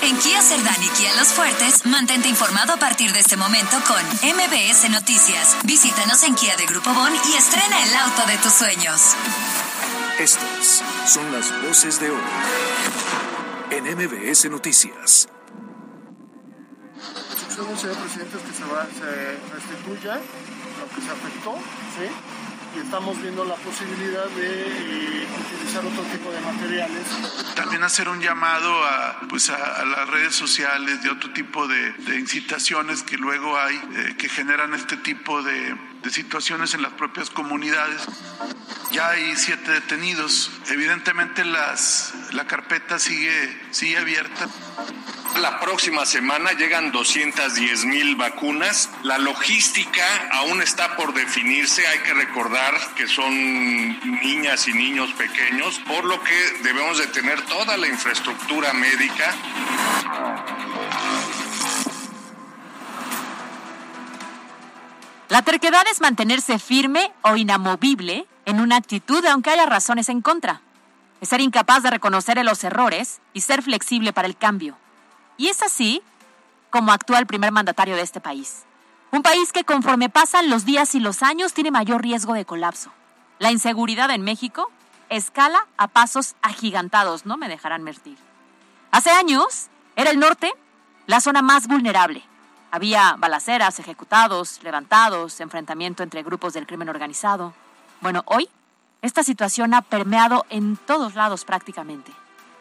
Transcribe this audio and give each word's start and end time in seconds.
En 0.00 0.16
Kia 0.18 0.40
Cerdán 0.40 0.82
y 0.82 0.88
Kia 0.90 1.14
Los 1.16 1.28
Fuertes, 1.28 1.84
mantente 1.84 2.28
informado 2.28 2.74
a 2.74 2.76
partir 2.76 3.12
de 3.12 3.20
este 3.20 3.36
momento 3.36 3.76
con 3.86 4.02
MBS 4.22 4.88
Noticias. 4.90 5.56
Visítanos 5.64 6.22
en 6.22 6.34
Kia 6.34 6.56
de 6.56 6.66
Grupo 6.66 6.92
Bon 6.94 7.12
y 7.12 7.36
estrena 7.36 7.82
el 7.82 7.94
auto 7.96 8.26
de 8.26 8.38
tus 8.38 8.52
sueños. 8.52 9.00
Estas 10.18 10.82
son 11.06 11.32
las 11.32 11.50
voces 11.62 11.98
de 11.98 12.10
hoy 12.10 12.22
en 13.70 13.84
MBS 13.84 14.48
Noticias. 14.50 15.28
señor 17.76 17.96
presidente, 17.96 18.38
que 18.38 18.54
se, 18.54 18.64
va, 18.64 18.86
se 18.86 19.38
restituya 19.52 20.14
lo 20.14 20.94
que 20.94 21.02
se 21.02 21.10
afectó, 21.10 21.54
¿sí? 21.96 22.37
Y 22.76 22.80
estamos 22.80 23.20
viendo 23.20 23.44
la 23.44 23.54
posibilidad 23.54 24.26
de 24.26 25.22
eh, 25.22 25.26
utilizar 25.54 25.84
otro 25.84 26.02
tipo 26.04 26.30
de 26.30 26.40
materiales. 26.40 27.06
También 27.54 27.82
hacer 27.82 28.08
un 28.08 28.20
llamado 28.20 28.84
a, 28.84 29.20
pues 29.28 29.50
a, 29.50 29.84
las 29.84 30.08
redes 30.08 30.34
sociales 30.34 31.02
de 31.02 31.10
otro 31.10 31.32
tipo 31.32 31.66
de, 31.66 31.94
incitaciones 32.18 33.02
que 33.02 33.16
luego 33.16 33.58
hay 33.58 33.76
eh, 33.76 34.16
que 34.18 34.28
generan 34.28 34.74
este 34.74 34.96
tipo 34.96 35.42
de, 35.42 35.76
de 36.02 36.10
situaciones 36.10 36.74
en 36.74 36.82
las 36.82 36.92
propias 36.92 37.30
comunidades. 37.30 38.02
Ya 38.92 39.10
hay 39.10 39.36
siete 39.36 39.70
detenidos. 39.70 40.50
Evidentemente 40.70 41.44
las, 41.44 42.14
la 42.32 42.46
carpeta 42.46 42.98
sigue, 42.98 43.60
sigue 43.70 43.98
abierta. 43.98 44.48
La 45.40 45.60
próxima 45.60 46.04
semana 46.04 46.52
llegan 46.52 46.90
210 46.90 47.84
mil 47.84 48.16
vacunas. 48.16 48.90
La 49.02 49.18
logística 49.18 50.02
aún 50.32 50.62
está 50.62 50.96
por 50.96 51.14
definirse. 51.14 51.86
Hay 51.86 51.98
que 52.00 52.14
recordar 52.14 52.74
que 52.96 53.06
son 53.06 53.30
niñas 54.20 54.66
y 54.66 54.72
niños 54.72 55.12
pequeños, 55.12 55.78
por 55.86 56.04
lo 56.04 56.20
que 56.22 56.34
debemos 56.62 56.98
de 56.98 57.06
tener 57.08 57.40
toda 57.42 57.76
la 57.76 57.86
infraestructura 57.86 58.72
médica. 58.72 59.34
La 65.28 65.42
terquedad 65.42 65.84
es 65.90 66.00
mantenerse 66.00 66.58
firme 66.58 67.12
o 67.22 67.36
inamovible 67.36 68.26
en 68.46 68.60
una 68.60 68.76
actitud 68.76 69.24
aunque 69.26 69.50
haya 69.50 69.66
razones 69.66 70.08
en 70.08 70.22
contra. 70.22 70.62
Es 71.20 71.28
ser 71.28 71.40
incapaz 71.40 71.82
de 71.82 71.90
reconocer 71.90 72.42
los 72.44 72.64
errores 72.64 73.20
y 73.34 73.42
ser 73.42 73.62
flexible 73.62 74.14
para 74.14 74.26
el 74.26 74.36
cambio. 74.36 74.76
Y 75.36 75.48
es 75.48 75.62
así 75.62 76.02
como 76.70 76.92
actúa 76.92 77.18
el 77.18 77.26
primer 77.26 77.52
mandatario 77.52 77.94
de 77.96 78.02
este 78.02 78.20
país. 78.20 78.64
Un 79.10 79.22
país 79.22 79.52
que 79.52 79.64
conforme 79.64 80.08
pasan 80.08 80.48
los 80.48 80.64
días 80.64 80.94
y 80.94 81.00
los 81.00 81.22
años 81.22 81.52
tiene 81.52 81.70
mayor 81.70 82.02
riesgo 82.02 82.32
de 82.32 82.46
colapso. 82.46 82.90
La 83.38 83.52
inseguridad 83.52 84.10
en 84.10 84.22
México 84.22 84.70
escala 85.10 85.66
a 85.76 85.88
pasos 85.88 86.36
agigantados, 86.40 87.26
no 87.26 87.36
me 87.36 87.48
dejarán 87.48 87.82
mentir. 87.82 88.16
Hace 88.90 89.10
años 89.10 89.68
era 89.96 90.10
el 90.10 90.18
norte 90.18 90.52
la 91.06 91.20
zona 91.20 91.42
más 91.42 91.66
vulnerable. 91.66 92.22
Había 92.70 93.16
balaceras, 93.18 93.78
ejecutados, 93.78 94.60
levantados, 94.62 95.40
enfrentamiento 95.40 96.02
entre 96.02 96.22
grupos 96.22 96.52
del 96.52 96.66
crimen 96.66 96.88
organizado. 96.88 97.54
Bueno, 98.00 98.22
hoy 98.26 98.48
esta 99.00 99.22
situación 99.22 99.74
ha 99.74 99.82
permeado 99.82 100.44
en 100.50 100.76
todos 100.76 101.14
lados 101.14 101.44
prácticamente. 101.44 102.12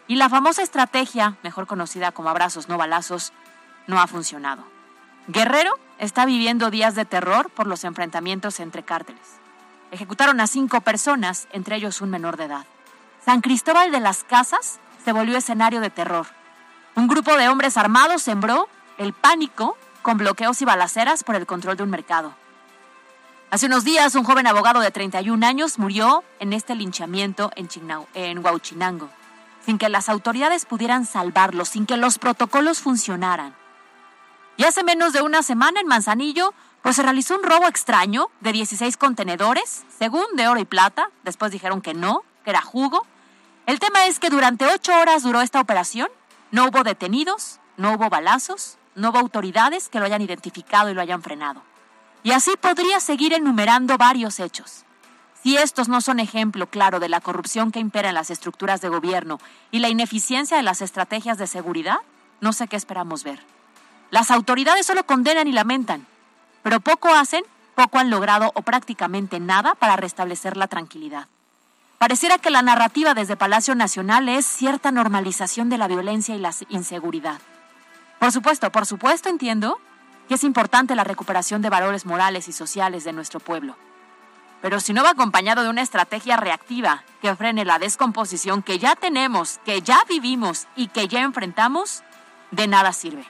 Y 0.08 0.16
la 0.16 0.30
famosa 0.30 0.64
estrategia, 0.64 1.36
mejor 1.44 1.68
conocida 1.68 2.12
como 2.12 2.30
abrazos 2.30 2.70
no 2.70 2.78
balazos, 2.78 3.34
no 3.88 4.00
ha 4.00 4.08
funcionado. 4.08 4.64
Guerrero 5.28 5.78
está 6.00 6.26
viviendo 6.26 6.72
días 6.72 6.96
de 6.96 7.04
terror 7.04 7.50
por 7.50 7.68
los 7.68 7.84
enfrentamientos 7.84 8.62
entre 8.62 8.84
cárteles. 8.84 9.38
Ejecutaron 9.92 10.40
a 10.40 10.48
cinco 10.48 10.82
personas, 10.82 11.48
entre 11.52 11.76
ellos 11.76 12.02
un 12.02 12.10
menor 12.10 12.38
de 12.38 12.46
edad. 12.46 12.66
San 13.26 13.42
Cristóbal 13.42 13.92
de 13.92 14.00
las 14.00 14.24
Casas 14.24 14.80
se 15.04 15.12
volvió 15.12 15.38
escenario 15.38 15.82
de 15.82 15.90
terror. 15.90 16.28
Un 16.96 17.08
grupo 17.08 17.36
de 17.36 17.50
hombres 17.50 17.76
armados 17.76 18.22
sembró 18.22 18.70
el 18.98 19.14
pánico 19.14 19.78
con 20.08 20.18
bloqueos 20.18 20.62
y 20.62 20.64
balaceras 20.64 21.26
por 21.26 21.36
el 21.36 21.46
control 21.46 21.76
de 21.76 21.84
un 21.84 21.90
mercado. 21.90 22.34
Hace 23.52 23.66
unos 23.66 23.84
días, 23.84 24.16
un 24.16 24.24
joven 24.24 24.48
abogado 24.48 24.80
de 24.80 24.90
31 24.90 25.46
años 25.46 25.80
murió 25.80 26.24
en 26.40 26.54
este 26.54 26.76
linchamiento 26.76 27.52
en, 27.58 27.68
en 28.14 28.38
Huauchinango, 28.38 29.10
sin 29.66 29.78
que 29.78 29.90
las 29.90 30.08
autoridades 30.08 30.66
pudieran 30.66 31.06
salvarlo, 31.06 31.66
sin 31.66 31.86
que 31.86 31.98
los 31.98 32.20
protocolos 32.20 32.80
funcionaran. 32.80 33.54
Y 34.56 34.64
hace 34.64 34.82
menos 34.82 35.12
de 35.12 35.24
una 35.24 35.44
semana 35.44 35.82
en 35.82 35.88
Manzanillo, 35.88 36.54
pues 36.82 36.96
se 36.96 37.04
realizó 37.04 37.36
un 37.36 37.44
robo 37.44 37.68
extraño 37.68 38.30
de 38.40 38.54
16 38.54 38.96
contenedores, 38.96 39.84
según 40.00 40.24
de 40.38 40.48
oro 40.48 40.62
y 40.62 40.66
plata. 40.66 41.10
Después 41.26 41.52
dijeron 41.52 41.82
que 41.82 41.94
no, 41.94 42.24
que 42.46 42.52
era 42.52 42.62
jugo. 42.62 43.06
El 43.66 43.80
tema 43.80 44.06
es 44.06 44.20
que 44.20 44.30
durante 44.30 44.68
ocho 44.68 44.98
horas 44.98 45.24
duró 45.24 45.42
esta 45.42 45.60
operación. 45.60 46.08
No 46.52 46.68
hubo 46.68 46.86
detenidos, 46.86 47.60
no 47.76 47.92
hubo 47.92 48.10
balazos, 48.10 48.78
no 48.98 49.12
hubo 49.12 49.20
autoridades 49.20 49.90
que 49.90 50.00
lo 50.00 50.06
hayan 50.06 50.22
identificado 50.22 50.90
y 50.90 50.94
lo 50.94 51.02
hayan 51.02 51.22
frenado. 51.22 51.62
Y 52.24 52.32
así 52.32 52.52
podría 52.60 53.00
seguir 53.00 53.32
enumerando 53.34 53.98
varios 53.98 54.40
hechos. 54.40 54.84
Si 55.44 55.56
estos 55.56 55.88
no 55.88 56.02
son 56.02 56.20
ejemplo 56.20 56.68
claro 56.68 57.00
de 57.00 57.08
la 57.08 57.22
corrupción 57.22 57.72
que 57.72 57.80
impera 57.80 58.10
en 58.10 58.16
las 58.16 58.32
estructuras 58.32 58.82
de 58.82 58.90
gobierno 58.90 59.40
y 59.72 59.80
la 59.80 59.90
ineficiencia 59.90 60.58
de 60.58 60.64
las 60.64 60.82
estrategias 60.82 61.38
de 61.38 61.48
seguridad, 61.48 62.00
no 62.42 62.54
sé 62.54 62.68
qué 62.68 62.76
esperamos 62.76 63.24
ver. 63.24 63.40
Las 64.10 64.32
autoridades 64.32 64.86
solo 64.86 65.06
condenan 65.06 65.48
y 65.48 65.52
lamentan, 65.52 66.08
pero 66.64 66.80
poco 66.80 67.14
hacen, 67.14 67.44
poco 67.76 68.00
han 68.00 68.10
logrado 68.10 68.52
o 68.56 68.62
prácticamente 68.64 69.40
nada 69.40 69.76
para 69.76 69.96
restablecer 69.96 70.58
la 70.58 70.68
tranquilidad. 70.68 71.28
Pareciera 72.00 72.40
que 72.40 72.50
la 72.50 72.64
narrativa 72.64 73.14
desde 73.14 73.38
Palacio 73.38 73.76
Nacional 73.76 74.28
es 74.28 74.46
cierta 74.46 74.92
normalización 74.92 75.70
de 75.70 75.78
la 75.78 75.88
violencia 75.88 76.36
y 76.36 76.40
la 76.40 76.52
inseguridad. 76.70 77.40
Por 78.20 78.32
supuesto, 78.32 78.72
por 78.72 78.86
supuesto 78.86 79.30
entiendo 79.30 79.80
que 80.28 80.36
es 80.36 80.44
importante 80.44 80.96
la 80.96 81.04
recuperación 81.04 81.62
de 81.62 81.70
valores 81.70 82.06
morales 82.06 82.48
y 82.48 82.54
sociales 82.54 83.04
de 83.04 83.14
nuestro 83.14 83.40
pueblo. 83.40 83.76
Pero 84.62 84.80
si 84.80 84.92
no 84.92 85.04
va 85.04 85.12
acompañado 85.12 85.64
de 85.64 85.70
una 85.70 85.84
estrategia 85.84 86.36
reactiva 86.36 87.04
que 87.22 87.36
frene 87.36 87.64
la 87.64 87.80
descomposición 87.80 88.64
que 88.64 88.80
ya 88.80 88.96
tenemos, 88.96 89.60
que 89.64 89.82
ya 89.82 90.00
vivimos 90.10 90.68
y 90.76 90.88
que 90.88 91.08
ya 91.08 91.22
enfrentamos, 91.22 92.04
de 92.52 92.68
nada 92.68 92.92
sirve. 92.92 93.26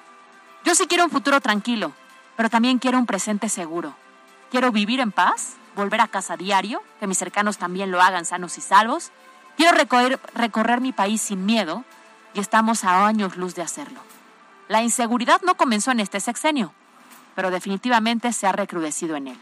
Yo 0.63 0.73
sí 0.75 0.87
quiero 0.87 1.03
un 1.03 1.09
futuro 1.09 1.41
tranquilo, 1.41 1.91
pero 2.35 2.49
también 2.49 2.79
quiero 2.79 2.97
un 2.97 3.05
presente 3.05 3.49
seguro. 3.49 3.93
Quiero 4.51 4.71
vivir 4.71 5.01
en 5.01 5.11
paz, 5.11 5.55
volver 5.75 5.99
a 6.01 6.07
casa 6.07 6.37
diario, 6.37 6.81
que 6.99 7.07
mis 7.07 7.17
cercanos 7.17 7.57
también 7.57 7.91
lo 7.91 8.01
hagan 8.01 8.25
sanos 8.25 8.57
y 8.57 8.61
salvos. 8.61 9.11
Quiero 9.57 9.75
recorrer, 9.75 10.19
recorrer 10.33 10.79
mi 10.79 10.93
país 10.93 11.21
sin 11.21 11.45
miedo 11.45 11.83
y 12.33 12.39
estamos 12.39 12.83
a 12.85 13.05
años 13.05 13.35
luz 13.35 13.55
de 13.55 13.63
hacerlo. 13.63 13.99
La 14.67 14.83
inseguridad 14.83 15.41
no 15.43 15.55
comenzó 15.55 15.91
en 15.91 16.01
este 16.01 16.19
sexenio, 16.19 16.73
pero 17.35 17.51
definitivamente 17.51 18.33
se 18.33 18.47
ha 18.47 18.51
recrudecido 18.51 19.15
en 19.15 19.29
él. 19.29 19.39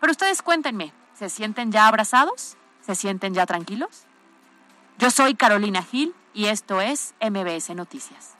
Pero 0.00 0.12
ustedes 0.12 0.42
cuéntenme, 0.42 0.92
¿se 1.18 1.28
sienten 1.28 1.72
ya 1.72 1.88
abrazados? 1.88 2.56
¿Se 2.86 2.94
sienten 2.94 3.34
ya 3.34 3.44
tranquilos? 3.46 4.04
Yo 4.98 5.10
soy 5.10 5.34
Carolina 5.34 5.82
Gil 5.82 6.14
y 6.32 6.46
esto 6.46 6.80
es 6.80 7.14
MBS 7.20 7.74
Noticias. 7.74 8.34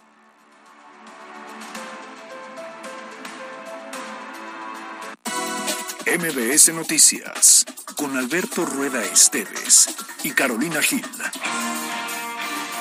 MBS 6.07 6.75
Noticias 6.75 7.65
con 7.97 8.17
Alberto 8.17 8.65
Rueda 8.65 9.05
Esteves 9.05 9.89
y 10.23 10.31
Carolina 10.33 10.83
Gil. 10.83 11.07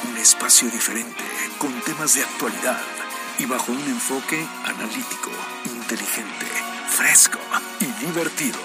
Un 0.10 0.18
espacio 0.18 0.70
diferente 0.70 1.24
con 1.60 1.72
temas 1.82 2.16
de 2.16 2.24
actualidad 2.24 3.01
y 3.42 3.46
bajo 3.46 3.72
un 3.72 3.82
enfoque 3.82 4.48
analítico, 4.66 5.32
inteligente, 5.66 6.46
fresco 6.90 7.40
y 7.80 7.86
divertido. 8.06 8.60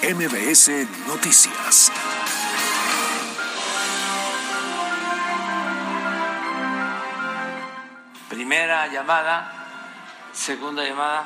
MBS 0.00 0.86
Noticias. 1.08 1.90
Primera 8.28 8.86
llamada, 8.86 9.52
segunda 10.32 10.84
llamada, 10.84 11.24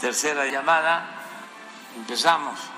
tercera 0.00 0.46
llamada. 0.46 1.06
Empezamos. 1.96 2.73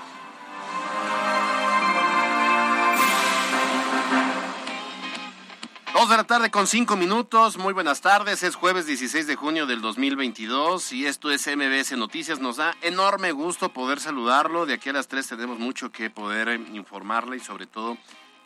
Dos 5.97 6.09
de 6.09 6.17
la 6.17 6.25
tarde 6.25 6.51
con 6.51 6.67
cinco 6.67 6.95
minutos. 6.95 7.57
Muy 7.57 7.73
buenas 7.73 8.01
tardes. 8.01 8.43
Es 8.43 8.53
jueves 8.53 8.85
16 8.85 9.25
de 9.25 9.35
junio 9.35 9.65
del 9.65 9.81
2022 9.81 10.93
y 10.93 11.07
esto 11.07 11.31
es 11.31 11.47
MBS 11.47 11.97
Noticias. 11.97 12.39
Nos 12.39 12.57
da 12.57 12.77
enorme 12.83 13.31
gusto 13.31 13.73
poder 13.73 13.99
saludarlo. 13.99 14.67
De 14.67 14.75
aquí 14.75 14.89
a 14.89 14.93
las 14.93 15.07
tres 15.07 15.27
tenemos 15.27 15.57
mucho 15.57 15.91
que 15.91 16.11
poder 16.11 16.49
eh, 16.49 16.65
informarle 16.73 17.37
y 17.37 17.39
sobre 17.39 17.65
todo 17.65 17.97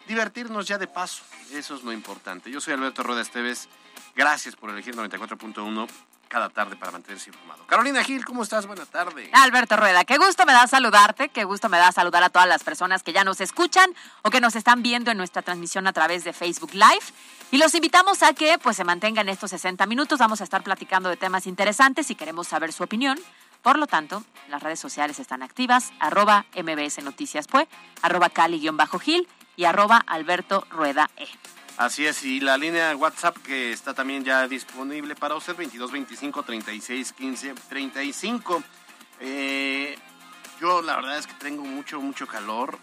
divertirnos 0.07 0.65
ya 0.65 0.77
de 0.77 0.87
paso. 0.87 1.23
Eso 1.51 1.75
es 1.75 1.83
lo 1.83 1.91
importante. 1.91 2.49
Yo 2.49 2.61
soy 2.61 2.73
Alberto 2.73 3.03
Rueda 3.03 3.19
Esteves. 3.19 3.67
Gracias 4.15 4.55
por 4.55 4.69
elegir 4.69 4.95
94.1 4.95 5.89
cada 6.31 6.49
tarde 6.49 6.77
para 6.77 6.93
mantenerse 6.93 7.29
informado. 7.29 7.65
Carolina 7.67 8.01
Gil, 8.05 8.23
¿cómo 8.23 8.43
estás? 8.43 8.65
Buenas 8.65 8.87
tardes. 8.87 9.29
Alberto 9.33 9.75
Rueda, 9.75 10.05
qué 10.05 10.17
gusto 10.17 10.45
me 10.45 10.53
da 10.53 10.65
saludarte, 10.65 11.27
qué 11.27 11.43
gusto 11.43 11.67
me 11.67 11.77
da 11.77 11.91
saludar 11.91 12.23
a 12.23 12.29
todas 12.29 12.47
las 12.47 12.63
personas 12.63 13.03
que 13.03 13.11
ya 13.11 13.25
nos 13.25 13.41
escuchan 13.41 13.93
o 14.21 14.29
que 14.29 14.39
nos 14.39 14.55
están 14.55 14.81
viendo 14.81 15.11
en 15.11 15.17
nuestra 15.17 15.41
transmisión 15.41 15.87
a 15.87 15.93
través 15.93 16.23
de 16.23 16.31
Facebook 16.31 16.73
Live. 16.73 17.03
Y 17.51 17.57
los 17.57 17.75
invitamos 17.75 18.23
a 18.23 18.33
que 18.33 18.57
pues 18.59 18.77
se 18.77 18.85
mantengan 18.85 19.27
estos 19.27 19.49
60 19.49 19.85
minutos. 19.87 20.19
Vamos 20.19 20.39
a 20.39 20.45
estar 20.45 20.63
platicando 20.63 21.09
de 21.09 21.17
temas 21.17 21.47
interesantes 21.47 22.09
y 22.09 22.15
queremos 22.15 22.47
saber 22.47 22.71
su 22.71 22.83
opinión. 22.83 23.19
Por 23.61 23.77
lo 23.77 23.85
tanto, 23.85 24.23
las 24.47 24.63
redes 24.63 24.79
sociales 24.79 25.19
están 25.19 25.43
activas, 25.43 25.91
arroba 25.99 26.45
MBS 26.55 27.03
Noticias 27.03 27.47
Pue, 27.47 27.67
arroba 28.01 28.29
Cali-Gil 28.29 29.27
y 29.57 29.65
arroba 29.65 30.01
Alberto 30.07 30.65
Rueda 30.71 31.09
E. 31.17 31.27
Así 31.81 32.05
es, 32.05 32.23
y 32.23 32.39
la 32.39 32.59
línea 32.59 32.95
WhatsApp 32.95 33.35
que 33.39 33.71
está 33.71 33.95
también 33.95 34.23
ya 34.23 34.47
disponible 34.47 35.15
para 35.15 35.33
usted, 35.33 35.55
22 35.55 35.91
25 35.91 36.43
36 36.43 37.11
15 37.11 37.55
35. 37.69 38.63
yo 40.59 40.81
la 40.83 40.97
verdad 40.97 41.17
es 41.17 41.25
que 41.25 41.33
tengo 41.33 41.63
mucho, 41.63 41.99
mucho 41.99 42.27
calor 42.27 42.77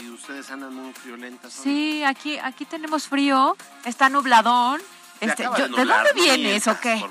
y 0.00 0.08
ustedes 0.08 0.50
andan 0.50 0.74
muy 0.74 0.94
friolentas. 0.94 1.52
Sí, 1.52 2.02
aquí, 2.04 2.38
aquí 2.38 2.64
tenemos 2.64 3.06
frío, 3.06 3.54
está 3.84 4.08
nubladón. 4.08 4.80
Este, 5.20 5.42
de 5.42 5.48
¿De 5.62 5.68
nublar, 5.68 6.06
dónde 6.06 6.22
vienes 6.22 6.66
o 6.68 6.78
qué? 6.80 7.04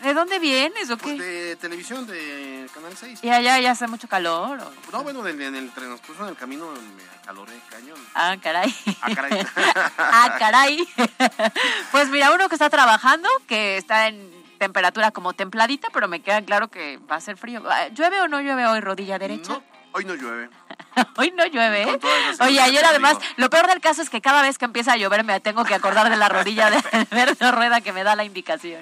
¿De 0.00 0.12
dónde 0.12 0.38
vienes 0.38 0.90
o 0.90 0.96
Pues 0.98 1.16
qué? 1.16 1.22
de 1.22 1.56
televisión 1.56 2.06
de 2.06 2.68
Canal 2.74 2.96
6. 2.96 3.20
¿Y 3.22 3.30
allá 3.30 3.58
ya 3.60 3.70
hace 3.70 3.86
mucho 3.86 4.08
calor? 4.08 4.58
o- 4.60 4.72
No, 4.92 5.02
bueno, 5.02 5.26
en, 5.26 5.40
en 5.40 5.54
el 5.54 5.70
transcurso 5.72 6.26
del 6.26 6.36
camino 6.36 6.66
me 6.72 7.04
acaloré 7.22 7.52
cañón. 7.70 7.98
Ah, 8.14 8.36
caray. 8.42 8.74
Ah, 9.00 9.14
caray. 9.14 9.46
ah, 9.98 10.36
caray. 10.38 10.88
pues 11.92 12.08
mira, 12.10 12.32
uno 12.32 12.48
que 12.48 12.54
está 12.56 12.68
trabajando, 12.70 13.28
que 13.46 13.76
está 13.78 14.08
en 14.08 14.30
temperatura 14.58 15.10
como 15.10 15.32
templadita, 15.32 15.88
pero 15.92 16.08
me 16.08 16.20
queda 16.20 16.42
claro 16.42 16.68
que 16.68 16.98
va 17.10 17.16
a 17.16 17.20
ser 17.20 17.36
frío. 17.36 17.62
Ah, 17.70 17.88
¿Llueve 17.88 18.20
o 18.20 18.28
no 18.28 18.40
llueve 18.40 18.66
hoy, 18.66 18.80
rodilla 18.80 19.18
derecha? 19.18 19.52
No, 19.54 19.62
hoy 19.94 20.04
no 20.04 20.14
llueve. 20.14 20.50
Hoy 21.16 21.32
no 21.36 21.44
llueve, 21.46 21.82
¿eh? 21.82 21.98
Oye, 22.40 22.60
ayer 22.60 22.84
además, 22.84 23.18
digo. 23.18 23.32
lo 23.36 23.50
peor 23.50 23.66
del 23.66 23.80
caso 23.80 24.00
es 24.02 24.10
que 24.10 24.20
cada 24.20 24.42
vez 24.42 24.58
que 24.58 24.64
empieza 24.64 24.92
a 24.92 24.96
llover 24.96 25.24
me 25.24 25.40
tengo 25.40 25.64
que 25.64 25.74
acordar 25.74 26.08
de 26.08 26.16
la 26.16 26.28
rodilla 26.28 26.70
de 26.70 26.76
Alberto 27.10 27.50
Rueda 27.50 27.80
que 27.80 27.92
me 27.92 28.04
da 28.04 28.14
la 28.14 28.22
indicación. 28.24 28.80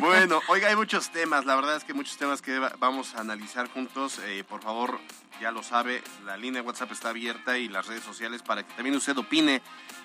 Bueno, 0.00 0.40
oiga, 0.48 0.68
hay 0.68 0.76
muchos 0.76 1.10
temas, 1.10 1.44
la 1.44 1.54
verdad 1.56 1.76
es 1.76 1.84
que 1.84 1.92
muchos 1.92 2.16
temas 2.16 2.40
que 2.40 2.58
va- 2.58 2.72
vamos 2.78 3.14
a 3.14 3.20
analizar 3.20 3.68
juntos. 3.68 4.20
Eh, 4.24 4.42
por 4.48 4.62
favor, 4.62 4.98
ya 5.40 5.50
lo 5.50 5.62
sabe, 5.62 6.02
la 6.24 6.36
línea 6.38 6.62
de 6.62 6.66
WhatsApp 6.66 6.92
está 6.92 7.10
abierta 7.10 7.58
y 7.58 7.68
las 7.68 7.86
redes 7.86 8.04
sociales 8.04 8.40
para 8.42 8.62
que 8.62 8.72
también 8.72 8.96
usted 8.96 9.16
opine, 9.18 9.60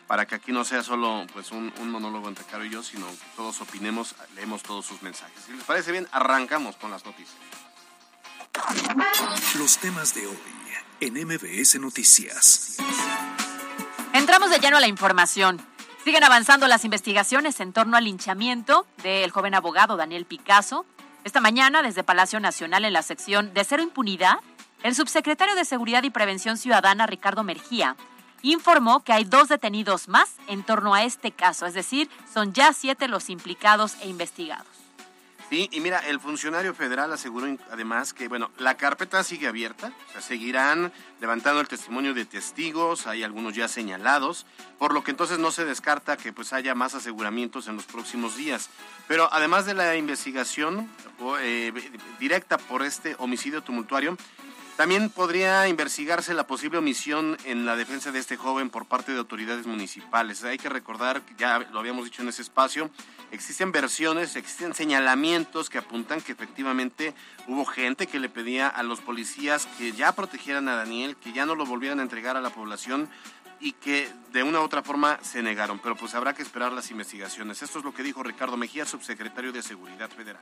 para 0.08 0.26
que 0.26 0.36
aquí 0.36 0.52
no 0.52 0.66
sea 0.66 0.84
solo 0.84 1.26
pues 1.32 1.52
un, 1.52 1.72
un 1.80 1.90
monólogo 1.90 2.28
entre 2.28 2.44
Caro 2.46 2.66
y 2.66 2.70
yo, 2.70 2.84
sino 2.84 3.08
que 3.08 3.16
todos 3.38 3.62
opinemos, 3.62 4.14
leemos 4.36 4.62
todos 4.64 4.86
sus 4.86 5.02
mensajes. 5.04 5.42
Si 5.46 5.54
les 5.54 5.64
parece 5.64 5.92
bien, 5.94 6.08
arrancamos 6.12 6.76
con 6.76 6.92
las 6.92 7.06
noticias. 7.06 7.38
Los 9.58 9.78
temas 9.78 10.14
de 10.14 10.28
hoy 10.28 10.38
en 11.02 11.14
MBS 11.14 11.80
Noticias. 11.80 12.78
Entramos 14.14 14.50
de 14.50 14.60
lleno 14.60 14.78
a 14.78 14.80
la 14.80 14.88
información. 14.88 15.62
Siguen 16.04 16.24
avanzando 16.24 16.68
las 16.68 16.86
investigaciones 16.86 17.60
en 17.60 17.74
torno 17.74 17.98
al 17.98 18.06
linchamiento 18.06 18.86
del 19.04 19.32
joven 19.32 19.56
abogado 19.56 19.98
Daniel 19.98 20.26
Picasso. 20.26 20.86
Esta 21.24 21.42
mañana, 21.42 21.82
desde 21.82 22.04
Palacio 22.04 22.40
Nacional, 22.40 22.86
en 22.86 22.94
la 22.94 23.02
sección 23.02 23.54
de 23.54 23.64
Cero 23.64 23.84
Impunidad, 23.84 24.40
el 24.84 24.96
subsecretario 24.96 25.56
de 25.56 25.66
Seguridad 25.66 26.04
y 26.04 26.10
Prevención 26.10 26.58
Ciudadana, 26.58 27.06
Ricardo 27.06 27.44
Mergía, 27.44 27.96
informó 28.42 29.04
que 29.04 29.14
hay 29.14 29.26
dos 29.26 29.50
detenidos 29.50 30.08
más 30.08 30.36
en 30.48 30.64
torno 30.64 30.94
a 30.94 31.04
este 31.04 31.32
caso, 31.32 31.66
es 31.66 31.74
decir, 31.74 32.10
son 32.34 32.54
ya 32.54 32.72
siete 32.72 33.08
los 33.08 33.30
implicados 33.30 33.96
e 34.02 34.08
investigados. 34.08 34.79
Y 35.52 35.80
mira, 35.80 35.98
el 36.00 36.20
funcionario 36.20 36.76
federal 36.76 37.12
aseguró 37.12 37.48
además 37.72 38.14
que, 38.14 38.28
bueno, 38.28 38.52
la 38.60 38.78
carpeta 38.78 39.24
sigue 39.24 39.48
abierta, 39.48 39.92
seguirán 40.20 40.92
levantando 41.20 41.60
el 41.60 41.68
testimonio 41.68 42.14
de 42.14 42.26
testigos, 42.26 43.08
hay 43.08 43.24
algunos 43.24 43.56
ya 43.56 43.68
señalados, 43.68 44.46
por 44.78 44.94
lo 44.94 45.04
que 45.04 45.10
entonces 45.10 45.40
no 45.40 45.50
se 45.50 45.66
descarta 45.66 46.18
que 46.18 46.34
pues 46.34 46.54
haya 46.54 46.76
más 46.76 46.94
aseguramientos 46.94 47.68
en 47.68 47.76
los 47.76 47.86
próximos 47.86 48.38
días. 48.38 48.70
Pero 49.08 49.28
además 49.32 49.66
de 49.66 49.74
la 49.74 49.96
investigación 49.96 50.88
eh, 51.42 51.74
directa 52.20 52.60
por 52.60 52.84
este 52.84 53.16
homicidio 53.18 53.64
tumultuario, 53.64 54.18
también 54.80 55.10
podría 55.10 55.68
investigarse 55.68 56.34
la 56.34 56.48
posible 56.48 56.78
omisión 56.78 57.38
en 57.44 57.66
la 57.66 57.76
defensa 57.76 58.14
de 58.14 58.20
este 58.20 58.38
joven 58.38 58.70
por 58.70 58.86
parte 58.86 59.12
de 59.12 59.18
autoridades 59.18 59.68
municipales. 59.68 60.46
Hay 60.46 60.58
que 60.58 60.70
recordar, 60.70 61.22
ya 61.38 61.60
lo 61.60 61.82
habíamos 61.82 62.06
dicho 62.06 62.22
en 62.22 62.30
ese 62.30 62.44
espacio, 62.44 62.90
existen 63.30 63.74
versiones, 63.74 64.38
existen 64.38 64.74
señalamientos 64.74 65.70
que 65.70 65.80
apuntan 65.80 66.22
que 66.22 66.32
efectivamente 66.32 67.14
hubo 67.46 67.66
gente 67.66 68.08
que 68.08 68.22
le 68.22 68.30
pedía 68.30 68.70
a 68.70 68.82
los 68.84 69.02
policías 69.02 69.68
que 69.78 69.92
ya 69.92 70.14
protegieran 70.14 70.70
a 70.70 70.76
Daniel, 70.76 71.18
que 71.18 71.34
ya 71.34 71.46
no 71.46 71.56
lo 71.56 71.66
volvieran 71.66 72.00
a 72.00 72.04
entregar 72.04 72.38
a 72.38 72.42
la 72.42 72.52
población 72.52 73.10
y 73.60 73.74
que 73.74 74.10
de 74.32 74.44
una 74.44 74.62
u 74.62 74.64
otra 74.64 74.82
forma 74.82 75.20
se 75.22 75.44
negaron. 75.44 75.80
Pero 75.80 75.98
pues 75.98 76.16
habrá 76.16 76.34
que 76.34 76.42
esperar 76.42 76.72
las 76.72 76.90
investigaciones. 76.90 77.62
Esto 77.62 77.80
es 77.80 77.84
lo 77.84 77.94
que 77.94 78.02
dijo 78.02 78.24
Ricardo 78.24 78.56
Mejía, 78.56 78.86
subsecretario 78.86 79.52
de 79.52 79.62
Seguridad 79.62 80.10
Federal. 80.10 80.42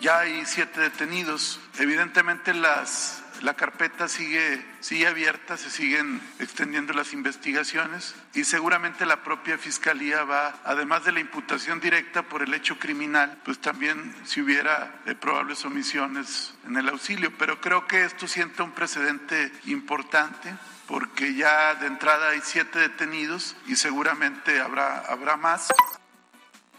Ya 0.00 0.20
hay 0.20 0.46
siete 0.46 0.80
detenidos. 0.80 1.58
Evidentemente 1.78 2.54
las, 2.54 3.22
la 3.42 3.54
carpeta 3.54 4.08
sigue, 4.08 4.64
sigue 4.80 5.06
abierta, 5.06 5.56
se 5.56 5.70
siguen 5.70 6.20
extendiendo 6.38 6.92
las 6.92 7.12
investigaciones 7.12 8.14
y 8.34 8.44
seguramente 8.44 9.06
la 9.06 9.22
propia 9.22 9.58
fiscalía 9.58 10.24
va, 10.24 10.60
además 10.64 11.04
de 11.04 11.12
la 11.12 11.20
imputación 11.20 11.80
directa 11.80 12.22
por 12.22 12.42
el 12.42 12.54
hecho 12.54 12.78
criminal, 12.78 13.40
pues 13.44 13.58
también 13.60 14.14
si 14.24 14.40
hubiera 14.40 15.00
eh, 15.06 15.14
probables 15.14 15.64
omisiones 15.64 16.54
en 16.66 16.76
el 16.76 16.88
auxilio. 16.88 17.32
Pero 17.38 17.60
creo 17.60 17.86
que 17.86 18.04
esto 18.04 18.26
sienta 18.26 18.62
un 18.62 18.72
precedente 18.72 19.52
importante 19.66 20.54
porque 20.86 21.34
ya 21.34 21.74
de 21.74 21.86
entrada 21.86 22.30
hay 22.30 22.40
siete 22.42 22.78
detenidos 22.78 23.56
y 23.66 23.76
seguramente 23.76 24.60
habrá, 24.60 25.00
habrá 25.00 25.36
más. 25.36 25.68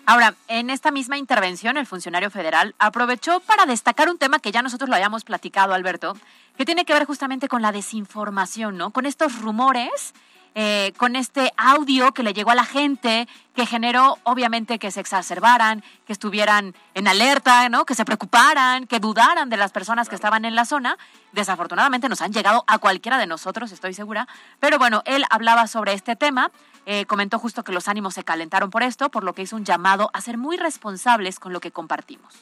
Ahora, 0.10 0.34
en 0.48 0.72
esta 0.72 0.90
misma 0.90 1.20
intervención, 1.20 1.78
el 1.78 1.86
funcionario 1.86 2.32
federal 2.32 2.74
aprovechó 2.80 3.42
para 3.42 3.68
destacar 3.68 4.10
un 4.10 4.18
tema 4.18 4.40
que 4.40 4.52
ya 4.52 4.64
nosotros 4.64 4.90
lo 4.90 4.96
habíamos 4.96 5.24
platicado, 5.24 5.76
Alberto, 5.76 6.18
que 6.58 6.66
tiene 6.66 6.84
que 6.84 6.94
ver 6.94 7.06
justamente 7.06 7.48
con 7.48 7.62
la 7.62 7.72
desinformación, 7.72 8.76
¿no? 8.76 8.90
Con 8.90 9.06
estos 9.06 9.40
rumores, 9.40 10.16
eh, 10.56 10.94
con 10.98 11.16
este 11.16 11.54
audio 11.58 12.12
que 12.12 12.24
le 12.24 12.34
llegó 12.34 12.50
a 12.50 12.56
la 12.56 12.66
gente, 12.66 13.28
que 13.56 13.68
generó, 13.68 14.18
obviamente, 14.24 14.80
que 14.80 14.90
se 14.90 15.00
exacerbaran, 15.00 15.84
que 16.08 16.14
estuvieran 16.14 16.74
en 16.96 17.08
alerta, 17.08 17.70
¿no? 17.70 17.86
Que 17.86 17.94
se 17.94 18.04
preocuparan, 18.04 18.88
que 18.88 19.00
dudaran 19.00 19.50
de 19.50 19.58
las 19.58 19.72
personas 19.72 20.10
que 20.10 20.16
estaban 20.16 20.44
en 20.44 20.56
la 20.56 20.66
zona. 20.66 20.98
Desafortunadamente 21.34 22.10
nos 22.10 22.22
han 22.22 22.34
llegado 22.34 22.64
a 22.66 22.80
cualquiera 22.80 23.20
de 23.20 23.28
nosotros, 23.28 23.72
estoy 23.72 23.94
segura. 23.94 24.28
Pero 24.60 24.80
bueno, 24.80 25.04
él 25.06 25.24
hablaba 25.30 25.68
sobre 25.68 25.94
este 25.94 26.16
tema. 26.16 26.50
Eh, 26.92 27.06
comentó 27.06 27.38
justo 27.38 27.64
que 27.64 27.72
los 27.72 27.88
ánimos 27.88 28.16
se 28.16 28.24
calentaron 28.24 28.72
por 28.72 28.82
esto, 28.82 29.12
por 29.12 29.24
lo 29.24 29.36
que 29.36 29.44
hizo 29.44 29.56
un 29.56 29.64
llamado 29.64 30.10
a 30.12 30.22
ser 30.22 30.40
muy 30.40 30.58
responsables 30.58 31.40
con 31.40 31.54
lo 31.54 31.60
que 31.60 31.70
compartimos. 31.70 32.34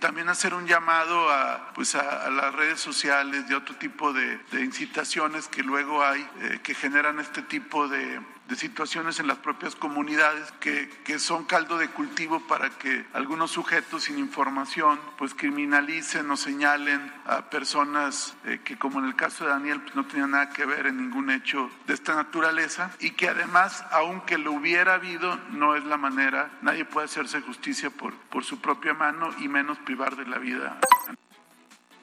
También 0.00 0.28
hacer 0.28 0.52
un 0.52 0.66
llamado 0.66 1.30
a, 1.30 1.70
pues 1.72 1.94
a, 1.94 2.28
las 2.28 2.52
redes 2.52 2.80
sociales, 2.80 3.48
de 3.48 3.54
otro 3.54 3.76
tipo 3.76 4.12
de, 4.12 4.38
de 4.50 4.64
incitaciones 4.64 5.46
que 5.46 5.62
luego 5.62 6.04
hay, 6.04 6.28
eh, 6.40 6.58
que 6.64 6.74
generan 6.74 7.20
este 7.20 7.40
tipo 7.40 7.86
de, 7.86 8.20
de 8.48 8.56
situaciones 8.56 9.18
en 9.18 9.26
las 9.26 9.38
propias 9.38 9.74
comunidades, 9.74 10.52
que, 10.60 10.88
que 11.04 11.18
son 11.18 11.44
caldo 11.44 11.78
de 11.78 11.88
cultivo 11.88 12.40
para 12.46 12.70
que 12.70 13.04
algunos 13.12 13.50
sujetos 13.50 14.04
sin 14.04 14.18
información 14.18 14.98
pues 15.18 15.34
criminalicen 15.34 16.30
o 16.30 16.36
señalen 16.36 17.12
a 17.26 17.50
personas 17.50 18.36
eh, 18.44 18.60
que 18.64 18.76
como 18.76 19.00
en 19.00 19.06
el 19.06 19.16
caso 19.16 19.44
de 19.44 19.50
Daniel 19.50 19.80
pues 19.80 19.96
no 19.96 20.06
tenían 20.06 20.32
nada 20.32 20.50
que 20.50 20.64
ver 20.64 20.86
en 20.86 20.96
ningún 20.98 21.30
hecho 21.30 21.70
de 21.86 21.94
esta 21.94 22.14
naturaleza 22.14 22.90
y 23.00 23.10
que 23.10 23.28
además 23.28 23.84
aunque 23.90 24.38
lo 24.38 24.52
hubiera 24.52 24.94
habido 24.94 25.36
no 25.50 25.74
es 25.74 25.84
la 25.84 25.96
manera, 25.96 26.50
nadie 26.62 26.84
puede 26.84 27.06
hacerse 27.06 27.40
justicia 27.40 27.90
por, 27.90 28.14
por 28.14 28.44
su 28.44 28.60
propia 28.60 28.94
mano 28.94 29.30
y 29.38 29.48
menos 29.48 29.78
privar 29.78 30.16
de 30.16 30.26
la 30.26 30.38
vida 30.38 30.78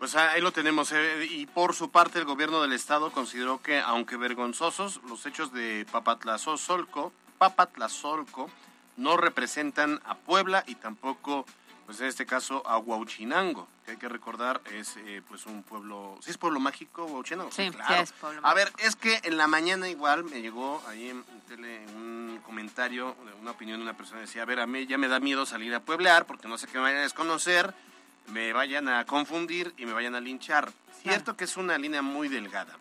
Pues 0.04 0.16
ahí 0.16 0.42
lo 0.42 0.52
tenemos. 0.52 0.92
eh, 0.92 1.26
y 1.32 1.46
por 1.46 1.74
su 1.74 1.90
parte, 1.90 2.20
el 2.20 2.26
gobierno 2.26 2.62
del 2.62 2.74
estado 2.74 3.10
consideró 3.14 3.62
que, 3.62 3.80
aunque 3.80 4.18
vergonzosos, 4.18 5.00
los 5.08 5.26
hechos 5.26 5.54
de 5.54 5.88
Papatlazolco, 5.94 7.14
Papatlazolco 7.38 8.50
no 8.98 9.16
representan 9.16 10.02
a 10.04 10.16
Puebla 10.16 10.66
y 10.68 10.76
tampoco, 10.76 11.46
pues 11.86 12.02
en 12.02 12.08
este 12.08 12.26
caso, 12.26 12.68
a 12.68 12.80
Huauchinango, 12.80 13.66
que 13.86 13.92
hay 13.92 13.98
que 13.98 14.10
recordar 14.10 14.60
es 14.74 14.98
eh, 14.98 15.22
pues 15.26 15.46
un 15.46 15.64
pueblo, 15.64 16.18
¿sí 16.20 16.32
es 16.32 16.38
pueblo 16.38 16.60
mágico 16.60 17.06
Huauchinango? 17.06 17.54
Sí, 17.54 17.68
sí 17.68 17.72
claro. 17.72 18.04
es 18.04 18.12
pueblo 18.12 18.46
A 18.46 18.54
ver, 18.54 18.74
es 18.80 18.98
que 18.98 19.22
en 19.24 19.38
la 19.38 19.48
mañana 19.48 19.88
igual 19.88 20.26
me 20.26 20.42
llegó 20.42 20.84
ahí 20.90 21.12
en 21.12 21.24
tele 21.48 21.86
un 21.96 22.42
comentario, 22.46 23.16
una 23.40 23.52
opinión 23.52 23.80
de 23.80 23.84
una 23.84 23.96
persona 23.96 24.20
que 24.20 24.26
decía, 24.26 24.42
a 24.42 24.46
ver, 24.46 24.60
a 24.60 24.68
mí 24.68 24.86
ya 24.86 24.98
me 24.98 25.08
da 25.08 25.22
miedo 25.22 25.46
salir 25.46 25.74
a 25.74 25.80
pueblear 25.80 26.26
porque 26.26 26.50
no 26.50 26.58
sé 26.58 26.68
qué 26.68 26.74
me 26.74 26.84
vayan 26.84 27.00
a 27.00 27.04
desconocer, 27.04 27.74
me 28.28 28.54
vayan 28.54 28.88
a 28.90 29.06
confundir 29.06 29.74
y 29.78 29.86
me 29.86 29.94
vayan 29.94 30.16
a 30.16 30.20
linchar. 30.22 30.72
Cierto 31.02 31.36
que 31.36 31.44
es 31.44 31.58
una 31.58 31.78
línea 31.78 32.02
muy 32.02 32.30
delgada, 32.30 32.78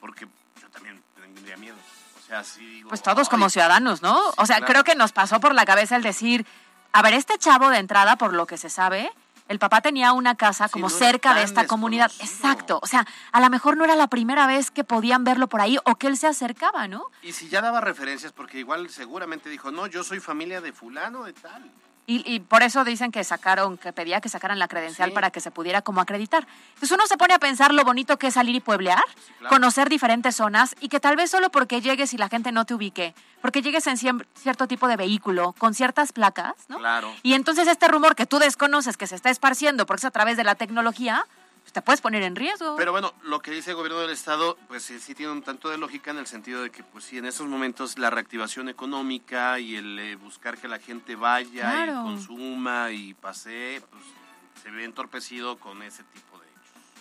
porque 0.00 0.26
yo 0.60 0.68
también 0.70 1.02
tendría 1.14 1.56
miedo. 1.56 1.76
O 2.22 2.26
sea, 2.26 2.44
sí 2.44 2.64
digo, 2.66 2.88
Pues 2.88 3.02
todos 3.02 3.28
como 3.28 3.46
"Ay, 3.46 3.50
ciudadanos, 3.50 4.02
¿no? 4.02 4.18
O 4.36 4.46
sea, 4.46 4.56
claro. 4.58 4.66
creo 4.72 4.84
que 4.84 4.94
nos 4.94 5.12
pasó 5.12 5.40
por 5.40 5.54
la 5.54 5.64
cabeza 5.64 5.96
el 5.96 6.02
decir, 6.02 6.46
A 6.94 7.00
ver, 7.00 7.14
este 7.14 7.38
chavo 7.38 7.70
de 7.70 7.78
entrada, 7.78 8.16
por 8.16 8.34
lo 8.34 8.46
que 8.46 8.58
se 8.58 8.68
sabe, 8.68 9.10
el 9.48 9.58
papá 9.58 9.80
tenía 9.80 10.12
una 10.12 10.34
casa 10.34 10.68
Sí, 10.68 10.72
como 10.74 10.90
no 10.90 10.94
cerca 10.94 11.32
de 11.32 11.42
esta 11.42 11.66
comunidad. 11.66 12.12
Exacto. 12.20 12.80
O 12.82 12.86
sea, 12.86 13.06
a 13.32 13.40
lo 13.40 13.48
mejor 13.48 13.78
no 13.78 13.84
era 13.84 13.96
la 13.96 14.08
primera 14.08 14.46
vez 14.46 14.70
que 14.70 14.84
podían 14.84 15.24
verlo 15.24 15.46
por 15.48 15.62
ahí 15.62 15.78
o 15.86 15.96
que 15.96 16.06
él 16.06 16.18
se 16.18 16.26
acercaba, 16.26 16.88
¿no? 16.88 17.06
Y 17.22 17.32
si 17.32 17.48
ya 17.48 17.62
daba 17.62 17.80
referencias, 17.80 18.32
porque 18.32 18.58
igual 18.58 18.90
seguramente 18.90 19.48
dijo, 19.48 19.70
no, 19.70 19.86
yo 19.86 20.04
soy 20.04 20.20
familia 20.20 20.60
de 20.60 20.74
fulano, 20.74 21.24
de 21.24 21.32
tal. 21.32 21.62
Y, 22.04 22.22
y 22.30 22.40
por 22.40 22.62
eso 22.64 22.84
dicen 22.84 23.12
que 23.12 23.22
sacaron, 23.22 23.78
que 23.78 23.92
pedía 23.92 24.20
que 24.20 24.28
sacaran 24.28 24.58
la 24.58 24.66
credencial 24.66 25.10
Sí. 25.10 25.14
para 25.14 25.30
que 25.30 25.40
se 25.40 25.50
pudiera 25.52 25.82
como 25.82 26.00
acreditar. 26.00 26.46
Entonces 26.74 26.90
uno 26.90 27.06
se 27.06 27.16
pone 27.16 27.32
a 27.34 27.38
pensar 27.38 27.72
lo 27.72 27.84
bonito 27.84 28.18
que 28.18 28.26
es 28.26 28.34
salir 28.34 28.56
y 28.56 28.60
pueblear, 28.60 29.02
claro. 29.38 29.48
conocer 29.54 29.88
diferentes 29.88 30.34
zonas 30.34 30.74
y 30.80 30.88
que 30.88 30.98
tal 30.98 31.14
vez 31.14 31.30
solo 31.30 31.50
porque 31.50 31.80
llegues 31.80 32.12
y 32.12 32.18
la 32.18 32.28
gente 32.28 32.50
no 32.50 32.64
te 32.64 32.74
ubique, 32.74 33.14
porque 33.40 33.62
llegues 33.62 33.86
en 33.86 33.96
cierto 33.96 34.66
tipo 34.66 34.88
de 34.88 34.96
vehículo, 34.96 35.54
con 35.58 35.74
ciertas 35.74 36.10
placas, 36.12 36.54
¿no? 36.68 36.78
Claro. 36.78 37.12
Y 37.22 37.34
entonces 37.34 37.68
este 37.68 37.86
rumor 37.86 38.16
que 38.16 38.26
tú 38.26 38.40
desconoces 38.40 38.96
que 38.96 39.06
se 39.06 39.14
está 39.14 39.30
esparciendo 39.30 39.86
porque 39.86 40.00
es 40.00 40.04
a 40.04 40.10
través 40.10 40.36
de 40.36 40.42
la 40.44 40.56
tecnología, 40.56 41.24
te 41.70 41.80
puedes 41.82 42.00
poner 42.00 42.22
en 42.22 42.36
riesgo. 42.36 42.76
Pero 42.76 42.92
bueno, 42.92 43.14
lo 43.22 43.40
que 43.40 43.50
dice 43.50 43.70
el 43.70 43.76
gobierno 43.76 44.00
del 44.00 44.10
estado, 44.10 44.58
pues 44.68 44.82
sí, 44.82 44.98
sí 44.98 45.14
tiene 45.14 45.32
un 45.32 45.42
tanto 45.42 45.70
de 45.70 45.78
lógica 45.78 46.10
en 46.10 46.18
el 46.18 46.26
sentido 46.26 46.62
de 46.62 46.70
que, 46.70 46.82
pues 46.82 47.04
sí, 47.04 47.18
en 47.18 47.24
estos 47.26 47.46
momentos 47.46 47.98
la 47.98 48.10
reactivación 48.10 48.68
económica 48.68 49.58
y 49.58 49.76
el 49.76 49.98
eh, 49.98 50.16
buscar 50.16 50.58
que 50.58 50.68
la 50.68 50.78
gente 50.78 51.16
vaya 51.16 51.70
Claro. 51.70 51.92
y 51.92 52.02
consuma 52.02 52.90
y 52.90 53.14
pase, 53.14 53.82
pues 53.90 54.02
se 54.62 54.70
ve 54.70 54.84
entorpecido 54.84 55.56
con 55.58 55.82
ese 55.82 56.02
tipo 56.04 56.38
de 56.38 56.44
hechos. 56.46 56.52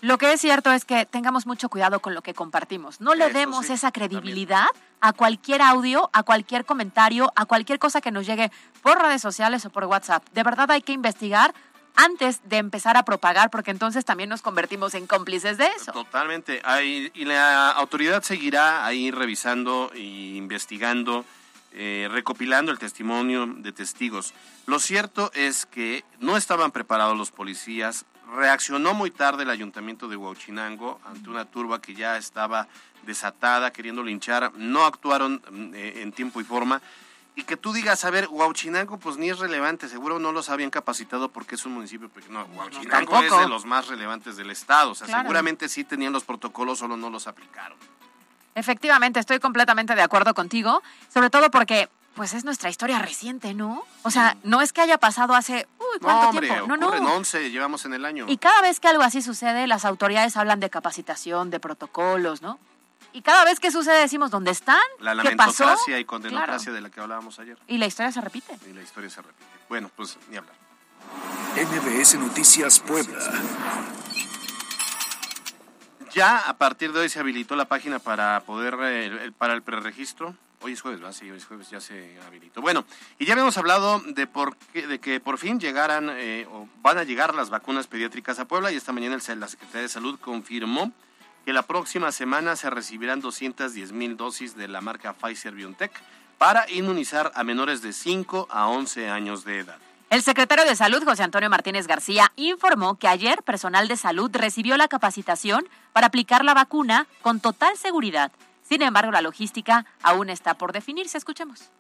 Lo 0.01 0.17
que 0.17 0.31
es 0.33 0.39
cierto 0.41 0.71
es 0.71 0.85
que 0.85 1.05
tengamos 1.05 1.45
mucho 1.45 1.67
cuidado 1.69 1.99
con 1.99 2.13
lo 2.15 2.21
que 2.21 2.33
compartimos. 2.33 3.01
No 3.01 3.13
le 3.13 3.25
Eso 3.25 3.37
demos 3.37 3.65
sí, 3.67 3.73
esa 3.73 3.91
también. 3.91 4.09
credibilidad 4.21 4.65
a 5.01 5.13
cualquier 5.13 5.61
audio, 5.61 6.09
a 6.13 6.23
cualquier 6.23 6.65
comentario, 6.65 7.31
a 7.35 7.45
cualquier 7.45 7.77
cosa 7.77 7.99
que 8.01 8.11
nos 8.11 8.25
llegue 8.25 8.51
por 8.81 8.99
redes 9.01 9.21
sociales 9.21 9.65
o 9.65 9.69
por 9.69 9.85
WhatsApp. 9.85 10.23
De 10.33 10.43
verdad 10.43 10.71
hay 10.71 10.81
que 10.81 10.93
investigar 10.93 11.53
antes 11.95 12.41
de 12.47 12.57
empezar 12.57 12.97
a 12.97 13.03
propagar, 13.03 13.49
porque 13.49 13.71
entonces 13.71 14.05
también 14.05 14.29
nos 14.29 14.41
convertimos 14.41 14.93
en 14.93 15.07
cómplices 15.07 15.57
de 15.57 15.67
eso. 15.77 15.91
Totalmente. 15.91 16.61
Hay- 16.63 17.11
y 17.13 17.25
la 17.25 17.71
autoridad 17.71 18.23
seguirá 18.23 18.85
ahí 18.85 19.11
revisando 19.11 19.91
e 19.93 19.99
investigando, 20.01 21.25
eh, 21.73 22.07
recopilando 22.11 22.71
el 22.71 22.79
testimonio 22.79 23.45
de 23.47 23.71
testigos. 23.71 24.33
Lo 24.65 24.79
cierto 24.79 25.31
es 25.33 25.65
que 25.65 26.03
no 26.19 26.37
estaban 26.37 26.71
preparados 26.71 27.17
los 27.17 27.31
policías. 27.31 28.05
Reaccionó 28.35 28.93
muy 28.93 29.11
tarde 29.11 29.43
el 29.43 29.49
ayuntamiento 29.49 30.07
de 30.07 30.15
Huachinango 30.15 30.99
ante 31.05 31.29
una 31.29 31.45
turba 31.45 31.81
que 31.81 31.93
ya 31.93 32.17
estaba 32.17 32.67
desatada, 33.03 33.71
queriendo 33.71 34.03
linchar. 34.03 34.53
No 34.55 34.85
actuaron 34.85 35.41
mm, 35.49 35.73
eh, 35.75 36.01
en 36.01 36.11
tiempo 36.11 36.39
y 36.39 36.43
forma. 36.43 36.81
Y 37.33 37.43
que 37.43 37.55
tú 37.55 37.71
digas, 37.71 38.03
a 38.03 38.09
ver, 38.09 38.27
Huachinango 38.29 38.97
pues 38.99 39.15
ni 39.17 39.29
es 39.29 39.39
relevante, 39.39 39.87
seguro 39.87 40.19
no 40.19 40.31
los 40.33 40.49
habían 40.49 40.69
capacitado 40.69 41.29
porque 41.29 41.55
es 41.55 41.65
un 41.65 41.73
municipio 41.73 42.09
pequeño. 42.09 42.45
No, 42.45 42.45
Huachinango 42.59 43.21
es 43.21 43.31
de 43.31 43.47
los 43.47 43.65
más 43.65 43.87
relevantes 43.87 44.35
del 44.35 44.49
estado, 44.51 44.91
o 44.91 44.95
sea, 44.95 45.07
Claro. 45.07 45.21
seguramente 45.23 45.69
sí 45.69 45.83
tenían 45.85 46.11
los 46.11 46.23
protocolos, 46.25 46.79
solo 46.79 46.97
no 46.97 47.09
los 47.09 47.27
aplicaron. 47.27 47.77
Efectivamente, 48.53 49.19
estoy 49.19 49.39
completamente 49.39 49.95
de 49.95 50.01
acuerdo 50.01 50.33
contigo, 50.33 50.83
sobre 51.13 51.29
todo 51.29 51.49
porque 51.51 51.89
pues 52.15 52.33
es 52.33 52.43
nuestra 52.43 52.69
historia 52.69 52.99
reciente, 52.99 53.53
¿no? 53.53 53.85
O 54.03 54.11
sea, 54.11 54.35
no 54.43 54.59
es 54.61 54.73
que 54.73 54.81
haya 54.81 54.97
pasado 54.97 55.33
hace, 55.33 55.65
uy, 55.79 55.99
¿cuánto 56.01 56.23
No, 56.23 56.29
hombre, 56.31 56.47
tiempo? 56.49 56.67
No, 56.67 56.75
no. 56.75 57.13
11, 57.15 57.49
llevamos 57.51 57.85
en 57.85 57.93
el 57.93 58.03
año. 58.03 58.25
Y 58.27 58.35
cada 58.37 58.61
vez 58.61 58.81
que 58.81 58.89
algo 58.89 59.03
así 59.03 59.21
sucede, 59.21 59.65
las 59.67 59.85
autoridades 59.85 60.35
hablan 60.35 60.59
de 60.59 60.69
capacitación, 60.69 61.49
de 61.49 61.61
protocolos, 61.61 62.41
¿no? 62.41 62.59
Y 63.13 63.21
cada 63.21 63.43
vez 63.45 63.59
que 63.59 63.71
sucede 63.71 63.99
decimos, 63.99 64.31
¿dónde 64.31 64.51
están? 64.51 64.79
La 64.99 65.11
¿Qué 65.21 65.35
pasó? 65.35 65.63
lamentocracia 65.65 65.99
y 65.99 66.05
condenocracia 66.05 66.57
Claro. 66.65 66.75
de 66.75 66.81
la 66.81 66.89
que 66.89 66.99
hablábamos 67.01 67.39
ayer. 67.39 67.57
Y 67.67 67.77
la 67.77 67.85
historia 67.85 68.11
se 68.11 68.21
repite. 68.21 68.57
Y 68.69 68.73
la 68.73 68.81
historia 68.81 69.09
se 69.09 69.21
repite. 69.21 69.45
Bueno, 69.67 69.89
pues 69.95 70.17
ni 70.29 70.37
hablar. 70.37 70.55
MBS 71.55 72.15
Noticias 72.17 72.79
Puebla. 72.79 73.17
Ya 76.13 76.37
a 76.39 76.57
partir 76.57 76.91
de 76.93 76.99
hoy 77.01 77.09
se 77.09 77.19
habilitó 77.19 77.55
la 77.55 77.65
página 77.65 77.99
para 77.99 78.41
poder, 78.41 78.75
eh, 78.81 79.05
el- 79.07 79.17
el- 79.19 79.33
para 79.33 79.53
el 79.53 79.61
preregistro. 79.61 80.35
Hoy 80.61 80.73
es 80.73 80.81
jueves, 80.81 80.99
¿verdad? 80.99 81.15
Sí, 81.17 81.29
hoy 81.31 81.37
es 81.37 81.45
jueves, 81.45 81.69
ya 81.69 81.79
se 81.81 82.17
habilitó. 82.27 82.61
Bueno, 82.61 82.85
y 83.17 83.25
ya 83.25 83.33
habíamos 83.33 83.57
hablado 83.57 83.99
de, 84.05 84.27
por 84.27 84.55
qué- 84.73 84.85
de 84.87 84.99
que 84.99 85.19
por 85.19 85.37
fin 85.37 85.59
llegaran 85.59 86.09
eh, 86.11 86.45
o 86.51 86.67
van 86.81 86.97
a 86.97 87.03
llegar 87.03 87.33
las 87.33 87.49
vacunas 87.49 87.87
pediátricas 87.87 88.39
a 88.39 88.45
Puebla 88.45 88.71
y 88.71 88.75
esta 88.75 88.91
mañana 88.91 89.15
el- 89.15 89.39
la 89.39 89.47
Secretaría 89.47 89.81
de 89.83 89.89
Salud 89.89 90.19
confirmó 90.19 90.91
que 91.45 91.53
la 91.53 91.63
próxima 91.63 92.11
semana 92.11 92.55
se 92.55 92.69
recibirán 92.69 93.21
210 93.21 93.91
mil 93.91 94.17
dosis 94.17 94.55
de 94.55 94.67
la 94.67 94.81
marca 94.81 95.13
Pfizer 95.13 95.53
BioNTech 95.53 95.91
para 96.37 96.69
inmunizar 96.71 97.31
a 97.35 97.43
menores 97.43 97.81
de 97.81 97.93
5 97.93 98.47
a 98.49 98.67
11 98.67 99.09
años 99.09 99.43
de 99.43 99.59
edad. 99.59 99.77
El 100.09 100.23
secretario 100.23 100.65
de 100.65 100.75
Salud, 100.75 101.03
José 101.05 101.23
Antonio 101.23 101.49
Martínez 101.49 101.87
García, 101.87 102.33
informó 102.35 102.95
que 102.95 103.07
ayer 103.07 103.43
personal 103.43 103.87
de 103.87 103.95
salud 103.95 104.29
recibió 104.33 104.75
la 104.75 104.89
capacitación 104.89 105.69
para 105.93 106.07
aplicar 106.07 106.43
la 106.43 106.53
vacuna 106.53 107.07
con 107.21 107.39
total 107.39 107.77
seguridad. 107.77 108.31
Sin 108.61 108.81
embargo, 108.81 109.11
la 109.11 109.21
logística 109.21 109.85
aún 110.03 110.29
está 110.29 110.55
por 110.55 110.73
definirse. 110.73 111.17
Escuchemos. 111.17 111.71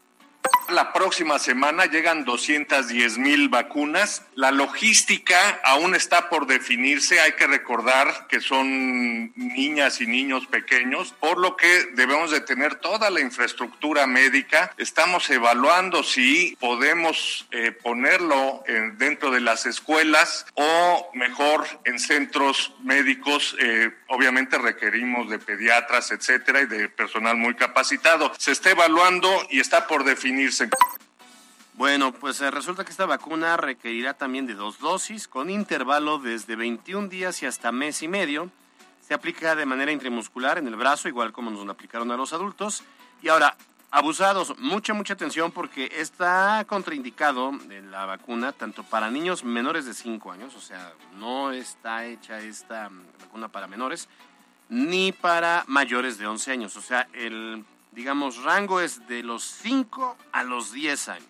La 0.69 0.93
próxima 0.93 1.37
semana 1.37 1.85
llegan 1.87 2.23
210 2.23 3.17
mil 3.17 3.49
vacunas. 3.49 4.23
La 4.35 4.51
logística 4.51 5.59
aún 5.65 5.95
está 5.95 6.29
por 6.29 6.47
definirse. 6.47 7.19
Hay 7.19 7.33
que 7.33 7.45
recordar 7.45 8.27
que 8.29 8.39
son 8.39 9.33
niñas 9.35 9.99
y 9.99 10.07
niños 10.07 10.47
pequeños, 10.47 11.13
por 11.19 11.37
lo 11.39 11.57
que 11.57 11.89
debemos 11.95 12.31
de 12.31 12.39
tener 12.39 12.75
toda 12.75 13.09
la 13.09 13.19
infraestructura 13.19 14.07
médica. 14.07 14.73
Estamos 14.77 15.29
evaluando 15.29 16.03
si 16.03 16.55
podemos 16.57 17.47
eh, 17.51 17.73
ponerlo 17.73 18.63
en- 18.65 18.97
dentro 18.97 19.29
de 19.29 19.41
las 19.41 19.65
escuelas 19.65 20.45
o 20.53 21.11
mejor 21.13 21.67
en 21.83 21.99
centros 21.99 22.73
médicos. 22.81 23.57
Eh, 23.59 23.91
obviamente 24.07 24.57
requerimos 24.57 25.29
de 25.29 25.37
pediatras, 25.39 26.11
etcétera, 26.11 26.61
y 26.61 26.65
de 26.67 26.87
personal 26.87 27.35
muy 27.35 27.55
capacitado. 27.55 28.31
Se 28.37 28.53
está 28.53 28.69
evaluando 28.71 29.29
y 29.49 29.59
está 29.59 29.85
por 29.87 30.05
definirse. 30.31 30.69
Bueno, 31.73 32.13
pues 32.13 32.41
eh, 32.41 32.51
resulta 32.51 32.83
que 32.85 32.91
esta 32.91 33.05
vacuna 33.05 33.57
requerirá 33.57 34.13
también 34.13 34.45
de 34.45 34.53
dos 34.53 34.79
dosis 34.79 35.27
con 35.27 35.49
intervalo 35.49 36.19
desde 36.19 36.55
21 36.55 37.07
días 37.07 37.41
y 37.43 37.45
hasta 37.45 37.71
mes 37.71 38.01
y 38.03 38.07
medio. 38.07 38.49
Se 39.01 39.13
aplica 39.13 39.55
de 39.55 39.65
manera 39.65 39.91
intramuscular 39.91 40.57
en 40.57 40.67
el 40.67 40.75
brazo, 40.75 41.07
igual 41.07 41.33
como 41.33 41.51
nos 41.51 41.65
lo 41.65 41.71
aplicaron 41.71 42.11
a 42.11 42.17
los 42.17 42.33
adultos. 42.33 42.83
Y 43.21 43.29
ahora, 43.29 43.57
abusados, 43.89 44.57
mucha, 44.59 44.93
mucha 44.93 45.13
atención 45.13 45.51
porque 45.51 45.91
está 45.97 46.63
contraindicado 46.67 47.51
la 47.89 48.05
vacuna 48.05 48.53
tanto 48.53 48.83
para 48.83 49.09
niños 49.09 49.43
menores 49.43 49.85
de 49.85 49.93
5 49.93 50.31
años, 50.31 50.55
o 50.55 50.61
sea, 50.61 50.93
no 51.17 51.51
está 51.51 52.05
hecha 52.05 52.39
esta 52.39 52.89
vacuna 53.19 53.49
para 53.49 53.67
menores, 53.67 54.07
ni 54.69 55.11
para 55.11 55.63
mayores 55.67 56.17
de 56.17 56.27
11 56.27 56.51
años. 56.51 56.77
O 56.77 56.81
sea, 56.81 57.07
el, 57.13 57.65
digamos, 57.91 58.43
rango 58.43 58.79
es 58.79 59.07
de 59.07 59.23
los 59.23 59.43
5 59.43 60.17
a 60.31 60.43
los 60.43 60.71
10 60.71 61.09
años. 61.09 61.27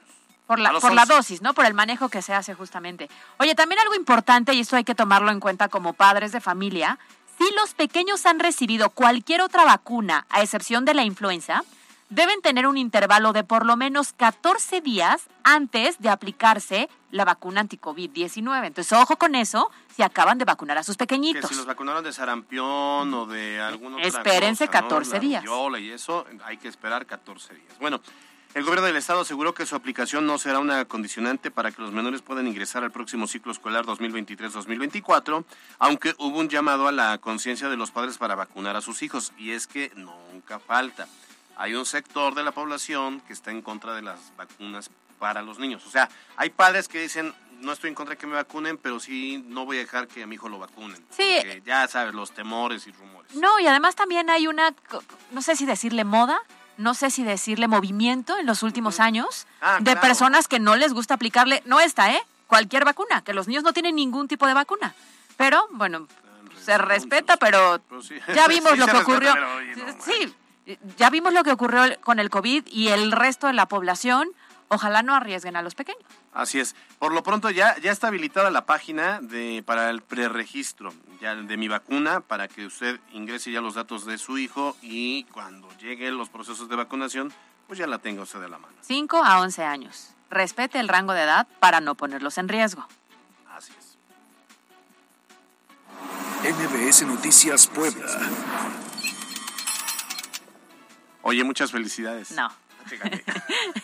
Por 0.48 0.60
la, 0.60 0.72
por 0.80 0.94
la 0.94 1.03
11. 1.03 1.13
dosis, 1.13 1.41
¿no? 1.41 1.53
Por 1.53 1.65
el 1.65 1.74
manejo 1.74 2.10
que 2.10 2.22
se 2.22 2.34
hace 2.34 2.53
justamente. 2.53 3.10
Oye, 3.38 3.56
también 3.56 3.80
algo 3.80 3.96
importante, 3.96 4.53
y 4.53 4.60
esto 4.60 4.75
hay 4.75 4.84
que 4.84 4.96
tomarlo 4.96 5.32
en 5.32 5.39
cuenta 5.39 5.70
como 5.70 5.94
padres 5.94 6.34
de 6.34 6.41
familia, 6.41 7.00
si 7.38 7.46
los 7.56 7.74
pequeños 7.74 8.25
han 8.25 8.39
recibido 8.39 8.89
cualquier 8.89 9.41
otra 9.41 9.63
vacuna, 9.63 10.25
a 10.30 10.41
excepción 10.41 10.84
de 10.86 10.94
la 10.94 11.03
influenza, 11.03 11.63
deben 12.12 12.41
tener 12.41 12.68
un 12.68 12.77
intervalo 12.77 13.34
de 13.34 13.44
por 13.44 13.65
lo 13.65 13.75
menos 13.77 14.13
14 14.13 14.82
días 14.82 15.24
antes 15.44 15.98
de 16.00 16.10
aplicarse 16.10 16.89
la 17.10 17.25
vacuna 17.25 17.62
anti-COVID-19. 17.62 18.68
Entonces, 18.68 18.94
ojo 18.94 19.15
con 19.18 19.34
eso 19.34 19.72
si 19.96 20.03
acaban 20.03 20.38
de 20.38 20.46
vacunar 20.46 20.77
a 20.77 20.84
sus 20.84 20.96
Que 20.98 21.06
pequeñitos. 21.08 21.50
si 21.50 21.56
los 21.56 21.65
vacunaron 21.65 22.03
de 22.03 22.13
sarampión 22.13 23.13
o 23.13 23.25
de 23.25 23.60
alguna 23.60 23.96
otra 23.98 24.08
Espérense 24.08 24.68
cosa, 24.68 24.82
¿no? 24.82 24.88
14 24.89 25.13
La 25.13 25.20
días. 25.20 25.44
y 25.80 25.89
eso, 25.91 26.25
hay 26.46 26.58
que 26.58 26.68
esperar 26.68 27.06
14 27.06 27.56
días. 27.56 27.80
Bueno, 27.80 28.01
el 28.53 28.63
gobierno 28.63 28.86
del 28.88 28.98
estado 28.98 29.22
aseguró 29.22 29.53
que 29.53 29.65
su 29.65 29.75
aplicación 29.75 30.25
no 30.25 30.38
será 30.38 30.60
una 30.60 30.84
condicionante 30.84 31.50
para 31.51 31.72
que 31.72 31.82
los 31.82 31.94
menores 31.94 32.22
puedan 32.22 32.46
ingresar 32.48 32.84
al 32.84 32.91
próximo 32.91 33.25
ciclo 33.27 33.53
escolar 33.53 33.86
2023-2024, 33.86 35.46
aunque 35.80 36.13
hubo 36.18 36.39
un 36.39 36.50
llamado 36.50 36.89
a 36.89 36.91
la 36.91 37.18
conciencia 37.20 37.70
de 37.70 37.77
los 37.77 37.91
padres 37.91 38.18
para 38.18 38.36
vacunar 38.36 38.75
a 38.75 38.82
sus 38.82 39.01
hijos, 39.03 39.32
y 39.38 39.51
es 39.51 39.68
que 39.68 39.91
nunca 39.96 40.60
falta. 40.60 41.08
Hay 41.58 41.75
un 41.75 41.86
sector 41.86 42.34
de 42.36 42.43
la 42.43 42.51
población 42.51 43.22
que 43.22 43.34
está 43.34 43.51
en 43.51 43.62
contra 43.62 43.93
de 43.93 44.01
las 44.01 44.36
vacunas 44.38 44.89
para 45.20 45.41
los 45.41 45.60
niños. 45.60 45.86
O 45.86 45.91
sea, 45.91 46.10
hay 46.38 46.50
padres 46.50 46.88
que 46.88 47.00
dicen, 47.01 47.34
no 47.60 47.72
estoy 47.74 47.89
en 47.89 47.96
contra 47.96 48.15
de 48.15 48.17
que 48.17 48.25
me 48.25 48.34
vacunen, 48.34 48.77
pero 48.77 49.00
sí 49.00 49.43
no 49.48 49.65
voy 49.65 49.77
a 49.77 49.81
dejar 49.81 50.08
que 50.08 50.24
a 50.24 50.27
mi 50.27 50.36
hijo 50.36 50.50
lo 50.50 50.58
vacunen. 50.58 50.98
Sí. 51.12 51.36
Porque 51.38 51.62
ya 51.65 51.88
sabes, 51.88 52.13
los 52.15 52.31
temores 52.31 52.88
y 52.88 52.91
rumores. 52.91 53.36
No, 53.36 53.60
y 53.60 53.67
además 53.67 53.96
también 53.96 54.29
hay 54.31 54.48
una, 54.48 54.74
no 55.31 55.41
sé 55.43 55.55
si 55.55 55.65
decirle 55.67 56.03
moda, 56.03 56.39
no 56.77 56.96
sé 56.96 57.12
si 57.12 57.24
decirle 57.24 57.67
movimiento 57.67 58.38
en 58.39 58.48
los 58.48 58.63
últimos 58.63 59.00
años 59.00 59.46
Ah, 59.62 59.77
de 59.79 59.84
claro. 59.91 60.01
personas 60.01 60.48
que 60.48 60.58
no 60.60 60.75
les 60.75 60.93
gusta 60.93 61.13
aplicarle, 61.13 61.62
no 61.65 61.79
esta, 61.79 62.12
¿eh? 62.12 62.22
Cualquier 62.48 62.84
vacuna, 62.86 63.22
que 63.24 63.34
los 63.34 63.48
niños 63.48 63.63
no 63.63 63.74
tienen 63.74 63.96
ningún 63.96 64.27
tipo 64.27 64.48
de 64.48 64.55
vacuna. 64.55 64.96
Pero, 65.38 65.67
bueno, 65.72 66.08
se 66.60 66.77
respeta, 66.79 67.38
pero 67.38 67.79
sí. 68.01 68.15
ya 68.34 68.48
vimos 68.48 68.72
Sí, 68.74 68.77
lo 68.79 68.86
que 68.88 68.91
respeta, 68.93 69.12
ocurrió. 69.12 69.34
pero, 69.34 69.55
oye, 69.58 69.75
no 69.75 70.03
sí, 70.03 70.34
ya 70.98 71.10
vimos 71.10 71.34
lo 71.34 71.44
que 71.44 71.51
ocurrió 71.51 71.84
con 72.01 72.20
el 72.20 72.30
COVID 72.30 72.68
y 72.68 72.89
el 72.89 73.12
resto 73.12 73.48
de 73.48 73.53
la 73.53 73.68
población. 73.68 74.30
Ojalá 74.70 75.03
no 75.03 75.13
arriesguen 75.13 75.58
a 75.58 75.62
los 75.62 75.75
pequeños. 75.75 76.03
Así 76.34 76.60
es. 76.60 76.75
Por 76.98 77.13
lo 77.13 77.24
pronto 77.24 77.50
ya, 77.50 77.77
ya 77.80 77.91
está 77.91 78.08
habilitada 78.08 78.50
la 78.51 78.65
página 78.65 79.20
de, 79.20 79.63
para 79.65 79.89
el 79.89 80.01
preregistro 80.01 80.94
ya 81.20 81.36
de 81.36 81.58
mi 81.58 81.68
vacuna 81.68 82.22
para 82.22 82.48
que 82.48 82.65
usted 82.65 83.00
ingrese 83.12 83.51
ya 83.51 83.62
los 83.62 83.75
datos 83.75 84.06
de 84.06 84.18
su 84.18 84.38
hijo 84.38 84.77
y 84.82 85.25
cuando 85.25 85.68
lleguen 85.77 86.18
los 86.18 86.30
procesos 86.30 86.70
de 86.70 86.75
vacunación, 86.77 87.34
pues 87.68 87.80
ya 87.80 87.88
la 87.88 88.00
tenga 88.00 88.24
usted 88.24 88.39
de 88.39 88.50
la 88.50 88.58
mano. 88.58 88.74
5 88.82 89.24
a 89.24 89.41
11 89.41 89.63
años. 89.63 90.12
Respete 90.30 90.80
el 90.80 90.88
rango 90.88 91.13
de 91.13 91.24
edad 91.24 91.48
para 91.60 91.82
no 91.82 91.96
ponerlos 91.96 92.38
en 92.38 92.48
riesgo. 92.48 92.88
Así 93.50 93.74
es. 93.77 93.98
MBS 96.56 97.06
Noticias 97.06 97.68
Puebla. 97.68 98.08
Oye, 101.22 101.44
muchas 101.44 101.72
felicidades. 101.72 102.32
No. 102.32 102.50
Fíjate. 102.86 103.24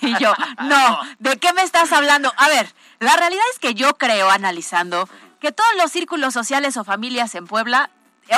Y 0.02 0.18
yo, 0.20 0.34
no, 0.64 1.00
¿de 1.20 1.38
qué 1.38 1.54
me 1.54 1.62
estás 1.62 1.92
hablando? 1.92 2.32
A 2.38 2.48
ver, 2.50 2.74
la 3.00 3.16
realidad 3.18 3.44
es 3.52 3.60
que 3.60 3.74
yo 3.74 3.98
creo, 3.98 4.30
analizando, 4.30 5.10
que 5.40 5.52
todos 5.52 5.70
los 5.78 5.92
círculos 5.92 6.34
sociales 6.34 6.78
o 6.78 6.84
familias 6.84 7.36
en 7.36 7.46
Puebla, 7.46 7.90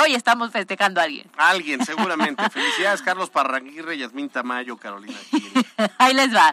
hoy 0.02 0.14
estamos 0.14 0.50
festejando 0.50 1.00
a 1.00 1.04
alguien. 1.04 1.30
Alguien, 1.36 1.84
seguramente. 1.84 2.48
Felicidades, 2.50 3.02
Carlos 3.02 3.30
Parraguirre, 3.30 3.98
Yasmín 3.98 4.28
Tamayo, 4.28 4.76
Carolina. 4.76 5.18
Ahí 5.98 6.14
les 6.14 6.34
va. 6.34 6.52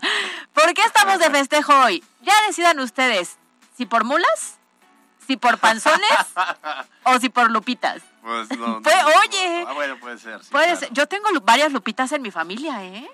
¿Por 0.54 0.74
qué 0.74 0.82
estamos 0.82 1.20
de 1.20 1.30
festejo 1.30 1.74
hoy? 1.74 2.04
Ya 2.22 2.34
decidan 2.48 2.80
ustedes, 2.80 3.38
si 3.76 3.86
por 3.86 4.04
mulas, 4.04 4.60
si 5.26 5.38
por 5.38 5.58
panzones 5.58 6.10
o 7.04 7.20
si 7.20 7.30
por 7.30 7.52
lupitas. 7.52 8.02
Pues 8.28 8.60
no. 8.60 8.82
Pues, 8.82 8.94
no, 8.94 9.08
oye. 9.08 9.66
Ah, 9.66 9.72
bueno, 9.74 9.98
puede 10.02 10.18
ser. 10.18 10.44
sí, 10.44 10.50
Puede 10.52 10.66
claro. 10.66 10.80
ser- 10.82 10.92
Yo 10.92 11.08
tengo 11.08 11.30
varias 11.44 11.72
lupitas 11.72 12.12
en 12.12 12.22
mi 12.22 12.30
familia, 12.30 12.84
¿eh? 12.84 13.10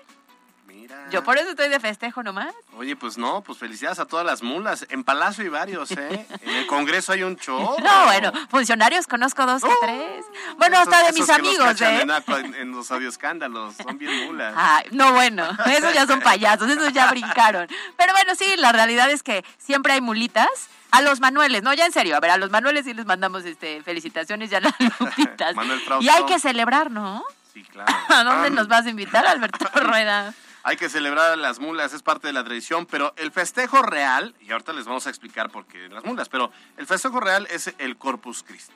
Mira. 0.84 1.06
Yo 1.10 1.24
por 1.24 1.38
eso 1.38 1.48
estoy 1.48 1.70
de 1.70 1.80
festejo 1.80 2.22
nomás. 2.22 2.52
Oye, 2.76 2.94
pues 2.94 3.16
no, 3.16 3.40
pues 3.40 3.56
felicidades 3.58 3.98
a 4.00 4.04
todas 4.04 4.26
las 4.26 4.42
mulas. 4.42 4.84
En 4.90 5.02
Palacio 5.02 5.42
hay 5.42 5.48
varios, 5.48 5.90
¿eh? 5.92 6.26
En 6.42 6.50
el 6.50 6.66
Congreso 6.66 7.12
hay 7.12 7.22
un 7.22 7.36
chorro. 7.38 7.76
No, 7.82 8.04
bueno, 8.04 8.30
funcionarios 8.50 9.06
conozco 9.06 9.46
dos 9.46 9.62
que 9.62 9.68
Oh. 9.70 9.76
tres. 9.80 10.26
Bueno, 10.58 10.76
Esos- 10.76 10.92
hasta 10.92 11.06
de 11.06 11.12
mis 11.18 11.30
amigos, 11.30 11.80
¿eh? 11.80 12.02
En, 12.02 12.54
en- 12.54 12.72
los 12.72 12.90
escándalos, 12.90 13.76
son 13.76 13.96
bien 13.96 14.26
mulas. 14.26 14.52
Ay, 14.56 14.84
no, 14.90 15.14
bueno, 15.14 15.48
esos 15.66 15.94
ya 15.94 16.06
son 16.06 16.20
payasos, 16.20 16.68
esos 16.70 16.92
ya 16.92 17.08
brincaron. 17.10 17.66
Pero 17.96 18.12
bueno, 18.12 18.34
sí, 18.34 18.44
la 18.58 18.72
realidad 18.72 19.08
es 19.10 19.22
que 19.22 19.42
siempre 19.56 19.94
hay 19.94 20.02
mulitas. 20.02 20.48
A 20.90 21.00
los 21.00 21.18
Manueles, 21.20 21.62
no, 21.62 21.72
ya 21.72 21.86
en 21.86 21.92
serio, 21.92 22.14
a 22.14 22.20
ver, 22.20 22.30
a 22.30 22.36
los 22.36 22.50
Manueles 22.50 22.84
sí 22.84 22.92
les 22.94 23.04
mandamos 23.06 23.44
este, 23.46 23.82
felicitaciones 23.82 24.52
y 24.52 24.54
a 24.54 24.60
las 24.60 24.74
lupitas. 25.00 25.56
Manuel. 25.56 25.80
Y 26.00 26.08
hay 26.10 26.24
que 26.26 26.38
celebrar, 26.38 26.90
¿no? 26.90 27.24
Sí, 27.54 27.62
claro. 27.64 27.92
¿A 28.10 28.22
dónde 28.22 28.48
Ah, 28.48 28.50
nos 28.50 28.68
vas 28.68 28.84
a 28.86 28.90
invitar, 28.90 29.26
Alberto 29.26 29.64
Rueda? 29.80 30.34
Hay 30.66 30.78
que 30.78 30.88
celebrar 30.88 31.36
las 31.36 31.60
mulas, 31.60 31.92
es 31.92 32.02
parte 32.02 32.26
de 32.26 32.32
la 32.32 32.42
tradición, 32.42 32.86
pero 32.86 33.12
el 33.18 33.30
festejo 33.30 33.82
real, 33.82 34.34
y 34.40 34.50
ahorita 34.50 34.72
les 34.72 34.86
vamos 34.86 35.06
a 35.06 35.10
explicar 35.10 35.50
por 35.50 35.66
qué 35.66 35.90
las 35.90 36.02
mulas, 36.06 36.30
pero 36.30 36.50
el 36.78 36.86
festejo 36.86 37.20
real 37.20 37.46
es 37.50 37.74
el 37.76 37.98
Corpus 37.98 38.42
Christi. 38.42 38.72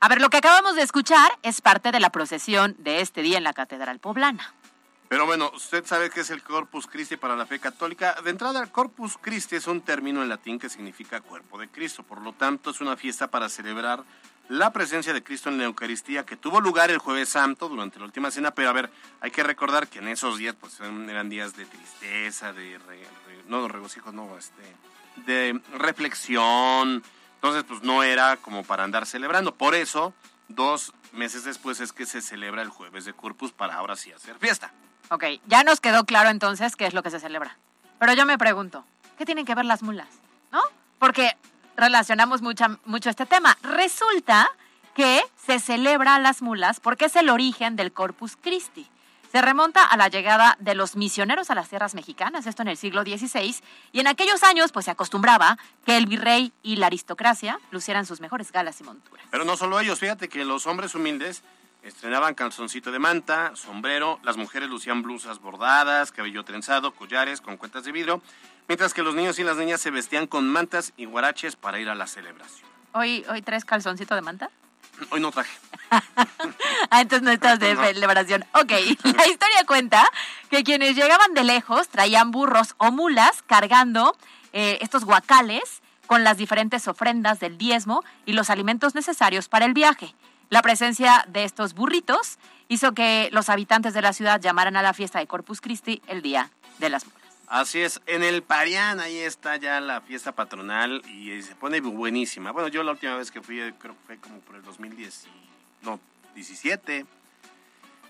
A 0.00 0.08
ver, 0.08 0.20
lo 0.20 0.28
que 0.28 0.36
acabamos 0.36 0.76
de 0.76 0.82
escuchar 0.82 1.30
es 1.42 1.62
parte 1.62 1.92
de 1.92 2.00
la 2.00 2.10
procesión 2.10 2.76
de 2.78 3.00
este 3.00 3.22
día 3.22 3.38
en 3.38 3.44
la 3.44 3.54
Catedral 3.54 4.00
Poblana. 4.00 4.52
Pero 5.10 5.26
bueno, 5.26 5.50
usted 5.56 5.84
sabe 5.84 6.08
qué 6.08 6.20
es 6.20 6.30
el 6.30 6.40
Corpus 6.40 6.86
Christi 6.86 7.16
para 7.16 7.34
la 7.34 7.44
fe 7.44 7.58
católica. 7.58 8.14
De 8.22 8.30
entrada, 8.30 8.62
el 8.62 8.70
Corpus 8.70 9.18
Christi 9.20 9.56
es 9.56 9.66
un 9.66 9.80
término 9.80 10.22
en 10.22 10.28
latín 10.28 10.56
que 10.60 10.68
significa 10.68 11.20
cuerpo 11.20 11.58
de 11.58 11.68
Cristo. 11.68 12.04
Por 12.04 12.20
lo 12.22 12.32
tanto, 12.32 12.70
es 12.70 12.80
una 12.80 12.96
fiesta 12.96 13.28
para 13.28 13.48
celebrar 13.48 14.04
la 14.48 14.72
presencia 14.72 15.12
de 15.12 15.24
Cristo 15.24 15.48
en 15.48 15.58
la 15.58 15.64
Eucaristía 15.64 16.24
que 16.24 16.36
tuvo 16.36 16.60
lugar 16.60 16.92
el 16.92 16.98
jueves 16.98 17.28
santo 17.28 17.68
durante 17.68 17.98
la 17.98 18.04
última 18.04 18.30
cena. 18.30 18.52
Pero 18.52 18.68
a 18.68 18.72
ver, 18.72 18.88
hay 19.20 19.32
que 19.32 19.42
recordar 19.42 19.88
que 19.88 19.98
en 19.98 20.06
esos 20.06 20.38
días 20.38 20.54
pues 20.54 20.78
eran 20.78 21.28
días 21.28 21.56
de 21.56 21.66
tristeza, 21.66 22.52
de 22.52 22.78
re- 22.78 23.00
re- 23.26 23.42
no 23.48 23.62
de 23.64 23.68
regocijo, 23.68 24.12
no, 24.12 24.38
este, 24.38 24.62
de 25.26 25.60
reflexión. 25.76 27.02
Entonces, 27.34 27.64
pues 27.64 27.82
no 27.82 28.04
era 28.04 28.36
como 28.36 28.62
para 28.62 28.84
andar 28.84 29.06
celebrando. 29.06 29.56
Por 29.56 29.74
eso, 29.74 30.14
dos 30.46 30.92
meses 31.10 31.42
después 31.42 31.80
es 31.80 31.92
que 31.92 32.06
se 32.06 32.22
celebra 32.22 32.62
el 32.62 32.68
jueves 32.68 33.06
de 33.06 33.12
Corpus 33.12 33.50
para 33.50 33.74
ahora 33.74 33.96
sí 33.96 34.12
hacer 34.12 34.38
fiesta. 34.38 34.72
Ok, 35.10 35.24
ya 35.46 35.64
nos 35.64 35.80
quedó 35.80 36.04
claro 36.04 36.30
entonces 36.30 36.76
qué 36.76 36.86
es 36.86 36.94
lo 36.94 37.02
que 37.02 37.10
se 37.10 37.20
celebra. 37.20 37.56
Pero 37.98 38.12
yo 38.14 38.26
me 38.26 38.38
pregunto, 38.38 38.84
¿qué 39.18 39.24
tienen 39.26 39.44
que 39.44 39.54
ver 39.54 39.64
las 39.64 39.82
mulas? 39.82 40.08
¿No? 40.52 40.60
Porque 40.98 41.36
relacionamos 41.76 42.42
mucha- 42.42 42.78
mucho 42.84 43.10
este 43.10 43.26
tema. 43.26 43.56
Resulta 43.62 44.48
que 44.94 45.20
se 45.36 45.58
celebra 45.60 46.18
las 46.18 46.42
mulas 46.42 46.80
porque 46.80 47.06
es 47.06 47.16
el 47.16 47.28
origen 47.30 47.76
del 47.76 47.92
Corpus 47.92 48.36
Christi. 48.36 48.86
Se 49.32 49.40
remonta 49.40 49.84
a 49.84 49.96
la 49.96 50.08
llegada 50.08 50.56
de 50.58 50.74
los 50.74 50.96
misioneros 50.96 51.50
a 51.50 51.54
las 51.54 51.68
tierras 51.68 51.94
mexicanas, 51.94 52.46
esto 52.48 52.62
en 52.62 52.68
el 52.68 52.76
siglo 52.76 53.02
XVI, 53.02 53.54
y 53.92 54.00
en 54.00 54.08
aquellos 54.08 54.42
años 54.42 54.72
pues 54.72 54.86
se 54.86 54.90
acostumbraba 54.90 55.56
que 55.86 55.96
el 55.96 56.06
virrey 56.06 56.52
y 56.64 56.76
la 56.76 56.86
aristocracia 56.86 57.60
lucieran 57.70 58.06
sus 58.06 58.20
mejores 58.20 58.50
galas 58.50 58.80
y 58.80 58.84
monturas. 58.84 59.24
Pero 59.30 59.44
no 59.44 59.56
solo 59.56 59.78
ellos, 59.78 60.00
fíjate 60.00 60.28
que 60.28 60.44
los 60.44 60.66
hombres 60.66 60.96
humildes 60.96 61.44
estrenaban 61.82 62.34
calzoncito 62.34 62.92
de 62.92 62.98
manta, 62.98 63.52
sombrero, 63.54 64.18
las 64.22 64.36
mujeres 64.36 64.68
lucían 64.68 65.02
blusas 65.02 65.40
bordadas, 65.40 66.12
cabello 66.12 66.44
trenzado, 66.44 66.92
collares 66.94 67.40
con 67.40 67.56
cuentas 67.56 67.84
de 67.84 67.92
vidrio, 67.92 68.22
mientras 68.68 68.92
que 68.94 69.02
los 69.02 69.14
niños 69.14 69.38
y 69.38 69.44
las 69.44 69.56
niñas 69.56 69.80
se 69.80 69.90
vestían 69.90 70.26
con 70.26 70.48
mantas 70.48 70.92
y 70.96 71.06
guaraches 71.06 71.56
para 71.56 71.78
ir 71.80 71.88
a 71.88 71.94
la 71.94 72.06
celebración. 72.06 72.68
¿Hoy, 72.92 73.24
hoy 73.30 73.42
traes 73.42 73.64
calzoncito 73.64 74.14
de 74.14 74.20
manta? 74.22 74.50
Hoy 75.10 75.20
no 75.20 75.30
traje. 75.30 75.50
Ah, 76.90 77.00
entonces 77.02 77.22
no 77.22 77.30
estás 77.30 77.58
de 77.60 77.74
No. 77.74 77.84
celebración. 77.84 78.44
Ok, 78.54 78.70
la 79.04 79.26
historia 79.26 79.64
cuenta 79.66 80.04
que 80.50 80.64
quienes 80.64 80.96
llegaban 80.96 81.34
de 81.34 81.44
lejos 81.44 81.88
traían 81.88 82.30
burros 82.30 82.74
o 82.78 82.90
mulas 82.90 83.42
cargando 83.46 84.16
eh, 84.52 84.78
estos 84.80 85.04
guacales 85.04 85.82
con 86.06 86.24
las 86.24 86.36
diferentes 86.36 86.88
ofrendas 86.88 87.38
del 87.38 87.58
diezmo 87.58 88.02
y 88.26 88.32
los 88.32 88.50
alimentos 88.50 88.94
necesarios 88.94 89.48
para 89.48 89.64
el 89.66 89.72
viaje. 89.74 90.14
La 90.50 90.62
presencia 90.62 91.24
de 91.28 91.44
estos 91.44 91.74
burritos 91.74 92.38
hizo 92.66 92.92
que 92.92 93.28
los 93.32 93.48
habitantes 93.48 93.94
de 93.94 94.02
la 94.02 94.12
ciudad 94.12 94.40
llamaran 94.40 94.76
a 94.76 94.82
la 94.82 94.92
fiesta 94.92 95.20
de 95.20 95.28
Corpus 95.28 95.60
Christi 95.60 96.02
el 96.08 96.22
Día 96.22 96.50
de 96.78 96.90
las 96.90 97.06
Mulas. 97.06 97.20
Así 97.46 97.80
es, 97.80 98.00
en 98.06 98.24
el 98.24 98.42
Parián 98.42 98.98
ahí 98.98 99.16
está 99.18 99.56
ya 99.56 99.80
la 99.80 100.00
fiesta 100.00 100.32
patronal 100.32 101.02
y 101.08 101.40
se 101.42 101.54
pone 101.54 101.80
buenísima. 101.80 102.50
Bueno, 102.50 102.68
yo 102.68 102.82
la 102.82 102.92
última 102.92 103.14
vez 103.16 103.30
que 103.30 103.40
fui 103.40 103.58
creo 103.78 103.94
que 103.94 104.00
fue 104.06 104.18
como 104.18 104.40
por 104.40 104.56
el 104.56 104.62
2010, 104.62 105.26
y- 105.26 105.84
no, 105.84 106.00
17. 106.34 107.06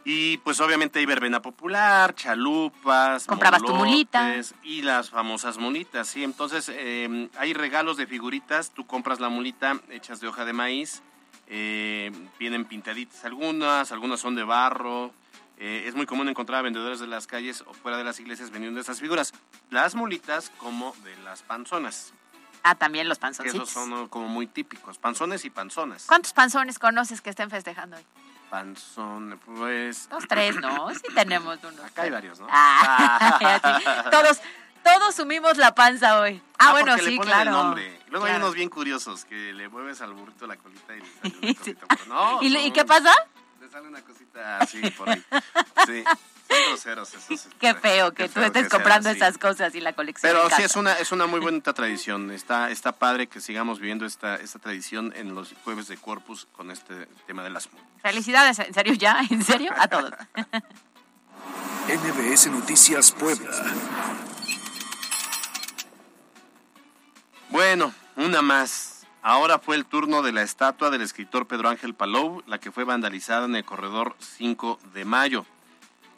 Y 0.04 0.38
pues 0.38 0.60
obviamente 0.60 0.98
hay 0.98 1.04
verbena 1.04 1.42
popular, 1.42 2.14
chalupas, 2.14 3.26
Comprabas 3.26 3.62
tu 3.62 3.74
mulita. 3.74 4.34
Y 4.62 4.80
las 4.80 5.10
famosas 5.10 5.58
mulitas, 5.58 6.08
sí. 6.08 6.24
Entonces 6.24 6.70
eh, 6.72 7.28
hay 7.38 7.52
regalos 7.52 7.98
de 7.98 8.06
figuritas, 8.06 8.70
tú 8.70 8.86
compras 8.86 9.20
la 9.20 9.28
mulita 9.28 9.78
hechas 9.90 10.20
de 10.20 10.28
hoja 10.28 10.46
de 10.46 10.54
maíz, 10.54 11.02
eh, 11.50 12.10
vienen 12.38 12.64
pintaditas 12.64 13.24
algunas, 13.24 13.90
algunas 13.92 14.20
son 14.20 14.34
de 14.36 14.44
barro. 14.44 15.12
Eh, 15.58 15.84
es 15.86 15.94
muy 15.94 16.06
común 16.06 16.26
encontrar 16.28 16.60
a 16.60 16.62
vendedores 16.62 17.00
de 17.00 17.06
las 17.06 17.26
calles 17.26 17.62
o 17.66 17.74
fuera 17.74 17.98
de 17.98 18.04
las 18.04 18.18
iglesias 18.20 18.50
vendiendo 18.50 18.80
esas 18.80 19.00
figuras. 19.00 19.32
Las 19.68 19.94
mulitas 19.94 20.48
como 20.56 20.94
de 21.04 21.14
las 21.18 21.42
panzonas, 21.42 22.14
Ah, 22.62 22.74
también 22.74 23.08
los 23.08 23.18
que 23.18 23.22
panzoncitos. 23.22 23.70
esos 23.70 23.70
son 23.70 24.08
como 24.08 24.28
muy 24.28 24.46
típicos. 24.46 24.98
Panzones 24.98 25.44
y 25.44 25.50
panzonas. 25.50 26.04
¿Cuántos 26.06 26.32
panzones 26.34 26.78
conoces 26.78 27.20
que 27.22 27.30
estén 27.30 27.48
festejando 27.50 27.96
hoy? 27.96 28.04
Panzón, 28.50 29.40
pues... 29.44 30.08
Dos, 30.10 30.24
tres, 30.28 30.56
¿no? 30.56 30.90
Sí 30.90 31.00
tenemos 31.14 31.58
uno. 31.62 31.82
Acá 31.84 32.02
hay 32.02 32.10
varios, 32.10 32.38
¿no? 32.40 32.46
Ah, 32.50 33.38
sí. 33.78 33.84
todos, 34.10 34.40
todos 34.84 35.14
sumimos 35.14 35.56
la 35.56 35.74
panza 35.74 36.20
hoy. 36.20 36.40
Ah, 36.58 36.72
bueno, 36.72 36.92
porque 36.92 37.04
sí, 37.04 37.10
le 37.12 37.16
ponen 37.16 37.32
claro. 37.32 37.50
el 37.50 37.56
nombre. 37.56 38.00
Luego 38.08 38.26
hay 38.26 38.36
unos 38.36 38.54
bien 38.54 38.68
curiosos 38.68 39.24
que 39.24 39.52
le 39.52 39.68
mueves 39.68 40.00
al 40.00 40.12
burrito 40.12 40.46
la 40.46 40.56
colita 40.56 40.94
y 40.96 41.00
le 41.00 41.06
sale 41.22 41.38
una 41.42 41.54
cosita. 41.58 41.86
por- 41.86 42.08
No, 42.08 42.42
¿Y, 42.42 42.56
y 42.56 42.70
qué 42.72 42.84
pasa? 42.84 43.12
Le 43.60 43.68
sale 43.70 43.88
una 43.88 44.02
cosita 44.02 44.58
así 44.58 44.80
por 44.90 45.08
ahí. 45.10 45.22
Sí, 45.86 46.04
groseros 46.68 47.14
esos. 47.14 47.48
Qué 47.60 47.68
este, 47.68 47.80
feo 47.80 48.10
que 48.12 48.24
qué 48.24 48.28
tú 48.28 48.40
estés 48.40 48.64
que 48.64 48.68
sea 48.70 48.78
comprando 48.78 49.08
así. 49.10 49.18
esas 49.18 49.38
cosas 49.38 49.72
y 49.76 49.80
la 49.80 49.92
colección. 49.92 50.32
Pero 50.32 50.50
sí 50.56 50.62
es 50.62 50.74
una 50.74 50.94
es 50.94 51.12
una 51.12 51.26
muy 51.26 51.38
bonita 51.48 51.72
tradición. 51.72 52.30
Está 52.32 52.70
está 52.70 52.90
padre 52.92 53.28
que 53.28 53.40
sigamos 53.40 53.78
viviendo 53.78 54.04
esta 54.04 54.34
esta 54.36 54.58
tradición 54.58 55.12
en 55.14 55.34
los 55.36 55.54
jueves 55.64 55.86
de 55.86 55.96
Corpus 55.96 56.48
con 56.52 56.70
este 56.72 57.06
tema 57.26 57.44
de 57.44 57.50
las. 57.50 57.68
Felicidades, 58.02 58.58
en 58.58 58.74
serio, 58.74 58.94
ya, 58.94 59.20
en 59.30 59.44
serio, 59.44 59.72
a 59.78 59.86
todos. 59.86 60.10
MBS 61.86 62.46
Noticias 62.48 63.12
Puebla. 63.12 63.50
Bueno, 67.50 67.92
una 68.16 68.42
más. 68.42 69.06
Ahora 69.22 69.58
fue 69.58 69.74
el 69.74 69.84
turno 69.84 70.22
de 70.22 70.32
la 70.32 70.42
estatua 70.42 70.88
del 70.88 71.02
escritor 71.02 71.46
Pedro 71.46 71.68
Ángel 71.68 71.94
Palou, 71.94 72.42
la 72.46 72.58
que 72.58 72.70
fue 72.70 72.84
vandalizada 72.84 73.44
en 73.46 73.56
el 73.56 73.64
corredor 73.64 74.14
5 74.18 74.78
de 74.94 75.04
mayo. 75.04 75.44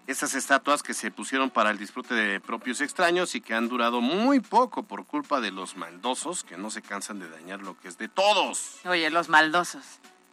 estas 0.06 0.34
estatuas 0.34 0.82
que 0.82 0.94
se 0.94 1.10
pusieron 1.10 1.48
para 1.48 1.70
el 1.70 1.78
disfrute 1.78 2.14
de 2.14 2.38
propios 2.38 2.80
extraños 2.80 3.34
y 3.34 3.40
que 3.40 3.54
han 3.54 3.68
durado 3.68 4.00
muy 4.00 4.40
poco 4.40 4.82
por 4.82 5.06
culpa 5.06 5.40
de 5.40 5.52
los 5.52 5.76
maldosos 5.76 6.44
que 6.44 6.58
no 6.58 6.70
se 6.70 6.82
cansan 6.82 7.18
de 7.18 7.30
dañar 7.30 7.60
lo 7.60 7.78
que 7.78 7.88
es 7.88 7.96
de 7.98 8.08
todos. 8.08 8.80
Oye, 8.84 9.08
los 9.10 9.28
maldosos. 9.28 9.84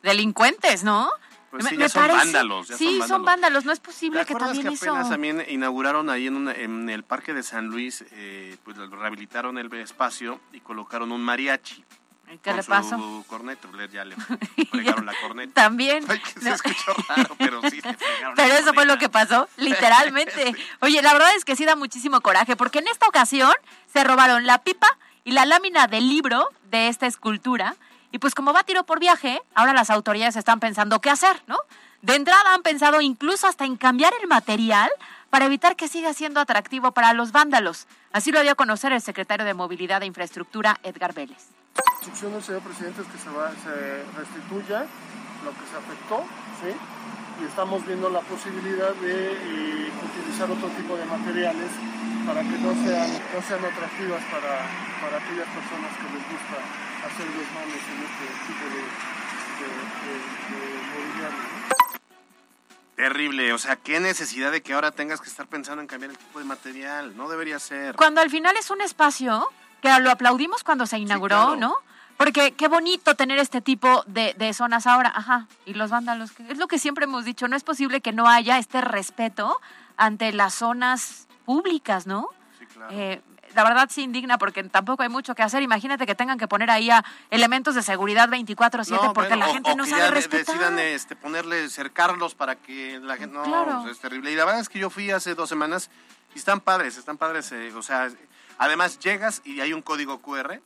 Delincuentes, 0.03 0.83
¿no? 0.83 1.09
Pues 1.51 1.65
sí, 1.65 1.77
ya 1.77 1.89
son 1.89 2.07
vándalos. 2.07 2.67
Ya 2.67 2.77
sí, 2.77 3.01
son 3.07 3.25
vándalos. 3.25 3.65
No 3.65 3.71
es 3.71 3.79
posible 3.79 4.25
que 4.25 4.35
también 4.35 4.67
que 4.67 4.75
apenas 4.75 5.01
eso... 5.01 5.09
también 5.09 5.43
inauguraron 5.47 6.09
ahí 6.09 6.27
en, 6.27 6.47
en 6.47 6.89
el 6.89 7.03
Parque 7.03 7.33
de 7.33 7.43
San 7.43 7.67
Luis, 7.67 8.05
eh, 8.11 8.57
pues 8.63 8.77
rehabilitaron 8.77 9.57
el 9.57 9.73
espacio 9.73 10.39
y 10.53 10.59
colocaron 10.59 11.11
un 11.11 11.21
mariachi. 11.21 11.83
¿Qué 12.43 12.53
le 12.53 12.63
pasó? 12.63 12.95
Su 12.95 13.25
corneta, 13.27 13.67
ya 13.91 14.05
le 14.05 14.15
fregaron 14.71 15.05
la 15.05 15.13
corneta. 15.19 15.53
También. 15.53 16.05
Ay, 16.07 16.19
que 16.19 16.39
se 16.39 16.51
escuchó 16.51 16.93
raro, 17.07 17.35
pero 17.39 17.59
sí 17.69 17.81
le 17.81 17.93
fregaron 17.93 18.35
Pero 18.35 18.53
eso 18.53 18.73
fue 18.73 18.85
lo 18.85 18.99
que 18.99 19.09
pasó, 19.09 19.49
literalmente. 19.57 20.55
Oye, 20.81 21.01
la 21.01 21.13
verdad 21.13 21.35
es 21.35 21.43
que 21.43 21.55
sí 21.55 21.65
da 21.65 21.75
muchísimo 21.75 22.21
coraje, 22.21 22.55
porque 22.55 22.79
en 22.79 22.87
esta 22.87 23.07
ocasión 23.07 23.51
se 23.91 24.03
robaron 24.03 24.45
la 24.45 24.59
pipa 24.59 24.87
y 25.23 25.31
la 25.31 25.45
lámina 25.45 25.87
del 25.87 26.07
libro 26.07 26.47
de 26.69 26.87
esta 26.87 27.07
escultura 27.07 27.75
y 28.11 28.19
pues 28.19 28.35
como 28.35 28.53
va 28.53 28.63
tiro 28.63 28.83
por 28.85 28.99
viaje, 28.99 29.41
ahora 29.55 29.73
las 29.73 29.89
autoridades 29.89 30.35
están 30.35 30.59
pensando 30.59 30.99
qué 30.99 31.09
hacer, 31.09 31.41
¿no? 31.47 31.57
De 32.01 32.15
entrada 32.15 32.53
han 32.53 32.61
pensado 32.61 33.01
incluso 33.01 33.47
hasta 33.47 33.65
en 33.65 33.75
cambiar 33.75 34.13
el 34.21 34.27
material 34.27 34.89
para 35.29 35.45
evitar 35.45 35.75
que 35.75 35.87
siga 35.87 36.13
siendo 36.13 36.39
atractivo 36.39 36.91
para 36.91 37.13
los 37.13 37.31
vándalos. 37.31 37.87
Así 38.11 38.31
lo 38.31 38.41
dio 38.41 38.51
a 38.51 38.55
conocer 38.55 38.93
el 38.93 39.01
secretario 39.01 39.45
de 39.45 39.53
Movilidad 39.53 40.01
e 40.01 40.05
Infraestructura, 40.05 40.79
Edgar 40.83 41.13
Vélez. 41.13 41.49
La 41.75 41.83
instrucción 41.93 42.41
señor 42.41 42.61
presidente 42.61 43.01
es 43.01 43.07
que 43.07 43.17
se, 43.17 43.29
va, 43.29 43.51
se 43.51 44.03
restituya 44.17 44.85
lo 45.45 45.51
que 45.51 45.65
se 45.69 45.77
afectó, 45.77 46.23
¿sí? 46.61 46.73
Y 47.41 47.45
estamos 47.45 47.85
viendo 47.85 48.09
la 48.09 48.21
posibilidad 48.21 48.93
de 48.95 49.31
eh, 49.31 49.91
utilizar 50.03 50.49
otro 50.49 50.67
tipo 50.69 50.97
de 50.97 51.05
materiales 51.05 51.69
para 52.29 52.43
que 52.43 52.59
no 52.59 52.73
sean, 52.85 53.09
no 53.33 53.41
sean 53.41 53.65
atractivas 53.65 54.21
para, 54.25 54.61
para 55.01 55.17
aquellas 55.17 55.47
personas 55.47 55.91
que 55.97 56.03
les 56.13 56.23
gusta 56.29 56.57
hacer 57.07 57.25
desmanes 57.25 57.81
en 57.89 57.99
este 58.05 58.25
tipo 58.45 58.65
de, 58.69 58.81
mobiliario. 60.93 61.39
Terrible, 62.95 63.53
o 63.53 63.57
sea, 63.57 63.77
qué 63.77 63.99
necesidad 63.99 64.51
de 64.51 64.61
que 64.61 64.73
ahora 64.73 64.91
tengas 64.91 65.21
que 65.21 65.27
estar 65.27 65.47
pensando 65.47 65.81
en 65.81 65.87
cambiar 65.87 66.11
el 66.11 66.19
tipo 66.19 66.37
de 66.37 66.45
material, 66.45 67.17
no 67.17 67.29
debería 67.29 67.57
ser. 67.57 67.95
Cuando 67.95 68.21
al 68.21 68.29
final 68.29 68.55
es 68.57 68.69
un 68.69 68.81
espacio 68.81 69.49
que 69.81 69.89
lo 69.99 70.11
aplaudimos 70.11 70.63
cuando 70.63 70.85
se 70.85 70.99
inauguró, 70.99 71.55
¿no? 71.55 71.77
Porque 72.17 72.51
qué 72.51 72.67
bonito 72.67 73.15
tener 73.15 73.39
este 73.39 73.61
tipo 73.61 74.03
de, 74.05 74.35
de, 74.37 74.53
zonas 74.53 74.85
ahora, 74.85 75.11
ajá, 75.15 75.47
y 75.65 75.73
los 75.73 75.89
vándalos, 75.89 76.31
es 76.47 76.59
lo 76.59 76.67
que 76.67 76.77
siempre 76.77 77.05
hemos 77.05 77.25
dicho, 77.25 77.47
no 77.47 77.55
es 77.55 77.63
posible 77.63 78.01
que 78.01 78.11
no 78.11 78.29
haya 78.29 78.59
este 78.59 78.81
respeto 78.81 79.59
ante 79.97 80.31
las 80.31 80.53
zonas 80.53 81.28
públicas, 81.49 82.05
¿no? 82.05 82.29
Sí, 82.59 82.65
claro. 82.67 82.91
Eh, 82.91 83.23
la 83.55 83.63
verdad 83.63 83.89
sí 83.89 84.03
indigna 84.03 84.37
porque 84.37 84.63
tampoco 84.65 85.01
hay 85.01 85.09
mucho 85.09 85.33
que 85.33 85.41
hacer. 85.41 85.63
Imagínate 85.63 86.05
que 86.05 86.13
tengan 86.13 86.37
que 86.37 86.47
poner 86.47 86.69
ahí 86.69 86.91
a 86.91 87.03
elementos 87.31 87.73
de 87.73 87.81
seguridad 87.81 88.29
24/7 88.29 89.13
porque 89.13 89.35
la 89.35 89.47
gente 89.47 89.75
no 89.75 89.87
sabe 89.87 90.11
respetar. 90.11 90.45
decidan 90.45 90.77
este, 90.77 91.15
ponerle, 91.15 91.67
cercarlos 91.69 92.35
para 92.35 92.55
que 92.55 92.99
la 92.99 93.17
gente... 93.17 93.35
No, 93.35 93.81
pues, 93.81 93.93
es 93.93 93.99
terrible. 93.99 94.31
Y 94.31 94.35
la 94.35 94.45
verdad 94.45 94.61
es 94.61 94.69
que 94.69 94.77
yo 94.77 94.91
fui 94.91 95.09
hace 95.09 95.33
dos 95.33 95.49
semanas 95.49 95.89
y 96.35 96.37
están 96.37 96.59
padres, 96.59 96.97
están 96.97 97.17
padres. 97.17 97.51
Eh, 97.51 97.73
o 97.73 97.81
sea, 97.81 98.09
además 98.59 98.99
llegas 98.99 99.41
y 99.43 99.59
hay 99.61 99.73
un 99.73 99.81
código 99.81 100.21
QR, 100.21 100.61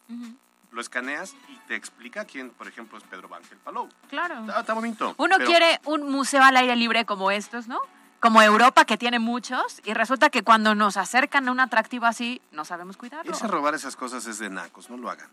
lo 0.70 0.82
escaneas 0.82 1.34
y 1.48 1.56
te 1.70 1.76
explica 1.76 2.26
quién, 2.26 2.50
por 2.50 2.68
ejemplo, 2.68 2.98
es 2.98 3.06
Pedro 3.06 3.34
Ángel 3.34 3.58
Palou. 3.60 3.88
Claro. 4.10 4.46
Está, 4.60 4.74
bonito. 4.74 5.16
Uno 5.18 5.38
quiere 5.38 5.80
un 5.86 6.12
museo 6.12 6.44
al 6.44 6.58
aire 6.58 6.76
libre 6.76 7.06
como 7.06 7.32
estos, 7.32 7.70
¿no? 7.70 7.80
Como 8.24 8.42
Europa, 8.42 8.86
que 8.86 8.98
tiene 8.98 9.20
muchos, 9.20 9.82
y 9.84 9.94
resulta 9.94 10.30
que 10.30 10.44
cuando 10.44 10.76
nos 10.76 10.96
acercan 10.96 11.50
a 11.50 11.52
un 11.52 11.60
atractivo 11.60 12.06
así, 12.06 12.42
no 12.54 12.64
sabemos 12.64 12.96
cuidarlo. 12.96 13.30
Irse 13.30 13.46
robar 13.50 13.76
esas 13.76 13.98
cosas 13.98 14.26
es 14.28 14.40
de 14.40 14.50
nacos, 14.50 14.90
no 14.90 14.96
lo 14.96 15.10
hagan. 15.10 15.28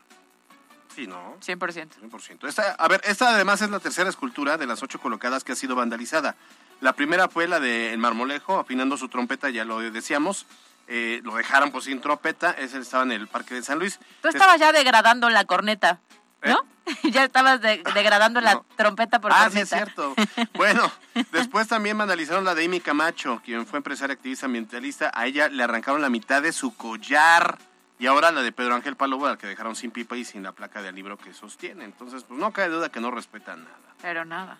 Sí, 0.96 1.06
¿no? 1.06 1.36
100%. 1.38 1.88
100%. 2.02 2.48
Esta, 2.48 2.72
a 2.72 2.88
ver, 2.88 3.00
esta 3.04 3.28
además 3.28 3.62
es 3.62 3.70
la 3.70 3.78
tercera 3.78 4.10
escultura 4.10 4.58
de 4.58 4.66
las 4.66 4.82
ocho 4.82 4.98
colocadas 4.98 5.44
que 5.44 5.52
ha 5.52 5.54
sido 5.54 5.76
vandalizada. 5.76 6.34
La 6.80 6.94
primera 6.94 7.28
fue 7.28 7.46
la 7.46 7.60
de 7.60 7.92
El 7.92 7.98
Marmolejo, 7.98 8.58
afinando 8.58 8.96
su 8.96 9.08
trompeta, 9.08 9.50
ya 9.50 9.64
lo 9.64 9.78
decíamos. 9.92 10.46
Eh, 10.88 11.20
lo 11.22 11.36
dejaron 11.36 11.70
pues 11.70 11.84
sin 11.84 12.00
trompeta, 12.00 12.50
ese 12.50 12.80
estaba 12.80 13.04
en 13.04 13.12
el 13.12 13.28
Parque 13.28 13.54
de 13.54 13.62
San 13.62 13.78
Luis. 13.78 14.00
Tú 14.20 14.26
estabas 14.26 14.58
ya 14.58 14.72
degradando 14.72 15.30
la 15.30 15.44
corneta. 15.44 16.00
¿No? 16.44 16.64
Ya 17.04 17.24
estabas 17.24 17.60
degradando 17.60 18.40
la 18.40 18.62
trompeta 18.76 19.20
por 19.20 19.32
Ah, 19.32 19.48
sí, 19.50 19.60
es 19.60 19.68
cierto. 19.68 20.14
bueno, 20.54 20.90
después 21.30 21.68
también 21.68 21.96
vandalizaron 21.96 22.44
la 22.44 22.54
de 22.54 22.64
Amy 22.64 22.80
Camacho, 22.80 23.40
quien 23.44 23.66
fue 23.66 23.78
empresaria 23.78 24.14
activista 24.14 24.46
ambientalista. 24.46 25.10
A 25.14 25.26
ella 25.26 25.48
le 25.48 25.62
arrancaron 25.62 26.02
la 26.02 26.10
mitad 26.10 26.42
de 26.42 26.52
su 26.52 26.74
collar. 26.74 27.58
Y 27.98 28.06
ahora 28.06 28.32
la 28.32 28.42
de 28.42 28.50
Pedro 28.50 28.74
Ángel 28.74 28.96
Palobo, 28.96 29.26
al 29.26 29.36
que 29.36 29.46
dejaron 29.46 29.76
sin 29.76 29.90
pipa 29.90 30.16
y 30.16 30.24
sin 30.24 30.42
la 30.42 30.52
placa 30.52 30.80
del 30.80 30.94
libro 30.94 31.18
que 31.18 31.34
sostiene. 31.34 31.84
Entonces, 31.84 32.24
pues 32.24 32.40
no 32.40 32.50
cae 32.50 32.68
duda 32.68 32.88
que 32.88 32.98
no 32.98 33.10
respetan 33.10 33.62
nada. 33.64 33.94
Pero 34.00 34.24
nada. 34.24 34.56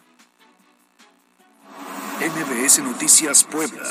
NBS 2.21 2.81
Noticias 2.81 3.45
Puebla. 3.45 3.83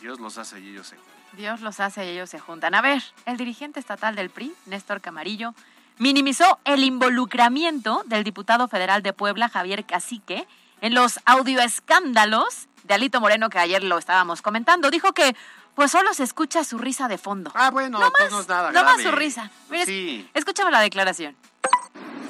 Dios 0.00 0.20
los 0.20 0.38
hace 0.38 0.60
y 0.60 0.68
ellos 0.68 0.86
se 0.86 0.96
Dios 1.36 1.60
los 1.60 1.80
hace 1.80 2.04
y 2.06 2.08
ellos 2.10 2.30
se 2.30 2.38
juntan. 2.38 2.74
A 2.74 2.80
ver, 2.80 3.02
el 3.26 3.36
dirigente 3.36 3.80
estatal 3.80 4.14
del 4.16 4.30
PRI, 4.30 4.52
Néstor 4.66 5.00
Camarillo, 5.00 5.54
minimizó 5.98 6.58
el 6.64 6.84
involucramiento 6.84 8.02
del 8.06 8.24
diputado 8.24 8.68
federal 8.68 9.02
de 9.02 9.12
Puebla, 9.12 9.48
Javier 9.48 9.84
Cacique, 9.84 10.46
en 10.80 10.94
los 10.94 11.20
audioescándalos 11.24 12.68
de 12.84 12.94
Alito 12.94 13.20
Moreno 13.20 13.50
que 13.50 13.58
ayer 13.58 13.82
lo 13.82 13.98
estábamos 13.98 14.42
comentando. 14.42 14.90
Dijo 14.90 15.12
que 15.12 15.34
pues 15.74 15.92
solo 15.92 16.12
se 16.12 16.24
escucha 16.24 16.64
su 16.64 16.78
risa 16.78 17.06
de 17.06 17.18
fondo. 17.18 17.52
Ah, 17.54 17.70
bueno, 17.70 18.00
no, 18.00 18.10
pues 18.10 18.32
no 18.32 18.40
es 18.40 18.48
nada 18.48 18.72
No 18.72 18.82
más 18.82 19.00
su 19.00 19.12
risa. 19.12 19.50
Mira, 19.70 19.84
sí. 19.84 20.28
escúchame 20.34 20.72
la 20.72 20.80
declaración. 20.80 21.36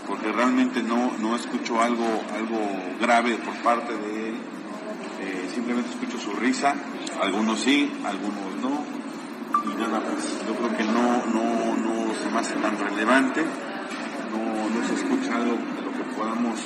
Porque 0.07 0.33
realmente 0.33 0.83
no, 0.83 1.13
no 1.19 1.37
escucho 1.37 1.81
algo, 1.81 2.23
algo 2.35 2.59
grave 3.01 3.37
por 3.37 3.55
parte 3.63 3.95
de 3.97 4.29
él. 4.31 4.35
Eh, 5.21 5.51
simplemente 5.55 5.91
escucho 5.91 6.19
su 6.19 6.33
risa 6.33 6.75
algunos 7.21 7.61
sí, 7.61 7.91
algunos 8.05 8.55
no, 8.63 8.85
y 9.73 9.77
nada 9.77 10.01
más. 10.01 10.47
Yo 10.47 10.55
creo 10.55 10.77
que 10.77 10.85
no, 10.85 11.27
no, 11.27 11.77
no 11.77 12.15
se 12.15 12.31
me 12.31 12.39
hace 12.39 12.55
tan 12.55 12.79
relevante, 12.79 13.45
no, 14.33 14.69
no 14.69 14.87
se 14.87 14.95
escucha 14.95 15.37
algo 15.37 15.57
de 15.57 15.83
lo 15.83 15.93
que 15.93 16.05
podamos 16.17 16.61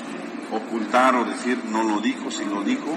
ocultar 0.51 1.17
o 1.17 1.25
decir 1.25 1.59
no 1.71 1.83
lo 1.83 2.01
dijo, 2.01 2.31
si 2.31 2.45
lo 2.45 2.63
dijo, 2.63 2.97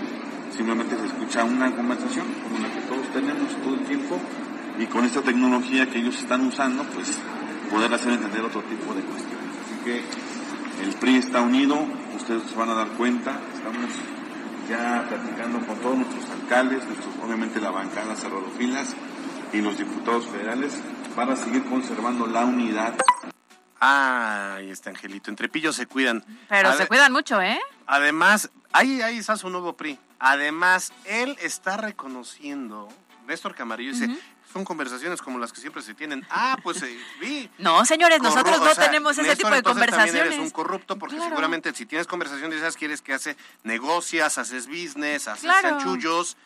simplemente 0.55 0.97
se 0.97 1.05
escucha 1.05 1.43
una 1.43 1.73
conversación 1.75 2.25
como 2.43 2.59
la 2.59 2.73
que 2.73 2.81
todos 2.81 3.07
tenemos 3.13 3.55
todo 3.63 3.75
el 3.75 3.85
tiempo 3.85 4.19
y 4.77 4.85
con 4.87 5.05
esta 5.05 5.21
tecnología 5.21 5.89
que 5.89 5.99
ellos 5.99 6.17
están 6.19 6.45
usando, 6.45 6.83
pues 6.83 7.17
poder 7.71 7.93
hacer 7.93 8.13
entender 8.13 8.41
otro 8.41 8.61
tipo 8.63 8.93
de 8.93 9.01
cuestiones. 9.01 9.51
Así 9.63 9.75
que 9.85 10.03
el 10.83 10.93
PRI 10.95 11.15
está 11.17 11.41
unido, 11.41 11.77
ustedes 12.15 12.43
se 12.43 12.55
van 12.55 12.69
a 12.69 12.73
dar 12.73 12.89
cuenta, 12.89 13.39
estamos 13.53 13.89
ya 14.69 15.05
platicando 15.07 15.59
con 15.65 15.77
todos 15.77 15.97
nuestros 15.97 16.29
alcaldes, 16.29 16.83
obviamente 17.23 17.61
la 17.61 17.71
bancada 17.71 18.15
cerrado 18.15 18.45
filas 18.57 18.95
y 19.55 19.61
los 19.61 19.77
diputados 19.77 20.25
federales 20.25 20.73
para 21.15 21.35
seguir 21.37 21.63
conservando 21.65 22.27
la 22.27 22.43
unidad. 22.43 22.93
Ay, 23.79 24.69
este 24.69 24.89
Angelito, 24.89 25.29
entre 25.29 25.47
pillos 25.47 25.77
se 25.77 25.85
cuidan. 25.85 26.25
Pero 26.49 26.73
se 26.73 26.87
cuidan 26.87 27.13
mucho, 27.13 27.41
¿eh? 27.41 27.59
Además, 27.87 28.49
ahí, 28.73 29.01
ahí 29.01 29.17
está 29.17 29.37
su 29.37 29.49
nuevo 29.49 29.73
PRI. 29.73 29.97
Además, 30.19 30.91
él 31.05 31.37
está 31.41 31.77
reconociendo, 31.77 32.89
Néstor 33.27 33.55
Camarillo 33.55 33.91
dice, 33.91 34.09
son 34.51 34.65
conversaciones 34.65 35.21
como 35.21 35.39
las 35.39 35.53
que 35.53 35.61
siempre 35.61 35.81
se 35.81 35.93
tienen. 35.93 36.25
Ah, 36.29 36.57
pues 36.61 36.81
eh, 36.83 36.97
vi. 37.21 37.49
No, 37.57 37.85
señores, 37.85 38.21
nosotros 38.21 38.59
no 38.59 38.75
tenemos 38.75 39.17
ese 39.17 39.35
tipo 39.35 39.51
de 39.51 39.63
conversaciones. 39.63 40.13
También 40.13 40.33
eres 40.33 40.39
un 40.39 40.49
corrupto 40.49 40.97
porque 40.97 41.19
seguramente 41.19 41.73
si 41.73 41.85
tienes 41.85 42.07
conversaciones 42.07 42.59
esas 42.59 42.75
quieres 42.75 43.01
que 43.01 43.13
hace 43.13 43.37
negocias, 43.63 44.37
haces 44.37 44.67
business, 44.67 45.27
haces 45.27 45.49
chanchullos. 45.61 46.37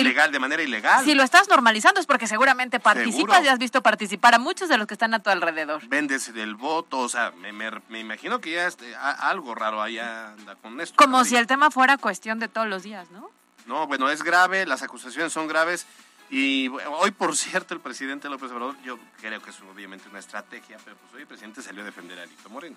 Ilegal, 0.00 0.32
de 0.32 0.38
manera 0.38 0.62
ilegal. 0.62 1.04
Si 1.04 1.14
lo 1.14 1.22
estás 1.22 1.48
normalizando 1.48 2.00
es 2.00 2.06
porque 2.06 2.26
seguramente 2.26 2.80
participas 2.80 3.44
y 3.44 3.48
has 3.48 3.58
visto 3.58 3.82
participar 3.82 4.34
a 4.34 4.38
muchos 4.38 4.68
de 4.68 4.78
los 4.78 4.86
que 4.86 4.94
están 4.94 5.14
a 5.14 5.20
tu 5.20 5.30
alrededor. 5.30 5.86
Vendes 5.88 6.32
del 6.32 6.54
voto, 6.54 6.98
o 6.98 7.08
sea, 7.08 7.32
me, 7.32 8.00
imagino 8.00 8.40
que 8.40 8.52
ya 8.52 8.66
este, 8.66 8.94
algo 8.96 9.54
raro 9.54 9.82
allá 9.82 10.32
anda 10.32 10.56
con 10.56 10.80
esto. 10.80 10.96
Como 10.96 11.24
si 11.24 11.36
el 11.36 11.46
tema 11.46 11.70
fuera 11.70 11.98
cuestión 11.98 12.38
de 12.38 12.48
todos 12.48 12.66
los 12.66 12.82
días, 12.82 13.10
¿no? 13.10 13.30
No, 13.66 13.86
bueno, 13.86 14.10
es 14.10 14.22
grave, 14.22 14.66
las 14.66 14.82
acusaciones 14.82 15.32
son 15.32 15.48
graves 15.48 15.86
y 16.30 16.68
hoy, 16.68 17.10
por 17.12 17.36
cierto, 17.36 17.74
el 17.74 17.80
presidente 17.80 18.28
López 18.28 18.50
Obrador, 18.50 18.76
yo 18.82 18.98
creo 19.20 19.40
que 19.40 19.50
es 19.50 19.60
obviamente 19.60 20.08
una 20.08 20.18
estrategia, 20.18 20.78
pero 20.84 20.96
pues 20.96 21.14
hoy 21.14 21.20
el 21.22 21.26
presidente 21.26 21.62
salió 21.62 21.82
a 21.82 21.84
defender 21.84 22.18
a 22.18 22.22
Alito 22.22 22.50
Moreno. 22.50 22.76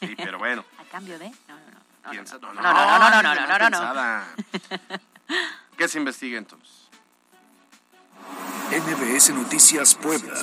Sí, 0.00 0.14
pero 0.16 0.38
bueno. 0.38 0.64
¿A 0.78 0.84
cambio 0.84 1.18
de? 1.18 1.28
No, 1.28 1.54
no, 1.54 1.70
no. 2.04 2.10
Piensa, 2.10 2.38
no, 2.38 2.54
no, 2.54 2.62
no, 2.62 2.72
no, 2.72 3.10
no, 3.10 3.22
no, 3.22 3.58
no, 3.58 3.70
no, 3.70 3.94
no. 3.94 4.22
¿Qué 5.76 5.88
se 5.88 5.98
investiga 5.98 6.38
entonces? 6.38 6.88
NBS 8.70 9.30
Noticias 9.30 9.94
Puebla. 9.94 10.34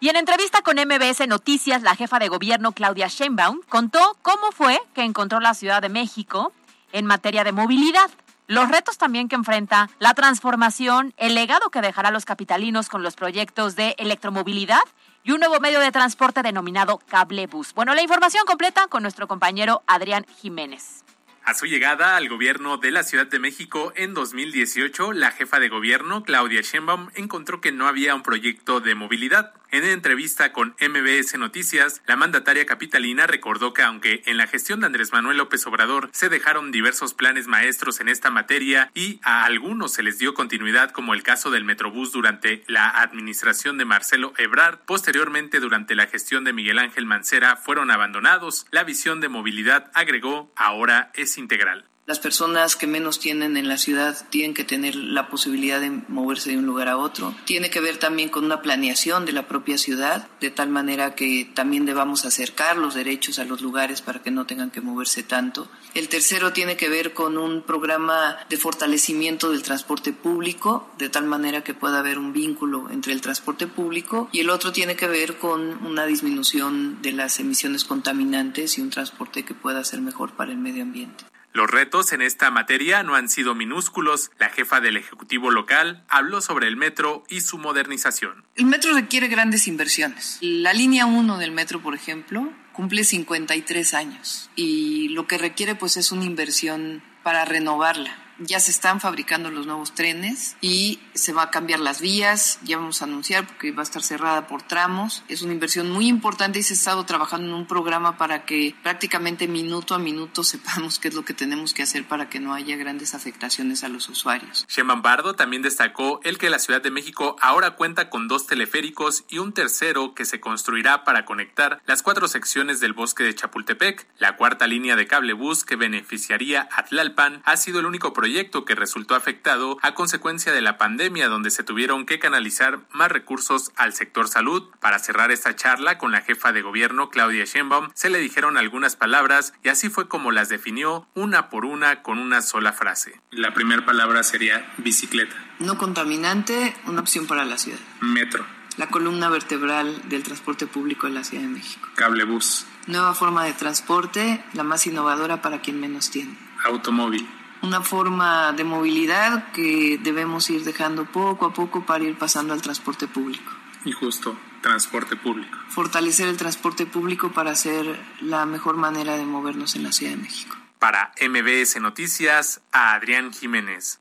Y 0.00 0.08
en 0.10 0.16
entrevista 0.16 0.62
con 0.62 0.76
MBS 0.76 1.26
Noticias, 1.28 1.82
la 1.82 1.96
jefa 1.96 2.18
de 2.18 2.28
gobierno 2.28 2.72
Claudia 2.72 3.08
Sheinbaum 3.08 3.60
contó 3.68 4.18
cómo 4.22 4.52
fue 4.52 4.80
que 4.94 5.02
encontró 5.02 5.40
la 5.40 5.54
Ciudad 5.54 5.80
de 5.80 5.88
México 5.88 6.52
en 6.92 7.06
materia 7.06 7.42
de 7.42 7.52
movilidad. 7.52 8.10
Los 8.46 8.68
retos 8.68 8.98
también 8.98 9.28
que 9.28 9.34
enfrenta, 9.34 9.88
la 9.98 10.12
transformación, 10.12 11.14
el 11.16 11.34
legado 11.34 11.70
que 11.70 11.80
dejará 11.80 12.10
a 12.10 12.12
los 12.12 12.26
capitalinos 12.26 12.90
con 12.90 13.02
los 13.02 13.16
proyectos 13.16 13.76
de 13.76 13.94
electromovilidad 13.96 14.82
y 15.24 15.32
un 15.32 15.40
nuevo 15.40 15.58
medio 15.58 15.80
de 15.80 15.90
transporte 15.90 16.42
denominado 16.42 16.98
Cablebus. 17.08 17.72
Bueno, 17.74 17.94
la 17.94 18.02
información 18.02 18.44
completa 18.46 18.86
con 18.88 19.02
nuestro 19.02 19.26
compañero 19.26 19.82
Adrián 19.86 20.26
Jiménez. 20.36 21.02
A 21.42 21.54
su 21.54 21.66
llegada 21.66 22.16
al 22.16 22.28
gobierno 22.28 22.78
de 22.78 22.90
la 22.90 23.02
Ciudad 23.02 23.26
de 23.26 23.38
México 23.38 23.92
en 23.96 24.14
2018, 24.14 25.12
la 25.12 25.30
jefa 25.30 25.58
de 25.58 25.68
gobierno, 25.68 26.22
Claudia 26.22 26.60
Sheinbaum, 26.62 27.10
encontró 27.14 27.60
que 27.60 27.72
no 27.72 27.86
había 27.86 28.14
un 28.14 28.22
proyecto 28.22 28.80
de 28.80 28.94
movilidad. 28.94 29.52
En 29.74 29.82
entrevista 29.82 30.52
con 30.52 30.76
MBS 30.80 31.36
Noticias, 31.36 32.00
la 32.06 32.14
mandataria 32.14 32.64
capitalina 32.64 33.26
recordó 33.26 33.72
que 33.72 33.82
aunque 33.82 34.22
en 34.24 34.36
la 34.36 34.46
gestión 34.46 34.78
de 34.78 34.86
Andrés 34.86 35.12
Manuel 35.12 35.38
López 35.38 35.66
Obrador 35.66 36.10
se 36.12 36.28
dejaron 36.28 36.70
diversos 36.70 37.12
planes 37.12 37.48
maestros 37.48 37.98
en 37.98 38.08
esta 38.08 38.30
materia 38.30 38.92
y 38.94 39.18
a 39.24 39.44
algunos 39.44 39.92
se 39.92 40.04
les 40.04 40.16
dio 40.20 40.32
continuidad 40.32 40.92
como 40.92 41.12
el 41.12 41.24
caso 41.24 41.50
del 41.50 41.64
Metrobús 41.64 42.12
durante 42.12 42.62
la 42.68 42.88
administración 42.88 43.76
de 43.76 43.84
Marcelo 43.84 44.32
Ebrard, 44.38 44.78
posteriormente 44.86 45.58
durante 45.58 45.96
la 45.96 46.06
gestión 46.06 46.44
de 46.44 46.52
Miguel 46.52 46.78
Ángel 46.78 47.04
Mancera 47.04 47.56
fueron 47.56 47.90
abandonados, 47.90 48.66
la 48.70 48.84
visión 48.84 49.20
de 49.20 49.28
movilidad, 49.28 49.90
agregó, 49.92 50.52
ahora 50.54 51.10
es 51.14 51.36
integral. 51.36 51.84
Las 52.06 52.18
personas 52.18 52.76
que 52.76 52.86
menos 52.86 53.18
tienen 53.18 53.56
en 53.56 53.66
la 53.66 53.78
ciudad 53.78 54.28
tienen 54.28 54.52
que 54.52 54.62
tener 54.62 54.94
la 54.94 55.30
posibilidad 55.30 55.80
de 55.80 55.88
moverse 55.88 56.50
de 56.50 56.58
un 56.58 56.66
lugar 56.66 56.88
a 56.88 56.98
otro. 56.98 57.34
Tiene 57.46 57.70
que 57.70 57.80
ver 57.80 57.96
también 57.96 58.28
con 58.28 58.44
una 58.44 58.60
planeación 58.60 59.24
de 59.24 59.32
la 59.32 59.48
propia 59.48 59.78
ciudad, 59.78 60.28
de 60.38 60.50
tal 60.50 60.68
manera 60.68 61.14
que 61.14 61.50
también 61.54 61.86
debamos 61.86 62.26
acercar 62.26 62.76
los 62.76 62.94
derechos 62.94 63.38
a 63.38 63.46
los 63.46 63.62
lugares 63.62 64.02
para 64.02 64.22
que 64.22 64.30
no 64.30 64.44
tengan 64.44 64.70
que 64.70 64.82
moverse 64.82 65.22
tanto. 65.22 65.66
El 65.94 66.10
tercero 66.10 66.52
tiene 66.52 66.76
que 66.76 66.90
ver 66.90 67.14
con 67.14 67.38
un 67.38 67.62
programa 67.62 68.36
de 68.50 68.58
fortalecimiento 68.58 69.50
del 69.50 69.62
transporte 69.62 70.12
público, 70.12 70.90
de 70.98 71.08
tal 71.08 71.24
manera 71.24 71.64
que 71.64 71.72
pueda 71.72 72.00
haber 72.00 72.18
un 72.18 72.34
vínculo 72.34 72.90
entre 72.90 73.14
el 73.14 73.22
transporte 73.22 73.66
público. 73.66 74.28
Y 74.30 74.40
el 74.40 74.50
otro 74.50 74.72
tiene 74.72 74.94
que 74.94 75.08
ver 75.08 75.38
con 75.38 75.86
una 75.86 76.04
disminución 76.04 77.00
de 77.00 77.12
las 77.12 77.40
emisiones 77.40 77.84
contaminantes 77.84 78.76
y 78.76 78.82
un 78.82 78.90
transporte 78.90 79.46
que 79.46 79.54
pueda 79.54 79.82
ser 79.84 80.02
mejor 80.02 80.32
para 80.32 80.52
el 80.52 80.58
medio 80.58 80.82
ambiente. 80.82 81.24
Los 81.54 81.70
retos 81.70 82.12
en 82.12 82.20
esta 82.20 82.50
materia 82.50 83.04
no 83.04 83.14
han 83.14 83.28
sido 83.28 83.54
minúsculos. 83.54 84.32
La 84.40 84.48
jefa 84.48 84.80
del 84.80 84.96
Ejecutivo 84.96 85.52
local 85.52 86.04
habló 86.08 86.40
sobre 86.40 86.66
el 86.66 86.76
metro 86.76 87.22
y 87.28 87.42
su 87.42 87.58
modernización. 87.58 88.44
El 88.56 88.66
metro 88.66 88.92
requiere 88.92 89.28
grandes 89.28 89.68
inversiones. 89.68 90.38
La 90.40 90.72
línea 90.72 91.06
1 91.06 91.38
del 91.38 91.52
metro, 91.52 91.80
por 91.80 91.94
ejemplo, 91.94 92.52
cumple 92.72 93.04
53 93.04 93.94
años 93.94 94.50
y 94.56 95.10
lo 95.10 95.28
que 95.28 95.38
requiere 95.38 95.76
pues 95.76 95.96
es 95.96 96.10
una 96.10 96.24
inversión 96.24 97.04
para 97.22 97.44
renovarla 97.44 98.23
ya 98.38 98.60
se 98.60 98.70
están 98.70 99.00
fabricando 99.00 99.50
los 99.50 99.66
nuevos 99.66 99.94
trenes 99.94 100.56
y 100.60 101.00
se 101.14 101.32
va 101.32 101.44
a 101.44 101.50
cambiar 101.50 101.80
las 101.80 102.00
vías, 102.00 102.58
ya 102.62 102.78
vamos 102.78 103.00
a 103.00 103.04
anunciar 103.04 103.46
porque 103.46 103.72
va 103.72 103.80
a 103.80 103.84
estar 103.84 104.02
cerrada 104.02 104.46
por 104.46 104.62
tramos. 104.62 105.22
Es 105.28 105.42
una 105.42 105.52
inversión 105.52 105.90
muy 105.90 106.08
importante 106.08 106.58
y 106.58 106.62
se 106.62 106.74
ha 106.74 106.76
estado 106.76 107.04
trabajando 107.04 107.48
en 107.48 107.54
un 107.54 107.66
programa 107.66 108.16
para 108.16 108.44
que 108.44 108.74
prácticamente 108.82 109.48
minuto 109.48 109.94
a 109.94 109.98
minuto 109.98 110.44
sepamos 110.44 110.98
qué 110.98 111.08
es 111.08 111.14
lo 111.14 111.24
que 111.24 111.34
tenemos 111.34 111.74
que 111.74 111.82
hacer 111.82 112.06
para 112.06 112.28
que 112.28 112.40
no 112.40 112.54
haya 112.54 112.76
grandes 112.76 113.14
afectaciones 113.14 113.84
a 113.84 113.88
los 113.88 114.08
usuarios. 114.08 114.66
Sheman 114.68 115.02
Bardo 115.02 115.34
también 115.34 115.62
destacó 115.62 116.20
el 116.24 116.38
que 116.38 116.50
la 116.50 116.58
Ciudad 116.58 116.82
de 116.82 116.90
México 116.90 117.36
ahora 117.40 117.72
cuenta 117.72 118.10
con 118.10 118.28
dos 118.28 118.46
teleféricos 118.46 119.24
y 119.28 119.38
un 119.38 119.52
tercero 119.52 120.14
que 120.14 120.24
se 120.24 120.40
construirá 120.40 121.04
para 121.04 121.24
conectar 121.24 121.80
las 121.86 122.02
cuatro 122.02 122.28
secciones 122.28 122.80
del 122.80 122.92
bosque 122.92 123.24
de 123.24 123.34
Chapultepec. 123.34 124.06
La 124.18 124.36
cuarta 124.36 124.66
línea 124.66 124.96
de 124.96 125.06
cablebús 125.06 125.64
que 125.64 125.76
beneficiaría 125.76 126.68
a 126.72 126.84
Tlalpan 126.84 127.42
ha 127.44 127.56
sido 127.56 127.80
el 127.80 127.86
único 127.86 128.12
proyecto 128.12 128.23
proyecto 128.24 128.64
que 128.64 128.74
resultó 128.74 129.16
afectado 129.16 129.76
a 129.82 129.92
consecuencia 129.92 130.50
de 130.50 130.62
la 130.62 130.78
pandemia 130.78 131.28
donde 131.28 131.50
se 131.50 131.62
tuvieron 131.62 132.06
que 132.06 132.18
canalizar 132.18 132.80
más 132.90 133.12
recursos 133.12 133.70
al 133.76 133.92
sector 133.92 134.28
salud. 134.28 134.62
Para 134.80 134.98
cerrar 134.98 135.30
esta 135.30 135.54
charla 135.54 135.98
con 135.98 136.10
la 136.10 136.22
jefa 136.22 136.50
de 136.50 136.62
gobierno 136.62 137.10
Claudia 137.10 137.44
Sheinbaum 137.44 137.90
se 137.92 138.08
le 138.08 138.20
dijeron 138.20 138.56
algunas 138.56 138.96
palabras 138.96 139.52
y 139.62 139.68
así 139.68 139.90
fue 139.90 140.08
como 140.08 140.32
las 140.32 140.48
definió 140.48 141.06
una 141.12 141.50
por 141.50 141.66
una 141.66 142.00
con 142.00 142.18
una 142.18 142.40
sola 142.40 142.72
frase. 142.72 143.20
La 143.30 143.52
primera 143.52 143.84
palabra 143.84 144.22
sería 144.22 144.72
bicicleta. 144.78 145.36
No 145.58 145.76
contaminante, 145.76 146.74
una 146.86 147.02
opción 147.02 147.26
para 147.26 147.44
la 147.44 147.58
ciudad. 147.58 147.80
Metro. 148.00 148.46
La 148.78 148.88
columna 148.88 149.28
vertebral 149.28 150.08
del 150.08 150.22
transporte 150.22 150.66
público 150.66 151.06
en 151.06 151.14
la 151.14 151.24
Ciudad 151.24 151.42
de 151.42 151.50
México. 151.50 151.90
Cablebús. 151.94 152.64
Nueva 152.86 153.14
forma 153.14 153.44
de 153.44 153.52
transporte, 153.52 154.42
la 154.54 154.62
más 154.62 154.86
innovadora 154.86 155.42
para 155.42 155.60
quien 155.60 155.78
menos 155.78 156.10
tiene. 156.10 156.38
Automóvil 156.64 157.28
una 157.64 157.80
forma 157.80 158.52
de 158.52 158.62
movilidad 158.64 159.50
que 159.52 159.98
debemos 160.02 160.48
ir 160.50 160.64
dejando 160.64 161.06
poco 161.06 161.46
a 161.46 161.52
poco 161.52 161.84
para 161.84 162.04
ir 162.04 162.16
pasando 162.16 162.52
al 162.52 162.62
transporte 162.62 163.08
público. 163.08 163.50
Y 163.84 163.92
justo, 163.92 164.36
transporte 164.62 165.16
público. 165.16 165.56
Fortalecer 165.68 166.28
el 166.28 166.36
transporte 166.36 166.86
público 166.86 167.32
para 167.32 167.54
ser 167.54 167.98
la 168.20 168.46
mejor 168.46 168.76
manera 168.76 169.16
de 169.16 169.24
movernos 169.24 169.74
en 169.76 169.82
la 169.82 169.92
Ciudad 169.92 170.12
de 170.12 170.18
México. 170.18 170.56
Para 170.78 171.12
MBS 171.20 171.80
Noticias, 171.80 172.60
a 172.72 172.94
Adrián 172.94 173.32
Jiménez. 173.32 174.00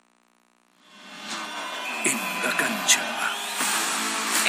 En 2.06 2.18
la 2.18 2.58
cancha. 2.58 3.13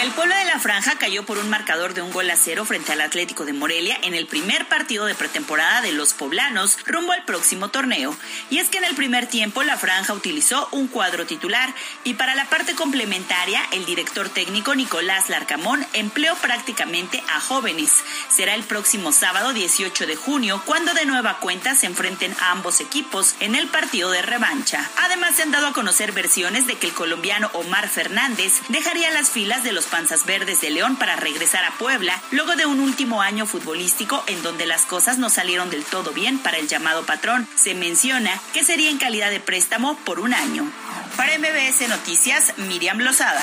El 0.05 0.11
pueblo 0.11 0.37
de 0.37 0.45
la 0.45 0.59
Franja 0.59 0.99
cayó 0.99 1.25
por 1.25 1.39
un 1.39 1.49
marcador 1.49 1.95
de 1.95 2.03
un 2.03 2.13
gol 2.13 2.29
a 2.31 2.37
cero 2.37 2.67
frente 2.67 2.93
al 2.93 3.01
Atlético 3.01 3.47
de 3.47 3.55
Morelia 3.55 3.97
en 4.03 4.15
el 4.15 4.27
primer 4.27 4.69
partido 4.69 5.07
de 5.07 5.15
pretemporada 5.15 5.81
de 5.81 5.93
los 5.93 6.13
poblanos 6.13 6.77
rumbo 6.85 7.13
al 7.13 7.25
próximo 7.25 7.71
torneo. 7.71 8.15
Y 8.51 8.59
es 8.59 8.69
que 8.69 8.77
en 8.77 8.85
el 8.85 8.95
primer 8.95 9.27
tiempo 9.29 9.63
la 9.63 9.79
Franja 9.79 10.13
utilizó 10.13 10.69
un 10.73 10.89
cuadro 10.89 11.25
titular 11.25 11.75
y 12.05 12.15
para 12.15 12.35
la 12.35 12.45
parte 12.45 12.75
complementaria 12.75 13.63
el 13.73 13.87
director 13.87 14.29
técnico 14.29 14.75
Nicolás 14.75 15.31
Larcamón 15.31 15.87
empleó 15.95 16.35
prácticamente 16.35 17.25
a 17.35 17.41
jóvenes. 17.41 18.05
Será 18.29 18.55
el 18.55 18.65
próximo 18.65 19.11
sábado 19.11 19.55
18 19.55 20.07
de 20.07 20.17
junio 20.17 20.61
cuando 20.67 20.93
de 20.93 21.07
nueva 21.07 21.39
cuenta 21.39 21.75
se 21.75 21.87
enfrenten 21.87 22.37
a 22.43 22.51
ambos 22.51 22.81
equipos 22.81 23.37
en 23.41 23.55
el 23.55 23.69
partido 23.69 24.11
de 24.11 24.21
revancha. 24.21 24.87
Además 24.99 25.37
se 25.37 25.45
han 25.45 25.51
dado 25.51 25.69
a 25.69 25.73
conocer 25.73 26.13
versiones 26.13 26.67
de 26.67 26.75
que 26.75 26.89
el 26.89 26.93
colombiano 26.93 27.49
Omar 27.55 27.89
Fernández 27.89 28.61
dejaría 28.69 29.11
las 29.11 29.31
filas 29.31 29.65
de 29.65 29.73
los 29.73 29.94
Verdes 30.27 30.61
de 30.61 30.71
León 30.71 30.97
para 30.97 31.15
regresar 31.15 31.65
a 31.65 31.71
Puebla, 31.79 32.21
luego 32.33 32.57
de 32.57 32.67
un 32.67 32.81
último 32.81 33.23
año 33.23 33.47
futbolístico 33.47 34.25
en 34.27 34.43
donde 34.43 34.67
las 34.67 34.87
cosas 34.87 35.19
no 35.19 35.31
salieron 35.31 35.71
del 35.71 35.85
todo 35.85 36.13
bien 36.13 36.41
para 36.41 36.59
el 36.59 36.67
llamado 36.67 37.07
patrón. 37.07 37.47
Se 37.55 37.75
menciona 37.75 38.41
que 38.53 38.65
sería 38.65 38.91
en 38.91 38.99
calidad 38.99 39.31
de 39.31 39.39
préstamo 39.39 39.97
por 39.99 40.19
un 40.19 40.35
año. 40.35 40.69
Para 41.17 41.39
MBS 41.39 41.89
Noticias, 41.89 42.55
Miriam 42.57 42.99
Lozada. 42.99 43.41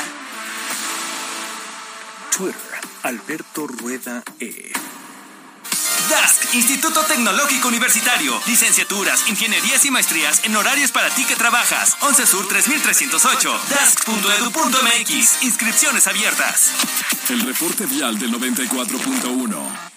Twitter, 2.36 2.82
Alberto 3.04 3.68
Rueda 3.68 4.22
E. 4.42 4.74
DASC, 6.10 6.54
Instituto 6.54 7.02
Tecnológico 7.02 7.68
Universitario. 7.68 8.40
Licenciaturas, 8.48 9.28
ingenierías 9.28 9.86
y 9.86 9.92
maestrías 9.92 10.42
en 10.44 10.56
horarios 10.56 10.92
para 10.92 11.10
ti 11.10 11.26
que 11.26 11.36
trabajas. 11.36 11.98
11 12.02 12.26
Sur 12.26 12.48
3308. 12.48 13.60
DASC.edu.mx. 13.70 15.44
Inscripciones 15.44 16.08
abiertas. 16.08 16.72
El 17.30 17.42
reporte 17.42 17.86
vial 17.86 18.18
del 18.18 18.32
94.1. 18.34 19.91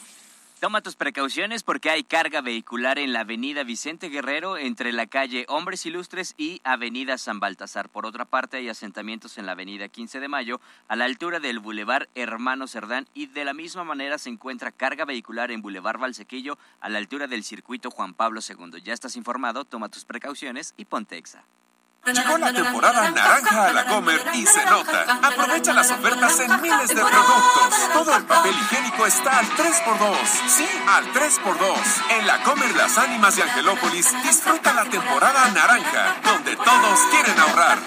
Toma 0.65 0.81
tus 0.81 0.97
precauciones 0.97 1.63
porque 1.63 1.91
hay 1.91 2.05
carga 2.05 2.41
vehicular 2.41 2.99
en 2.99 3.13
la 3.13 3.21
avenida 3.21 3.65
Vicente 3.65 4.09
Guerrero 4.09 4.57
entre 4.57 4.95
la 4.95 5.07
calle 5.07 5.45
Hombres 5.51 5.85
Ilustres 5.85 6.33
y 6.39 6.63
avenida 6.65 7.19
San 7.19 7.39
Baltasar. 7.39 7.91
Por 7.91 8.07
otra 8.07 8.25
parte, 8.25 8.57
hay 8.57 8.71
asentamientos 8.71 9.37
en 9.37 9.45
la 9.45 9.53
avenida 9.53 9.91
15 9.91 10.21
de 10.21 10.29
Mayo 10.29 10.63
a 10.89 10.97
la 10.97 11.05
altura 11.05 11.39
del 11.39 11.59
Boulevard 11.59 12.09
Hermano 12.15 12.67
Cerdán 12.67 13.07
y 13.13 13.27
de 13.27 13.45
la 13.45 13.53
misma 13.53 13.85
manera 13.85 14.17
se 14.17 14.31
encuentra 14.31 14.73
carga 14.73 15.05
vehicular 15.05 15.51
en 15.51 15.61
Boulevard 15.61 16.01
Valsequillo 16.01 16.57
a 16.81 16.89
la 16.89 16.97
altura 16.97 17.27
del 17.27 17.45
circuito 17.45 17.91
Juan 17.91 18.15
Pablo 18.15 18.41
II. 18.41 18.81
Ya 18.83 18.95
estás 18.95 19.17
informado, 19.17 19.67
toma 19.67 19.91
tus 19.91 20.07
precauciones 20.07 20.73
y 20.79 20.87
ponte 20.87 21.19
exa. 21.19 21.45
Llegó 22.07 22.37
la 22.37 22.53
temporada 22.53 23.11
naranja 23.11 23.69
a 23.69 23.73
la 23.73 23.87
Comer 23.87 24.23
y 24.35 24.45
se 24.47 24.65
nota. 24.67 25.19
Aprovecha 25.23 25.73
las 25.73 25.91
ofertas 25.91 26.39
en 26.41 26.61
miles 26.61 26.89
de 26.89 26.97
productos. 26.97 27.93
Todo 27.93 28.17
el 28.17 28.25
papel 28.25 28.55
higiénico 28.55 29.07
está 29.07 29.39
al 29.39 29.47
3x2. 29.47 30.17
Sí, 30.49 30.69
al 30.87 31.13
3x2. 31.13 32.19
En 32.19 32.27
la 32.27 32.43
Comer 32.43 32.77
Las 32.77 32.99
Ánimas 32.99 33.37
de 33.37 33.45
Angelópolis 33.45 34.13
disfruta 34.23 34.75
la 34.75 34.85
temporada 34.85 35.49
naranja, 35.51 36.17
donde 36.25 36.57
todos 36.57 37.01
quieren 37.11 37.39
ahorrar. 37.41 37.79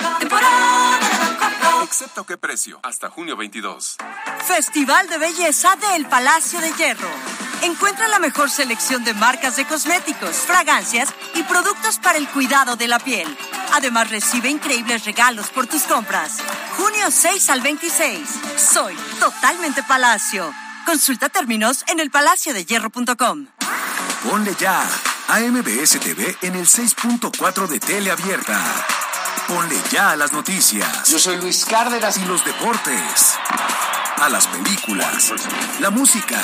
Excepto 1.83 2.25
qué 2.25 2.37
precio, 2.37 2.79
hasta 2.83 3.09
junio 3.09 3.37
22. 3.37 3.97
Festival 4.45 5.07
de 5.09 5.19
Belleza 5.19 5.75
del 5.75 6.07
Palacio 6.07 6.59
de 6.59 6.71
Hierro. 6.73 7.46
Encuentra 7.63 8.07
la 8.07 8.19
mejor 8.19 8.49
selección 8.49 9.03
de 9.03 9.13
marcas 9.13 9.55
de 9.55 9.65
cosméticos, 9.65 10.35
fragancias 10.37 11.09
y 11.35 11.43
productos 11.43 11.99
para 11.99 12.17
el 12.17 12.27
cuidado 12.29 12.75
de 12.75 12.87
la 12.87 12.99
piel 12.99 13.27
Además, 13.73 14.09
recibe 14.09 14.49
increíbles 14.49 15.05
regalos 15.05 15.49
por 15.49 15.67
tus 15.67 15.83
compras. 15.83 16.37
Junio 16.77 17.11
6 17.11 17.49
al 17.49 17.61
26. 17.61 18.27
Soy 18.57 18.95
totalmente 19.19 19.83
Palacio. 19.83 20.53
Consulta 20.85 21.29
términos 21.29 21.83
en 21.87 21.99
elpalaciodehierro.com. 21.99 23.47
Ponle 24.23 24.55
ya 24.59 24.83
a 25.27 25.39
MBS 25.39 25.99
TV 25.99 26.37
en 26.41 26.55
el 26.55 26.65
6.4 26.65 27.67
de 27.67 27.79
tele 27.79 28.11
abierta. 28.11 28.59
Ponle 29.47 29.77
ya 29.91 30.11
a 30.11 30.15
las 30.15 30.33
noticias. 30.33 31.07
Yo 31.09 31.19
soy 31.19 31.37
Luis 31.37 31.65
Cárdenas. 31.65 32.17
Y 32.17 32.25
los 32.25 32.43
deportes. 32.43 33.37
A 34.19 34.29
las 34.29 34.47
películas, 34.47 35.33
la 35.79 35.89
música 35.91 36.41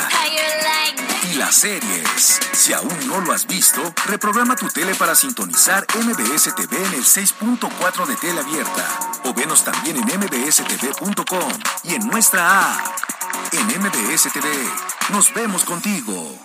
y 1.29 1.35
las 1.35 1.55
series. 1.55 2.39
Si 2.53 2.71
aún 2.71 3.07
no 3.07 3.21
lo 3.21 3.33
has 3.33 3.47
visto, 3.47 3.81
reprograma 4.05 4.55
tu 4.55 4.67
tele 4.67 4.93
para 4.95 5.15
sintonizar 5.15 5.85
MBS 5.95 6.53
TV 6.55 6.77
en 6.77 6.93
el 6.93 7.03
6.4 7.03 8.05
de 8.05 8.15
tele 8.17 8.41
abierta. 8.41 8.87
O 9.25 9.33
venos 9.33 9.63
también 9.63 9.97
en 9.97 10.19
mbstv.com 10.19 11.53
y 11.83 11.95
en 11.95 12.07
nuestra 12.07 12.75
app. 12.75 12.87
En 13.53 13.65
MBS 13.81 14.31
TV, 14.31 14.47
nos 15.09 15.33
vemos 15.33 15.65
contigo. 15.65 16.39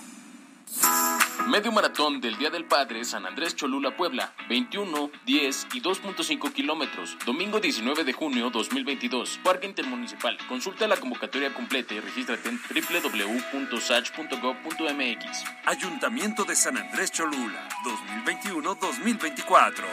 Medio 1.47 1.71
maratón 1.71 2.19
del 2.21 2.37
Día 2.37 2.49
del 2.49 2.65
Padre 2.65 3.05
San 3.05 3.25
Andrés 3.25 3.55
Cholula 3.55 3.95
Puebla, 3.95 4.33
21, 4.49 5.09
10 5.25 5.67
y 5.73 5.81
2.5 5.81 6.51
kilómetros, 6.53 7.17
domingo 7.25 7.59
19 7.59 8.03
de 8.03 8.13
junio 8.13 8.51
2022, 8.51 9.39
Parque 9.43 9.65
Intermunicipal. 9.65 10.37
Consulta 10.47 10.87
la 10.87 10.97
convocatoria 10.97 11.51
completa 11.53 11.95
y 11.95 12.01
regístrate 12.01 12.49
en 12.49 12.59
www.sach.gov.mx. 12.59 15.43
Ayuntamiento 15.65 16.43
de 16.43 16.55
San 16.55 16.77
Andrés 16.77 17.11
Cholula, 17.11 17.67
2021-2024. 18.25 19.83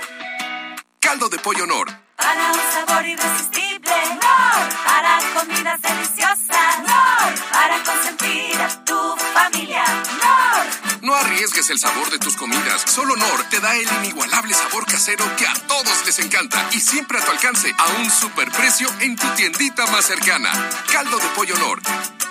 Caldo 1.01 1.29
de 1.29 1.39
pollo 1.39 1.67
Nor. 1.67 1.89
Para 2.17 2.53
un 2.53 2.61
sabor 2.73 3.07
irresistible, 3.07 3.93
Nor. 4.11 4.69
Para 4.85 5.19
comidas 5.35 5.81
deliciosas, 5.81 6.81
Nor. 6.81 7.35
Para 7.53 7.83
consentir 7.85 8.61
a 8.61 8.85
tu 8.85 9.17
familia, 9.33 9.85
Nor. 10.21 10.67
No 11.07 11.15
arriesgues 11.15 11.71
el 11.71 11.79
sabor 11.79 12.11
de 12.11 12.19
tus 12.19 12.35
comidas. 12.35 12.83
Solo 12.85 13.15
Nor 13.15 13.45
te 13.49 13.61
da 13.61 13.77
el 13.77 13.89
inigualable 14.03 14.53
sabor 14.53 14.85
casero 14.87 15.25
que 15.37 15.47
a 15.47 15.55
todos 15.55 16.05
les 16.05 16.19
encanta 16.19 16.69
y 16.73 16.81
siempre 16.81 17.21
a 17.21 17.25
tu 17.25 17.31
alcance 17.31 17.73
a 17.79 18.01
un 18.01 18.11
superprecio 18.11 18.89
en 18.99 19.15
tu 19.15 19.29
tiendita 19.37 19.87
más 19.87 20.05
cercana. 20.05 20.51
Caldo 20.91 21.17
de 21.19 21.29
pollo 21.29 21.57
Nor. 21.59 21.81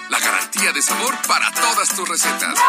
La 0.09 0.19
garantía 0.19 0.73
de 0.73 0.81
sabor 0.81 1.15
para 1.25 1.53
todas 1.53 1.87
tus 1.95 2.09
recetas. 2.09 2.59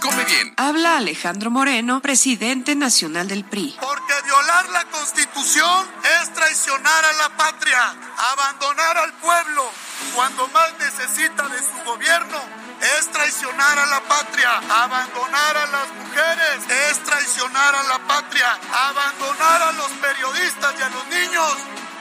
Come 0.00 0.24
bien. 0.24 0.52
Habla 0.56 0.96
Alejandro 0.96 1.52
Moreno, 1.52 2.00
presidente 2.00 2.74
nacional 2.74 3.28
del 3.28 3.44
PRI. 3.44 3.76
Porque 3.80 4.14
violar 4.24 4.68
la 4.70 4.84
constitución 4.86 5.86
es 6.22 6.34
traicionar 6.34 7.04
a 7.04 7.12
la 7.12 7.36
patria, 7.36 7.94
abandonar 8.32 8.98
al 8.98 9.12
pueblo 9.12 9.70
cuando 10.12 10.48
más 10.48 10.72
necesita 10.80 11.46
de 11.46 11.58
su 11.58 11.84
gobierno 11.84 12.59
es 12.80 13.10
traicionar 13.10 13.78
a 13.78 13.86
la 13.86 14.00
patria, 14.00 14.56
abandonar 14.58 15.56
a 15.56 15.66
las 15.66 15.88
mujeres, 15.92 16.70
es 16.90 17.02
traicionar 17.04 17.74
a 17.74 17.82
la 17.84 17.98
patria, 18.06 18.58
abandonar 18.72 19.62
a 19.62 19.72
los 19.72 19.90
periodistas 19.92 20.74
y 20.78 20.82
a 20.82 20.88
los 20.88 21.06
niños, 21.08 21.54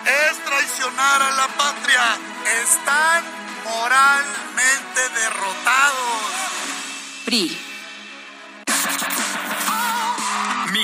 es 0.05 0.45
traicionar 0.45 1.21
a 1.21 1.31
la 1.31 1.47
patria. 1.47 2.17
Están 2.63 3.23
moralmente 3.63 5.01
derrotados. 5.15 6.21
PRI. 7.25 7.68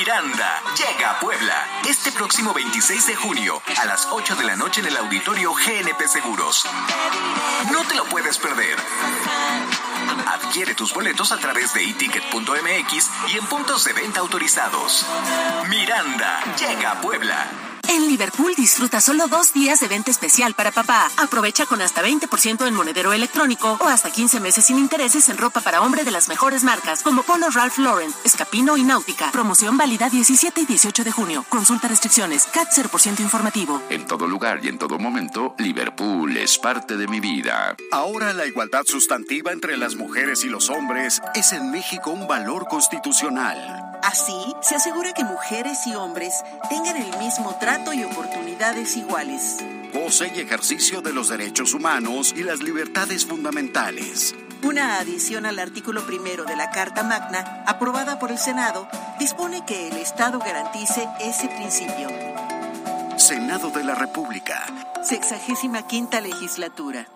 Miranda 0.05 0.61
llega 0.77 1.09
a 1.09 1.19
Puebla 1.19 1.67
este 1.89 2.11
próximo 2.11 2.53
26 2.53 3.07
de 3.07 3.15
junio 3.15 3.59
a 3.81 3.85
las 3.85 4.07
8 4.11 4.35
de 4.35 4.43
la 4.43 4.55
noche 4.55 4.81
en 4.81 4.85
el 4.85 4.97
auditorio 4.97 5.51
GNP 5.51 6.07
Seguros. 6.07 6.63
No 7.71 7.83
te 7.85 7.95
lo 7.95 8.05
puedes 8.05 8.37
perder. 8.37 8.77
Adquiere 10.27 10.75
tus 10.75 10.93
boletos 10.93 11.31
a 11.31 11.37
través 11.37 11.73
de 11.73 11.89
eticket.mx 11.89 13.09
y 13.33 13.37
en 13.39 13.45
puntos 13.47 13.83
de 13.83 13.93
venta 13.93 14.19
autorizados. 14.19 15.07
Miranda 15.69 16.39
llega 16.55 16.91
a 16.91 17.01
Puebla. 17.01 17.74
En 17.87 18.07
Liverpool 18.07 18.53
disfruta 18.55 18.99
solo 18.99 19.27
dos 19.27 19.53
días 19.53 19.79
de 19.79 19.87
venta 19.87 20.09
especial 20.09 20.55
para 20.55 20.71
papá. 20.71 21.07
Aprovecha 21.17 21.65
con 21.65 21.81
hasta 21.81 22.01
20% 22.01 22.67
en 22.67 22.73
monedero 22.73 23.13
electrónico 23.13 23.77
o 23.79 23.85
hasta 23.85 24.11
15 24.11 24.39
meses 24.39 24.65
sin 24.65 24.79
intereses 24.79 25.29
en 25.29 25.37
ropa 25.37 25.61
para 25.61 25.81
hombre 25.81 26.03
de 26.03 26.11
las 26.11 26.27
mejores 26.27 26.63
marcas 26.63 27.03
como 27.03 27.21
Polo 27.23 27.49
Ralph 27.51 27.77
Lauren, 27.77 28.11
Escapino 28.23 28.75
y 28.77 28.83
Náutica. 28.83 29.31
Promoción 29.31 29.77
válida 29.77 30.09
17 30.09 30.61
y 30.61 30.65
18 30.65 31.03
de 31.03 31.11
junio. 31.11 31.45
Consulta 31.49 31.87
restricciones. 31.87 32.47
CAT 32.47 32.69
0% 32.71 33.19
informativo. 33.19 33.81
En 33.89 34.07
todo 34.07 34.27
lugar 34.27 34.61
y 34.63 34.69
en 34.69 34.79
todo 34.79 34.97
momento, 34.97 35.53
Liverpool 35.59 36.35
es 36.37 36.57
parte 36.57 36.97
de 36.97 37.07
mi 37.07 37.19
vida. 37.19 37.75
Ahora 37.91 38.33
la 38.33 38.47
igualdad 38.47 38.83
sustantiva 38.85 39.51
entre 39.51 39.77
las 39.77 39.95
mujeres 39.95 40.43
y 40.43 40.49
los 40.49 40.69
hombres 40.69 41.21
es 41.35 41.53
en 41.53 41.69
México 41.69 42.09
un 42.11 42.27
valor 42.27 42.67
constitucional. 42.67 43.81
Así, 44.01 44.53
se 44.61 44.75
asegura 44.75 45.13
que 45.13 45.23
mujeres 45.23 45.87
y 45.87 45.95
hombres 45.95 46.43
tengan 46.69 46.95
el 46.97 47.17
mismo 47.17 47.57
trato 47.59 47.74
y 47.93 48.03
oportunidades 48.03 48.95
iguales. 48.95 49.57
Goce 49.93 50.31
y 50.33 50.39
ejercicio 50.39 51.01
de 51.01 51.11
los 51.11 51.27
derechos 51.27 51.73
humanos 51.73 52.33
y 52.35 52.43
las 52.43 52.61
libertades 52.61 53.25
fundamentales. 53.25 54.33
Una 54.63 54.99
adición 54.99 55.45
al 55.45 55.59
artículo 55.59 56.05
primero 56.05 56.45
de 56.45 56.55
la 56.55 56.71
Carta 56.71 57.03
Magna, 57.03 57.63
aprobada 57.67 58.17
por 58.17 58.31
el 58.31 58.38
Senado, 58.38 58.88
dispone 59.19 59.65
que 59.65 59.89
el 59.89 59.97
Estado 59.97 60.39
garantice 60.39 61.07
ese 61.19 61.49
principio. 61.49 62.07
Senado 63.17 63.69
de 63.69 63.83
la 63.83 63.95
República. 63.95 64.65
Sexagésima 65.03 65.85
quinta 65.85 66.21
legislatura. 66.21 67.07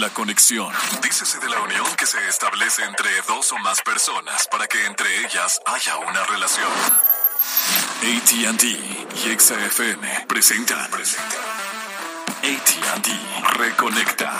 La 0.00 0.08
conexión. 0.10 0.72
Dícese 1.02 1.38
de 1.38 1.48
la 1.50 1.60
unión 1.60 1.86
que 1.96 2.06
se 2.06 2.18
establece 2.28 2.82
entre 2.82 3.10
dos 3.28 3.52
o 3.52 3.58
más 3.58 3.82
personas 3.82 4.48
para 4.50 4.66
que 4.66 4.86
entre 4.86 5.20
ellas 5.20 5.60
haya 5.66 5.98
una 5.98 6.24
relación. 6.24 7.13
ATT 8.00 8.64
y 8.64 9.38
XFM 9.38 10.26
presentan. 10.28 10.90
ATT 12.44 13.08
Reconecta. 13.56 14.32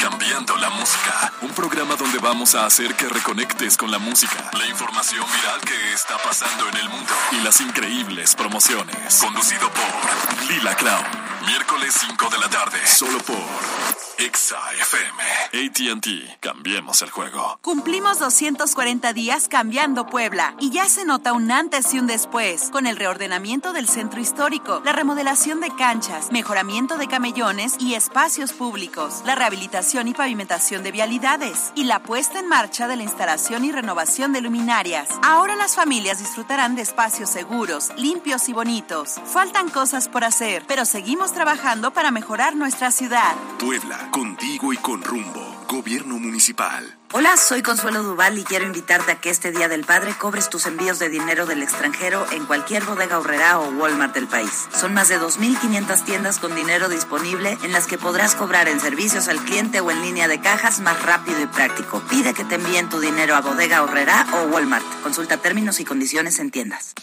Cambiando 0.00 0.56
la 0.56 0.70
música. 0.70 1.32
Un 1.42 1.50
programa 1.50 1.96
donde 1.96 2.18
vamos 2.18 2.54
a 2.54 2.66
hacer 2.66 2.94
que 2.94 3.08
reconectes 3.08 3.76
con 3.76 3.90
la 3.90 3.98
música, 3.98 4.50
la 4.52 4.66
información 4.66 5.24
viral 5.32 5.60
que 5.60 5.92
está 5.92 6.16
pasando 6.18 6.68
en 6.68 6.76
el 6.76 6.88
mundo 6.88 7.12
y 7.32 7.36
las 7.44 7.60
increíbles 7.60 8.34
promociones. 8.34 9.16
Conducido 9.16 9.70
por 9.70 10.50
Lila 10.50 10.74
Clown. 10.76 11.04
Miércoles 11.46 11.94
5 12.00 12.28
de 12.30 12.38
la 12.38 12.48
tarde. 12.48 12.86
Solo 12.86 13.18
por 13.18 13.95
Exa 14.18 14.56
FM. 14.72 15.92
ATT. 15.92 16.40
Cambiemos 16.40 17.02
el 17.02 17.10
juego. 17.10 17.58
Cumplimos 17.60 18.18
240 18.18 19.12
días 19.12 19.46
cambiando 19.46 20.06
Puebla 20.06 20.54
y 20.58 20.70
ya 20.70 20.86
se 20.86 21.04
nota 21.04 21.34
un 21.34 21.52
antes 21.52 21.92
y 21.92 21.98
un 21.98 22.06
después 22.06 22.70
con 22.70 22.86
el 22.86 22.96
reordenamiento 22.96 23.74
del 23.74 23.86
centro 23.88 24.18
histórico, 24.18 24.80
la 24.86 24.92
remodelación 24.92 25.60
de 25.60 25.70
canchas, 25.76 26.32
mejoramiento 26.32 26.96
de 26.96 27.08
camellones 27.08 27.76
y 27.78 27.94
espacios 27.94 28.54
públicos, 28.54 29.20
la 29.26 29.34
rehabilitación 29.34 30.08
y 30.08 30.14
pavimentación 30.14 30.82
de 30.82 30.92
vialidades 30.92 31.72
y 31.74 31.84
la 31.84 32.02
puesta 32.02 32.38
en 32.38 32.48
marcha 32.48 32.88
de 32.88 32.96
la 32.96 33.02
instalación 33.02 33.66
y 33.66 33.72
renovación 33.72 34.32
de 34.32 34.40
luminarias. 34.40 35.10
Ahora 35.22 35.56
las 35.56 35.74
familias 35.74 36.20
disfrutarán 36.20 36.74
de 36.74 36.82
espacios 36.82 37.28
seguros, 37.28 37.90
limpios 37.98 38.48
y 38.48 38.54
bonitos. 38.54 39.16
Faltan 39.26 39.68
cosas 39.68 40.08
por 40.08 40.24
hacer, 40.24 40.64
pero 40.66 40.86
seguimos 40.86 41.34
trabajando 41.34 41.92
para 41.92 42.10
mejorar 42.10 42.56
nuestra 42.56 42.90
ciudad. 42.90 43.34
Puebla, 43.58 44.05
contigo 44.10 44.72
y 44.72 44.76
con 44.76 45.02
rumbo. 45.02 45.64
Gobierno 45.68 46.18
municipal. 46.18 46.98
Hola, 47.12 47.36
soy 47.36 47.62
Consuelo 47.62 48.02
Duval 48.02 48.38
y 48.38 48.44
quiero 48.44 48.66
invitarte 48.66 49.12
a 49.12 49.20
que 49.20 49.30
este 49.30 49.52
Día 49.52 49.68
del 49.68 49.84
Padre 49.84 50.14
cobres 50.18 50.50
tus 50.50 50.66
envíos 50.66 50.98
de 50.98 51.08
dinero 51.08 51.46
del 51.46 51.62
extranjero 51.62 52.26
en 52.32 52.44
cualquier 52.46 52.84
bodega 52.84 53.18
horrera 53.18 53.58
o 53.58 53.70
Walmart 53.70 54.14
del 54.14 54.26
país. 54.26 54.68
Son 54.74 54.92
más 54.92 55.08
de 55.08 55.18
2.500 55.18 56.04
tiendas 56.04 56.38
con 56.38 56.54
dinero 56.54 56.88
disponible 56.88 57.56
en 57.62 57.72
las 57.72 57.86
que 57.86 57.98
podrás 57.98 58.34
cobrar 58.34 58.68
en 58.68 58.80
servicios 58.80 59.28
al 59.28 59.38
cliente 59.44 59.80
o 59.80 59.90
en 59.90 60.02
línea 60.02 60.28
de 60.28 60.40
cajas 60.40 60.80
más 60.80 61.02
rápido 61.02 61.40
y 61.40 61.46
práctico. 61.46 62.02
Pide 62.10 62.34
que 62.34 62.44
te 62.44 62.56
envíen 62.56 62.88
tu 62.88 63.00
dinero 63.00 63.34
a 63.34 63.40
bodega 63.40 63.82
horrera 63.82 64.26
o 64.34 64.48
Walmart. 64.48 64.84
Consulta 65.02 65.38
términos 65.38 65.80
y 65.80 65.84
condiciones 65.84 66.38
en 66.38 66.50
tiendas. 66.50 66.94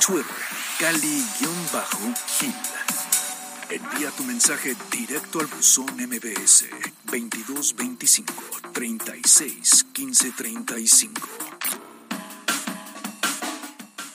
Twitter, 0.00 0.24
Cali-Gil. 0.78 1.48
Envía 3.70 4.10
tu 4.12 4.24
mensaje 4.24 4.74
directo 4.90 5.40
al 5.40 5.46
buzón 5.46 5.84
MBS 5.96 6.70
2225 7.04 8.32
36 8.72 9.84
15 9.92 10.32
35. 10.32 11.28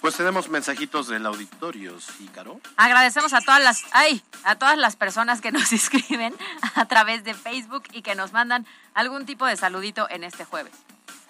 Pues 0.02 0.18
tenemos 0.18 0.50
mensajitos 0.50 1.08
del 1.08 1.24
auditorio, 1.28 2.00
¿sí, 2.00 2.28
Caro? 2.34 2.60
Agradecemos 2.78 3.32
a 3.34 3.42
todas 3.42 3.64
las, 3.64 3.84
ay, 3.92 4.24
a 4.44 4.56
todas 4.56 4.76
las 4.76 4.96
personas 4.96 5.40
que 5.40 5.52
nos 5.52 5.72
escriben 5.72 6.34
a 6.74 6.88
través 6.88 7.24
de 7.24 7.36
Facebook 7.36 7.84
y 7.92 8.02
que 8.02 8.16
nos 8.16 8.34
mandan 8.34 8.66
algún 8.96 9.28
tipo 9.28 9.46
de 9.46 9.56
saludito 9.56 10.10
en 10.10 10.24
este 10.24 10.46
jueves. 10.46 10.74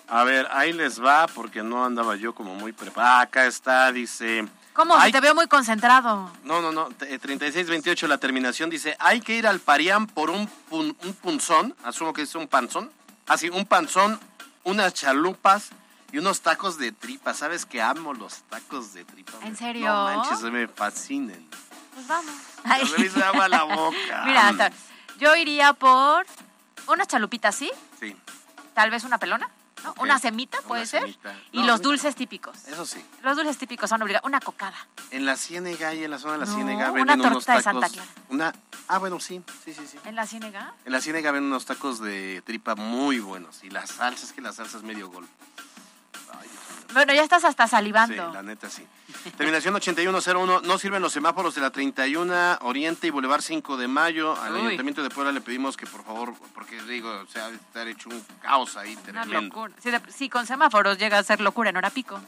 A 0.08 0.24
ver, 0.24 0.48
ahí 0.52 0.72
les 0.72 1.04
va 1.04 1.28
porque 1.28 1.62
no 1.62 1.84
andaba 1.84 2.16
yo 2.16 2.34
como 2.34 2.56
muy 2.56 2.72
preparado. 2.72 3.20
acá 3.20 3.48
está, 3.48 3.92
dice 3.92 4.48
¿Cómo? 4.74 4.96
Ay. 4.96 5.12
Te 5.12 5.20
veo 5.20 5.36
muy 5.36 5.48
concentrado. 5.48 6.32
No, 6.44 6.62
no, 6.62 6.72
no. 6.72 6.86
t- 6.90 7.06
eh, 7.14 7.20
3628, 7.20 8.08
la 8.08 8.18
terminación 8.18 8.70
dice: 8.70 8.96
hay 9.00 9.22
que 9.22 9.36
ir 9.36 9.46
al 9.48 9.60
Parián 9.60 10.08
por 10.08 10.30
un, 10.30 10.50
pun- 10.70 10.96
un 11.04 11.14
punzón. 11.14 11.76
Asumo 11.84 12.14
que 12.14 12.24
es 12.24 12.34
un 12.36 12.48
panzón. 12.48 12.92
Así, 13.28 13.50
un 13.50 13.66
panzón, 13.66 14.20
unas 14.64 14.94
chalupas 14.94 15.70
y 16.12 16.18
unos 16.18 16.42
tacos 16.42 16.78
de 16.78 16.92
tripa. 16.92 17.34
¿Sabes 17.34 17.66
que 17.66 17.82
amo 17.82 18.14
los 18.14 18.42
tacos 18.50 18.94
de 18.94 19.06
tripa? 19.06 19.34
¿En 19.44 19.56
serio? 19.56 19.88
No 19.88 20.04
manches, 20.06 20.42
me 20.44 20.68
fascinan. 20.68 21.48
Pues 21.94 22.08
vamos. 22.08 22.34
Se 22.90 22.98
me 23.00 23.06
hizo 23.06 23.24
agua 23.24 23.48
la 23.48 23.64
boca. 23.64 24.24
Mira, 24.26 24.50
hasta- 24.50 24.72
yo 25.20 25.36
iría 25.36 25.74
por 25.74 26.26
unas 26.88 27.08
chalupitas, 27.08 27.56
¿sí? 27.56 27.72
Sí, 28.00 28.16
Tal 28.74 28.90
vez 28.90 29.04
una 29.04 29.20
pelona, 29.20 29.48
Una 29.98 30.20
semita, 30.20 30.60
puede 30.62 30.82
Una 30.84 30.90
ser. 30.90 31.02
semita. 31.02 31.36
Y 31.52 31.60
No, 31.62 31.68
los 31.68 31.82
dulces 31.82 32.16
típicos. 32.16 32.68
eso 32.68 32.86
sí. 32.86 33.04
Los 33.24 33.36
dulces 33.38 33.58
típicos 33.58 33.90
son 33.90 34.02
obligados. 34.02 34.26
Una 34.28 34.40
cocada. 34.40 34.76
En 35.12 35.26
la 35.26 35.36
Ciénega 35.38 35.94
y 35.94 36.04
en 36.04 36.12
la 36.12 36.18
zona 36.20 36.34
de 36.34 36.40
la 36.40 36.46
Ciénega 36.46 36.92
una 36.92 37.06
venden 37.06 37.20
unos 37.22 37.34
torta 37.46 37.58
de 37.58 37.64
tacos. 37.64 37.82
Santa 37.82 37.90
Clara. 37.94 38.12
Una, 38.30 38.54
ah, 38.88 38.98
bueno, 39.00 39.20
sí, 39.20 39.42
sí, 39.66 39.74
sí, 39.74 39.86
sí. 39.88 39.98
¿En 40.06 40.16
la 40.16 40.26
ciénega? 40.26 40.74
En 40.86 40.92
la 40.92 41.02
Ciénega 41.02 41.32
venden 41.32 41.52
unos 41.52 41.66
tacos 41.66 42.00
de 42.00 42.42
tripa 42.46 42.76
muy 42.76 43.20
buenos. 43.20 43.64
Y 43.64 43.70
la 43.70 43.86
salsa, 43.86 44.26
es 44.26 44.34
que 44.34 44.42
la 44.42 44.52
salsa 44.54 44.78
es 44.78 44.84
medio 44.84 45.10
gol. 45.10 45.28
Bueno, 46.94 47.14
ya 47.14 47.24
estás 47.24 47.44
hasta 47.44 47.66
Sí, 47.66 47.72
salivando. 47.72 48.32
la 48.32 48.44
neta 48.44 48.70
sí. 48.70 48.86
Terminación 49.38 49.76
8101. 49.76 50.62
No 50.62 50.78
sirven 50.78 51.02
los 51.02 51.14
semáforos 51.14 51.56
de 51.56 51.62
la 51.62 51.70
31 51.72 52.60
Oriente 52.62 53.08
y 53.08 53.10
Boulevard 53.10 53.42
5 53.42 53.78
de 53.78 53.88
Mayo. 53.88 54.36
Al 54.42 54.54
Uy. 54.56 54.62
Ayuntamiento 54.62 55.02
de 55.04 55.10
Puebla 55.10 55.32
le 55.32 55.42
pedimos 55.42 55.78
que 55.78 55.86
por 55.86 56.04
favor, 56.04 56.34
porque 56.54 56.82
digo, 56.84 57.26
se 57.28 57.40
ha 57.40 57.50
de 57.50 57.56
estar 57.56 57.88
hecho 57.88 58.10
un 58.10 58.24
caos 58.42 58.78
ahí 58.78 58.94
Una 58.94 59.24
tremendo. 59.24 59.42
locura. 59.42 59.74
Sí, 59.82 59.92
de- 59.92 60.02
sí, 60.12 60.30
con 60.30 60.46
semáforos 60.46 60.98
llega 60.98 61.18
a 61.20 61.24
ser 61.24 61.42
locura 61.42 61.70
en 61.70 61.78
hora 61.78 61.90
pico. 61.90 62.20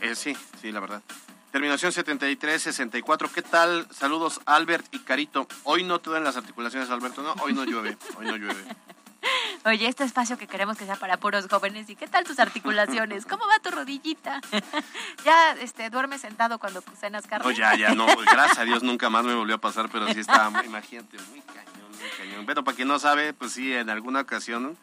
Eh, 0.00 0.14
sí, 0.14 0.36
sí, 0.60 0.72
la 0.72 0.80
verdad. 0.80 1.02
Terminación 1.50 1.92
7364. 1.92 3.30
¿Qué 3.30 3.42
tal? 3.42 3.86
Saludos, 3.90 4.40
Albert 4.46 4.86
y 4.94 5.00
Carito. 5.00 5.46
Hoy 5.64 5.82
no 5.84 6.00
te 6.00 6.10
dan 6.10 6.24
las 6.24 6.36
articulaciones, 6.36 6.88
Alberto. 6.90 7.22
No, 7.22 7.34
hoy 7.42 7.52
no 7.52 7.64
llueve. 7.64 7.96
Hoy 8.16 8.26
no 8.26 8.36
llueve. 8.36 8.64
Oye, 9.64 9.86
este 9.86 10.04
espacio 10.04 10.38
que 10.38 10.46
queremos 10.46 10.76
que 10.76 10.84
sea 10.84 10.96
para 10.96 11.16
puros 11.16 11.46
jóvenes, 11.48 11.88
¿y 11.88 11.96
qué 11.96 12.06
tal 12.06 12.24
tus 12.24 12.38
articulaciones? 12.38 13.26
¿Cómo 13.26 13.46
va 13.46 13.58
tu 13.60 13.70
rodillita? 13.70 14.40
¿Ya 15.24 15.52
este, 15.60 15.90
duermes 15.90 16.20
sentado 16.20 16.58
cuando 16.58 16.82
cenas 16.98 17.26
carne? 17.26 17.46
No, 17.46 17.52
ya, 17.52 17.74
ya, 17.76 17.94
no. 17.94 18.06
Gracias 18.32 18.58
a 18.58 18.64
Dios 18.64 18.82
nunca 18.82 19.10
más 19.10 19.24
me 19.24 19.34
volvió 19.34 19.56
a 19.56 19.58
pasar, 19.58 19.88
pero 19.90 20.12
sí 20.12 20.20
estaba, 20.20 20.64
imagínate, 20.64 21.18
muy 21.30 21.40
cañón, 21.40 21.90
muy 21.90 22.10
cañón. 22.18 22.46
Pero 22.46 22.64
para 22.64 22.76
quien 22.76 22.88
no 22.88 22.98
sabe, 22.98 23.32
pues 23.32 23.52
sí, 23.52 23.72
en 23.74 23.90
alguna 23.90 24.20
ocasión 24.20 24.76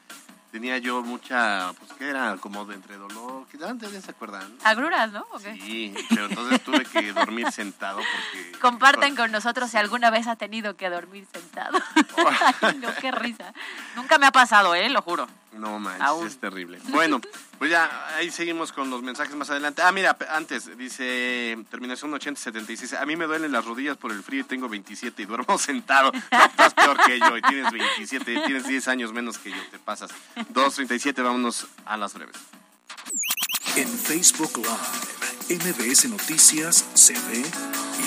tenía 0.51 0.77
yo 0.77 1.01
mucha, 1.01 1.73
pues 1.73 1.93
que 1.93 2.09
era 2.09 2.37
como 2.37 2.65
de 2.65 2.75
entre 2.75 2.97
dolor, 2.97 3.45
que 3.47 3.63
antes 3.63 3.91
ya 3.91 4.01
se 4.01 4.11
acuerdan. 4.11 4.51
Agruras, 4.63 5.11
¿no? 5.11 5.25
¿O 5.31 5.39
qué? 5.39 5.53
Sí, 5.53 5.93
pero 6.09 6.25
entonces 6.25 6.63
tuve 6.63 6.85
que 6.85 7.13
dormir 7.13 7.51
sentado 7.51 7.97
porque... 7.97 8.51
Compartan 8.59 9.15
con 9.15 9.31
nosotros 9.31 9.69
si 9.69 9.77
alguna 9.77 10.09
vez 10.09 10.27
ha 10.27 10.35
tenido 10.35 10.75
que 10.75 10.89
dormir 10.89 11.27
sentado. 11.31 11.77
Ay, 12.61 12.77
no, 12.77 12.93
qué 12.95 13.11
risa. 13.11 13.53
Nunca 13.95 14.17
me 14.17 14.25
ha 14.25 14.31
pasado, 14.31 14.75
¿eh? 14.75 14.89
Lo 14.89 15.01
juro. 15.01 15.27
No 15.53 15.79
manches, 15.79 16.01
Aún. 16.07 16.27
es 16.27 16.37
terrible. 16.37 16.79
Bueno, 16.89 17.19
pues 17.57 17.71
ya 17.71 17.89
ahí 18.15 18.29
seguimos 18.29 18.71
con 18.71 18.89
los 18.89 19.01
mensajes 19.01 19.35
más 19.35 19.49
adelante. 19.49 19.81
Ah, 19.81 19.91
mira, 19.91 20.15
antes 20.29 20.77
dice 20.77 21.57
terminación 21.71 22.13
8076. 22.13 22.93
A 22.93 23.05
mí 23.05 23.15
me 23.15 23.25
duelen 23.25 23.51
las 23.51 23.65
rodillas 23.65 23.97
por 23.97 24.11
el 24.11 24.21
frío 24.23 24.41
y 24.41 24.43
tengo 24.43 24.69
27 24.69 25.21
y 25.21 25.25
duermo 25.25 25.57
sentado. 25.59 26.11
No, 26.31 26.45
estás 26.45 26.73
peor 26.75 26.97
que 27.05 27.19
yo 27.19 27.35
y 27.37 27.41
tienes 27.41 27.71
27 27.71 28.33
y 28.33 28.43
tienes 28.45 28.67
10 28.67 28.87
años 28.89 29.11
menos 29.11 29.37
que 29.39 29.49
yo, 29.49 29.57
te 29.71 29.79
pasas. 29.79 30.11
237, 30.35 31.21
vámonos 31.21 31.67
a 31.85 31.97
las 31.97 32.13
breves. 32.13 32.35
En 33.75 33.87
Facebook 33.87 34.51
Live, 34.57 35.63
MBS 35.63 36.05
Noticias 36.09 36.85
se 36.93 37.13
ve 37.13 37.43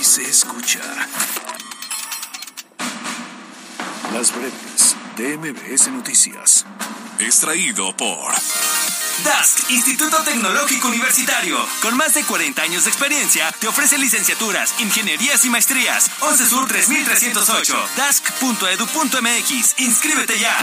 y 0.00 0.04
se 0.04 0.22
escucha. 0.22 0.80
Las 4.12 4.34
breves 4.34 4.52
de 5.16 5.36
MBS 5.36 5.88
Noticias. 5.88 6.64
Extraído 7.18 7.94
por 7.96 8.32
DASC, 9.24 9.70
Instituto 9.70 10.16
Tecnológico 10.22 10.88
Universitario, 10.88 11.58
con 11.80 11.96
más 11.96 12.14
de 12.14 12.24
40 12.24 12.62
años 12.62 12.84
de 12.84 12.90
experiencia, 12.90 13.52
te 13.52 13.68
ofrece 13.68 13.98
licenciaturas, 13.98 14.74
ingenierías 14.80 15.44
y 15.44 15.50
maestrías. 15.50 16.10
11 16.20 16.46
Sur 16.46 16.68
3308, 16.68 17.88
dask.edu.mx. 17.96 19.74
Inscríbete 19.78 20.38
ya. 20.38 20.56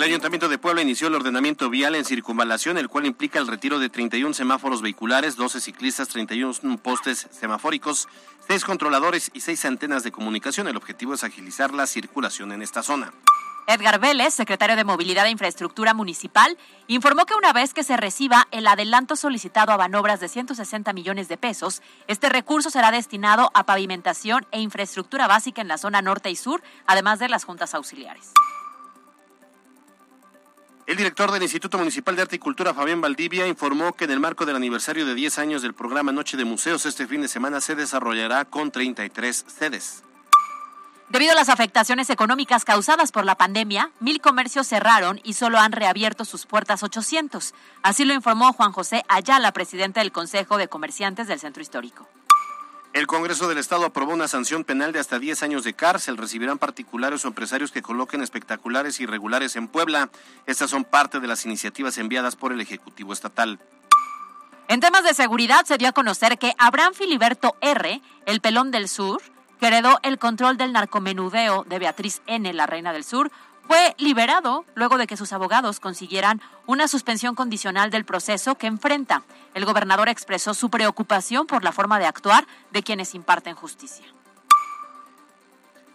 El 0.00 0.04
Ayuntamiento 0.04 0.48
de 0.48 0.56
Puebla 0.56 0.80
inició 0.80 1.08
el 1.08 1.14
ordenamiento 1.14 1.68
vial 1.68 1.94
en 1.94 2.06
circunvalación, 2.06 2.78
el 2.78 2.88
cual 2.88 3.04
implica 3.04 3.38
el 3.38 3.46
retiro 3.46 3.78
de 3.78 3.90
31 3.90 4.32
semáforos 4.32 4.80
vehiculares, 4.80 5.36
12 5.36 5.60
ciclistas, 5.60 6.08
31 6.08 6.78
postes 6.78 7.28
semafóricos, 7.30 8.08
6 8.48 8.64
controladores 8.64 9.30
y 9.34 9.42
6 9.42 9.62
antenas 9.66 10.02
de 10.02 10.10
comunicación. 10.10 10.68
El 10.68 10.78
objetivo 10.78 11.12
es 11.12 11.22
agilizar 11.22 11.74
la 11.74 11.86
circulación 11.86 12.50
en 12.52 12.62
esta 12.62 12.82
zona. 12.82 13.12
Edgar 13.66 14.00
Vélez, 14.00 14.32
secretario 14.32 14.74
de 14.74 14.84
Movilidad 14.84 15.26
e 15.26 15.30
Infraestructura 15.30 15.92
Municipal, 15.92 16.56
informó 16.86 17.26
que 17.26 17.34
una 17.34 17.52
vez 17.52 17.74
que 17.74 17.84
se 17.84 17.98
reciba 17.98 18.48
el 18.52 18.66
adelanto 18.68 19.16
solicitado 19.16 19.70
a 19.70 19.76
Banobras 19.76 20.18
de 20.18 20.30
160 20.30 20.94
millones 20.94 21.28
de 21.28 21.36
pesos, 21.36 21.82
este 22.06 22.30
recurso 22.30 22.70
será 22.70 22.90
destinado 22.90 23.50
a 23.52 23.66
pavimentación 23.66 24.46
e 24.50 24.60
infraestructura 24.60 25.26
básica 25.26 25.60
en 25.60 25.68
la 25.68 25.76
zona 25.76 26.00
norte 26.00 26.30
y 26.30 26.36
sur, 26.36 26.62
además 26.86 27.18
de 27.18 27.28
las 27.28 27.44
juntas 27.44 27.74
auxiliares. 27.74 28.32
El 30.90 30.96
director 30.96 31.30
del 31.30 31.44
Instituto 31.44 31.78
Municipal 31.78 32.16
de 32.16 32.22
Arte 32.22 32.34
y 32.34 32.40
Cultura, 32.40 32.74
Fabián 32.74 33.00
Valdivia, 33.00 33.46
informó 33.46 33.92
que 33.92 34.06
en 34.06 34.10
el 34.10 34.18
marco 34.18 34.44
del 34.44 34.56
aniversario 34.56 35.06
de 35.06 35.14
10 35.14 35.38
años 35.38 35.62
del 35.62 35.72
programa 35.72 36.10
Noche 36.10 36.36
de 36.36 36.44
Museos, 36.44 36.84
este 36.84 37.06
fin 37.06 37.22
de 37.22 37.28
semana 37.28 37.60
se 37.60 37.76
desarrollará 37.76 38.44
con 38.44 38.72
33 38.72 39.44
sedes. 39.46 40.02
Debido 41.08 41.30
a 41.30 41.36
las 41.36 41.48
afectaciones 41.48 42.10
económicas 42.10 42.64
causadas 42.64 43.12
por 43.12 43.24
la 43.24 43.36
pandemia, 43.36 43.92
mil 44.00 44.20
comercios 44.20 44.66
cerraron 44.66 45.20
y 45.22 45.34
solo 45.34 45.60
han 45.60 45.70
reabierto 45.70 46.24
sus 46.24 46.44
puertas 46.44 46.82
800. 46.82 47.54
Así 47.84 48.04
lo 48.04 48.12
informó 48.12 48.52
Juan 48.52 48.72
José 48.72 49.04
Ayala, 49.06 49.52
presidente 49.52 50.00
del 50.00 50.10
Consejo 50.10 50.58
de 50.58 50.66
Comerciantes 50.66 51.28
del 51.28 51.38
Centro 51.38 51.62
Histórico. 51.62 52.08
El 52.92 53.06
Congreso 53.06 53.46
del 53.48 53.58
Estado 53.58 53.84
aprobó 53.84 54.12
una 54.12 54.26
sanción 54.26 54.64
penal 54.64 54.92
de 54.92 54.98
hasta 54.98 55.20
10 55.20 55.44
años 55.44 55.62
de 55.62 55.74
cárcel. 55.74 56.16
Recibirán 56.16 56.58
particulares 56.58 57.24
o 57.24 57.28
empresarios 57.28 57.70
que 57.70 57.82
coloquen 57.82 58.20
espectaculares 58.20 58.98
irregulares 58.98 59.54
en 59.54 59.68
Puebla. 59.68 60.10
Estas 60.46 60.70
son 60.70 60.84
parte 60.84 61.20
de 61.20 61.28
las 61.28 61.44
iniciativas 61.44 61.98
enviadas 61.98 62.34
por 62.34 62.52
el 62.52 62.60
Ejecutivo 62.60 63.12
Estatal. 63.12 63.60
En 64.66 64.80
temas 64.80 65.04
de 65.04 65.14
seguridad 65.14 65.64
se 65.66 65.78
dio 65.78 65.88
a 65.88 65.92
conocer 65.92 66.36
que 66.36 66.54
Abraham 66.58 66.94
Filiberto 66.94 67.56
R., 67.60 68.00
el 68.26 68.40
pelón 68.40 68.72
del 68.72 68.88
sur, 68.88 69.22
que 69.60 69.68
heredó 69.68 70.00
el 70.02 70.18
control 70.18 70.56
del 70.56 70.72
narcomenudeo 70.72 71.64
de 71.68 71.78
Beatriz 71.78 72.22
N., 72.26 72.52
la 72.52 72.66
reina 72.66 72.92
del 72.92 73.04
sur, 73.04 73.30
fue 73.70 73.94
liberado 73.98 74.64
luego 74.74 74.98
de 74.98 75.06
que 75.06 75.16
sus 75.16 75.32
abogados 75.32 75.78
consiguieran 75.78 76.42
una 76.66 76.88
suspensión 76.88 77.36
condicional 77.36 77.92
del 77.92 78.04
proceso 78.04 78.56
que 78.56 78.66
enfrenta. 78.66 79.22
El 79.54 79.64
gobernador 79.64 80.08
expresó 80.08 80.54
su 80.54 80.70
preocupación 80.70 81.46
por 81.46 81.62
la 81.62 81.70
forma 81.70 82.00
de 82.00 82.06
actuar 82.06 82.48
de 82.72 82.82
quienes 82.82 83.14
imparten 83.14 83.54
justicia. 83.54 84.04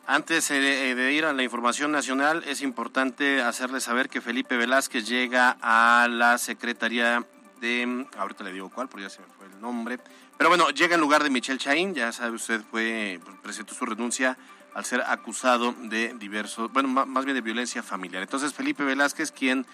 Antes 0.07 0.49
eh, 0.51 0.95
de 0.95 1.11
ir 1.11 1.25
a 1.25 1.33
la 1.33 1.43
información 1.43 1.91
nacional, 1.91 2.45
es 2.47 2.61
importante 2.61 3.41
hacerles 3.41 3.83
saber 3.83 4.07
que 4.07 4.21
Felipe 4.21 4.55
Velázquez 4.55 5.05
llega 5.05 5.57
a 5.61 6.07
la 6.09 6.37
Secretaría 6.37 7.25
de... 7.59 8.07
Ahorita 8.17 8.45
le 8.45 8.53
digo 8.53 8.69
cuál, 8.69 8.87
porque 8.87 9.03
ya 9.03 9.09
se 9.09 9.19
me 9.19 9.27
fue 9.37 9.47
el 9.47 9.59
nombre. 9.59 9.99
Pero 10.37 10.49
bueno, 10.49 10.69
llega 10.69 10.95
en 10.95 11.01
lugar 11.01 11.23
de 11.23 11.29
Michelle 11.29 11.59
Chaín, 11.59 11.93
ya 11.93 12.13
sabe 12.13 12.37
usted, 12.37 12.61
fue 12.71 13.19
presentó 13.43 13.73
su 13.73 13.85
renuncia 13.85 14.37
al 14.75 14.83
ser 14.83 15.01
acusado 15.07 15.73
de 15.83 16.13
diversos, 16.19 16.71
bueno, 16.71 16.89
más 16.89 17.25
bien 17.25 17.33
de 17.33 17.41
violencia 17.41 17.81
familiar. 17.81 18.21
Entonces, 18.21 18.53
Felipe 18.53 18.83
Velázquez, 18.83 19.31
quien 19.31 19.65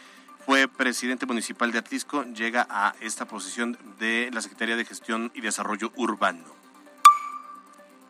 fue 0.46 0.68
presidente 0.68 1.26
municipal 1.26 1.72
de 1.72 1.80
Atlisco, 1.80 2.24
llega 2.24 2.68
a 2.70 2.94
esta 3.02 3.26
posición 3.26 3.78
de 4.00 4.30
la 4.32 4.42
Secretaría 4.42 4.76
de 4.76 4.86
Gestión 4.86 5.32
y 5.34 5.42
Desarrollo 5.42 5.92
Urbano. 5.96 6.44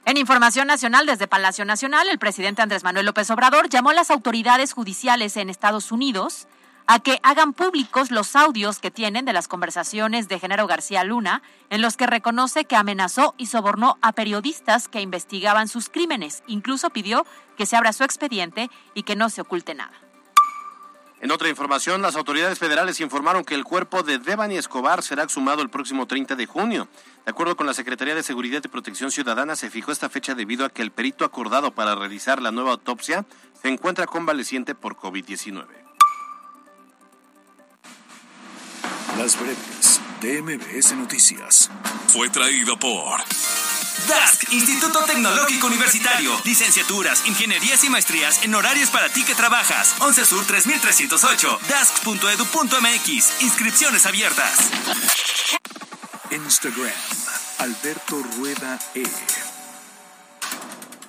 En 0.03 0.17
información 0.17 0.67
nacional, 0.67 1.05
desde 1.05 1.27
Palacio 1.27 1.63
Nacional, 1.63 2.09
el 2.09 2.19
presidente 2.19 2.61
Andrés 2.61 2.83
Manuel 2.83 3.05
López 3.05 3.29
Obrador 3.31 3.69
llamó 3.69 3.91
a 3.91 3.93
las 3.93 4.11
autoridades 4.11 4.73
judiciales 4.73 5.37
en 5.37 5.49
Estados 5.49 5.93
Unidos 5.93 6.47
a 6.93 6.99
que 6.99 7.21
hagan 7.23 7.53
públicos 7.53 8.11
los 8.11 8.35
audios 8.35 8.79
que 8.79 8.91
tienen 8.91 9.23
de 9.23 9.31
las 9.31 9.47
conversaciones 9.47 10.27
de 10.27 10.39
Genaro 10.39 10.67
García 10.67 11.05
Luna, 11.05 11.41
en 11.69 11.81
los 11.81 11.95
que 11.95 12.05
reconoce 12.05 12.65
que 12.65 12.75
amenazó 12.75 13.33
y 13.37 13.45
sobornó 13.45 13.97
a 14.01 14.11
periodistas 14.11 14.89
que 14.89 14.99
investigaban 14.99 15.69
sus 15.69 15.87
crímenes. 15.87 16.43
Incluso 16.47 16.89
pidió 16.89 17.25
que 17.55 17.65
se 17.65 17.77
abra 17.77 17.93
su 17.93 18.03
expediente 18.03 18.69
y 18.93 19.03
que 19.03 19.15
no 19.15 19.29
se 19.29 19.39
oculte 19.39 19.73
nada. 19.73 19.93
En 21.21 21.31
otra 21.31 21.47
información, 21.47 22.01
las 22.01 22.17
autoridades 22.17 22.59
federales 22.59 22.99
informaron 22.99 23.45
que 23.45 23.55
el 23.55 23.63
cuerpo 23.63 24.03
de 24.03 24.19
Devani 24.19 24.57
Escobar 24.57 25.01
será 25.01 25.23
exhumado 25.23 25.61
el 25.61 25.69
próximo 25.69 26.07
30 26.07 26.35
de 26.35 26.45
junio. 26.45 26.89
De 27.23 27.31
acuerdo 27.31 27.55
con 27.55 27.67
la 27.67 27.73
Secretaría 27.73 28.15
de 28.15 28.23
Seguridad 28.23 28.61
y 28.65 28.67
Protección 28.67 29.11
Ciudadana, 29.11 29.55
se 29.55 29.69
fijó 29.69 29.93
esta 29.93 30.09
fecha 30.09 30.35
debido 30.35 30.65
a 30.65 30.69
que 30.69 30.81
el 30.81 30.91
perito 30.91 31.23
acordado 31.23 31.71
para 31.73 31.95
realizar 31.95 32.41
la 32.41 32.51
nueva 32.51 32.71
autopsia 32.71 33.25
se 33.61 33.69
encuentra 33.69 34.07
convaleciente 34.07 34.75
por 34.75 34.97
COVID-19. 34.97 35.80
Las 39.17 39.39
breves 39.39 40.01
de 40.21 40.41
MBS 40.41 40.93
Noticias. 40.95 41.69
Fue 42.07 42.29
traído 42.29 42.77
por 42.77 43.19
DASC, 44.07 44.51
Instituto 44.51 45.03
Tecnológico 45.03 45.67
Universitario. 45.67 46.31
Licenciaturas, 46.43 47.23
ingenierías 47.27 47.83
y 47.83 47.89
maestrías 47.89 48.43
en 48.43 48.55
horarios 48.55 48.89
para 48.89 49.09
ti 49.09 49.23
que 49.23 49.35
trabajas. 49.35 49.95
11 49.99 50.25
Sur 50.25 50.45
3308. 50.45 51.59
DASC.edu.mx. 51.69 53.41
Inscripciones 53.41 54.05
abiertas. 54.05 54.57
Instagram, 56.31 56.91
Alberto 57.59 58.23
Rueda 58.37 58.79
E. 58.95 59.03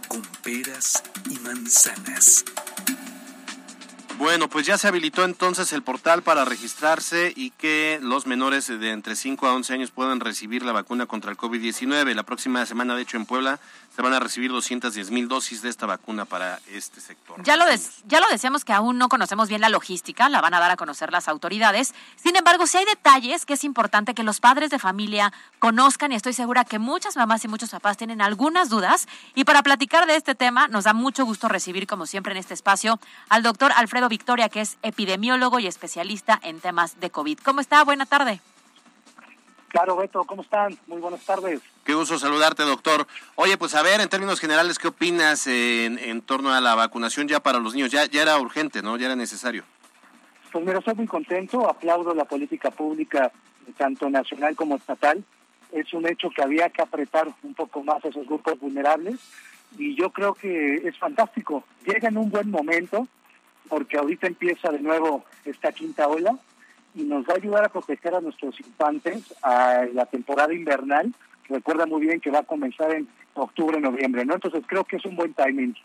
Con 0.09 0.23
peras 0.43 1.03
y 1.31 1.39
manzanas. 1.39 2.45
Bueno, 4.23 4.49
pues 4.49 4.65
ya 4.65 4.79
se 4.79 4.87
habilitó 4.87 5.25
entonces 5.25 5.73
el 5.73 5.83
portal 5.83 6.23
para 6.23 6.45
registrarse 6.45 7.33
y 7.35 7.51
que 7.51 7.99
los 8.01 8.25
menores 8.25 8.69
de 8.69 8.91
entre 8.93 9.17
5 9.17 9.49
a 9.49 9.55
11 9.55 9.75
años 9.75 9.91
puedan 9.91 10.21
recibir 10.21 10.63
la 10.63 10.71
vacuna 10.71 11.07
contra 11.07 11.33
el 11.33 11.37
COVID-19. 11.37 12.15
La 12.15 12.23
próxima 12.23 12.65
semana, 12.65 12.95
de 12.95 13.03
hecho, 13.03 13.17
en 13.17 13.27
Puebla 13.27 13.59
se 13.95 14.01
van 14.01 14.15
a 14.15 14.21
recibir 14.21 14.51
210 14.51 15.11
mil 15.11 15.29
dosis 15.29 15.61
de 15.61 15.69
esta 15.69 15.85
vacuna 15.85 16.25
para 16.25 16.61
este 16.71 17.01
sector. 17.01 17.43
Ya 17.43 17.57
lo, 17.57 17.65
ya 18.07 18.21
lo 18.21 18.27
decíamos 18.31 18.65
que 18.65 18.73
aún 18.73 18.97
no 18.97 19.09
conocemos 19.09 19.49
bien 19.49 19.61
la 19.61 19.69
logística, 19.69 20.29
la 20.31 20.41
van 20.41 20.55
a 20.55 20.61
dar 20.61 20.71
a 20.71 20.77
conocer 20.77 21.13
las 21.13 21.29
autoridades. 21.29 21.95
Sin 22.17 22.37
embargo, 22.37 22.67
si 22.67 22.79
hay 22.79 22.87
detalles 22.87 23.45
que 23.45 23.55
es 23.55 23.65
importante 23.65 24.15
que 24.15 24.23
los 24.23 24.41
padres 24.41 24.71
de 24.71 24.79
familia 24.79 25.33
conozcan 25.59 26.13
y 26.13 26.15
estoy 26.15 26.33
segura 26.33 26.65
que 26.65 26.79
muchas 26.79 27.17
mamás 27.17 27.45
y 27.45 27.49
muchos 27.49 27.71
papás 27.71 27.99
tienen 27.99 28.23
algunas 28.23 28.71
dudas. 28.71 29.09
Y 29.35 29.45
para 29.45 29.63
platicar 29.63 30.07
de 30.07 30.17
este 30.17 30.35
tema, 30.35 30.69
nos 30.69 30.85
da 30.85 30.95
mucho 30.95 31.27
gusto 31.27 31.49
recibir, 31.49 31.87
como 31.87 32.07
siempre 32.07 32.33
en 32.33 32.39
este 32.39 32.55
espacio, 32.55 32.99
al 33.29 33.43
doctor 33.43 33.73
Alfredo 33.77 34.09
Victoria, 34.09 34.49
que 34.49 34.63
es 34.63 34.79
epidemiólogo 34.83 35.59
y 35.59 35.67
especialista 35.67 36.41
en 36.43 36.61
temas 36.61 36.99
de 36.99 37.11
COVID. 37.11 37.41
¿Cómo 37.45 37.61
está? 37.61 37.85
Buena 37.85 38.07
tarde. 38.07 38.41
Claro, 39.73 39.97
Beto, 39.97 40.23
¿cómo 40.25 40.43
están? 40.43 40.79
Muy 40.87 41.01
buenas 41.01 41.25
tardes. 41.25 41.63
Qué 41.83 41.95
gusto 41.95 42.19
saludarte, 42.19 42.63
doctor. 42.63 43.07
Oye, 43.37 43.57
pues 43.57 43.75
a 43.75 43.81
ver, 43.81 44.03
en 44.03 44.09
términos 44.11 44.39
generales, 44.39 44.79
¿qué 44.79 44.89
opinas 44.89 45.47
en, 45.47 45.99
en 45.99 46.21
torno 46.21 46.53
a 46.53 46.61
la 46.61 46.75
vacunación 46.75 47.27
ya 47.27 47.41
para 47.41 47.59
los 47.59 47.75
niños? 47.75 47.91
Ya, 47.91 48.05
ya 48.05 48.21
era 48.21 48.39
urgente, 48.39 48.83
¿no? 48.83 48.99
Ya 48.99 49.07
era 49.07 49.17
necesario. 49.17 49.65
Pues 50.53 50.63
mira, 50.63 50.79
estoy 50.79 50.95
muy 50.95 51.07
contento, 51.07 51.67
aplaudo 51.67 52.15
la 52.15 52.27
política 52.27 52.71
pública, 52.71 53.33
tanto 53.79 54.11
nacional 54.11 54.55
como 54.55 54.77
estatal. 54.77 55.25
Es 55.73 55.95
un 55.95 56.07
hecho 56.07 56.29
que 56.29 56.43
había 56.43 56.69
que 56.69 56.83
apretar 56.83 57.29
un 57.43 57.55
poco 57.55 57.83
más 57.83 58.05
a 58.05 58.09
esos 58.09 58.27
grupos 58.27 58.61
vulnerables 58.61 59.21
y 59.79 59.95
yo 59.95 60.11
creo 60.11 60.35
que 60.35 60.87
es 60.87 60.99
fantástico. 60.99 61.65
Llega 61.87 62.11
en 62.11 62.19
un 62.19 62.29
buen 62.29 62.51
momento 62.51 63.09
porque 63.71 63.97
ahorita 63.97 64.27
empieza 64.27 64.71
de 64.71 64.81
nuevo 64.81 65.25
esta 65.47 65.73
quinta 65.73 66.09
ola 66.09 66.37
y 66.95 67.03
nos 67.03 67.25
va 67.25 67.35
a 67.35 67.37
ayudar 67.37 67.65
a 67.65 67.69
proteger 67.69 68.15
a 68.15 68.21
nuestros 68.21 68.59
infantes 68.61 69.35
a 69.43 69.85
la 69.93 70.07
temporada 70.07 70.53
invernal. 70.53 71.15
Recuerda 71.49 71.87
muy 71.87 72.03
bien 72.03 72.21
que 72.21 72.31
va 72.31 72.41
a 72.41 72.45
comenzar 72.45 72.93
en 72.93 73.09
octubre, 73.35 73.81
noviembre, 73.81 74.25
¿no? 74.25 74.35
Entonces 74.35 74.63
creo 74.67 74.85
que 74.85 74.97
es 74.97 75.05
un 75.05 75.17
buen 75.17 75.35
timing. 75.35 75.77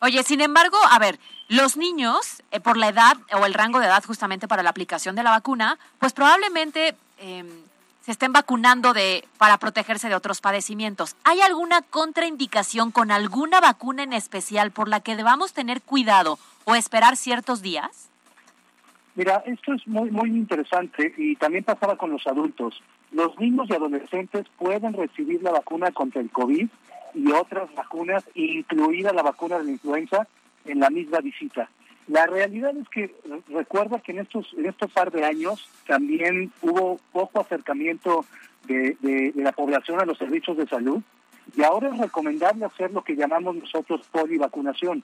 Oye, 0.00 0.22
sin 0.24 0.40
embargo, 0.40 0.76
a 0.90 0.98
ver, 0.98 1.18
los 1.48 1.76
niños, 1.76 2.42
eh, 2.50 2.58
por 2.58 2.76
la 2.76 2.88
edad 2.88 3.16
o 3.38 3.46
el 3.46 3.54
rango 3.54 3.78
de 3.78 3.86
edad 3.86 4.02
justamente 4.04 4.48
para 4.48 4.64
la 4.64 4.70
aplicación 4.70 5.14
de 5.14 5.22
la 5.22 5.30
vacuna, 5.30 5.78
pues 6.00 6.12
probablemente 6.12 6.96
eh, 7.18 7.44
se 8.04 8.10
estén 8.10 8.32
vacunando 8.32 8.94
de, 8.94 9.24
para 9.38 9.58
protegerse 9.58 10.08
de 10.08 10.16
otros 10.16 10.40
padecimientos. 10.40 11.14
¿Hay 11.22 11.40
alguna 11.40 11.82
contraindicación 11.82 12.90
con 12.90 13.12
alguna 13.12 13.60
vacuna 13.60 14.02
en 14.02 14.12
especial 14.12 14.72
por 14.72 14.88
la 14.88 15.00
que 15.00 15.14
debamos 15.14 15.52
tener 15.52 15.80
cuidado 15.82 16.38
o 16.64 16.74
esperar 16.74 17.16
ciertos 17.16 17.62
días? 17.62 18.11
Mira, 19.14 19.42
esto 19.46 19.74
es 19.74 19.86
muy 19.86 20.10
muy 20.10 20.30
interesante 20.30 21.12
y 21.16 21.36
también 21.36 21.64
pasaba 21.64 21.96
con 21.96 22.10
los 22.10 22.26
adultos. 22.26 22.82
Los 23.10 23.38
niños 23.38 23.66
y 23.68 23.74
adolescentes 23.74 24.46
pueden 24.58 24.94
recibir 24.94 25.42
la 25.42 25.50
vacuna 25.50 25.90
contra 25.90 26.20
el 26.20 26.30
COVID 26.30 26.66
y 27.14 27.32
otras 27.32 27.74
vacunas, 27.74 28.24
incluida 28.34 29.12
la 29.12 29.22
vacuna 29.22 29.58
de 29.58 29.64
la 29.64 29.70
influenza, 29.72 30.26
en 30.64 30.80
la 30.80 30.88
misma 30.88 31.20
visita. 31.20 31.68
La 32.08 32.26
realidad 32.26 32.74
es 32.76 32.88
que 32.88 33.14
recuerda 33.48 34.00
que 34.00 34.12
en 34.12 34.20
estos 34.20 34.52
en 34.54 34.66
estos 34.66 34.90
par 34.90 35.10
de 35.10 35.24
años 35.24 35.68
también 35.86 36.50
hubo 36.62 36.98
poco 37.12 37.40
acercamiento 37.40 38.24
de, 38.66 38.96
de 39.00 39.32
la 39.36 39.52
población 39.52 40.00
a 40.00 40.06
los 40.06 40.16
servicios 40.16 40.56
de 40.56 40.66
salud 40.66 41.02
y 41.56 41.62
ahora 41.62 41.90
es 41.90 41.98
recomendable 41.98 42.64
hacer 42.64 42.92
lo 42.92 43.02
que 43.02 43.16
llamamos 43.16 43.56
nosotros 43.56 44.00
polivacunación. 44.10 45.02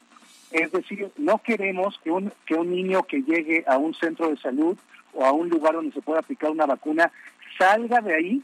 Es 0.50 0.72
decir, 0.72 1.10
no 1.16 1.38
queremos 1.38 1.98
que 2.02 2.10
un, 2.10 2.32
que 2.46 2.54
un 2.54 2.70
niño 2.70 3.02
que 3.02 3.22
llegue 3.22 3.64
a 3.66 3.76
un 3.76 3.94
centro 3.94 4.30
de 4.30 4.36
salud 4.36 4.76
o 5.12 5.24
a 5.24 5.32
un 5.32 5.48
lugar 5.48 5.74
donde 5.74 5.92
se 5.92 6.02
pueda 6.02 6.20
aplicar 6.20 6.50
una 6.50 6.66
vacuna 6.66 7.12
salga 7.58 8.00
de 8.00 8.14
ahí 8.14 8.42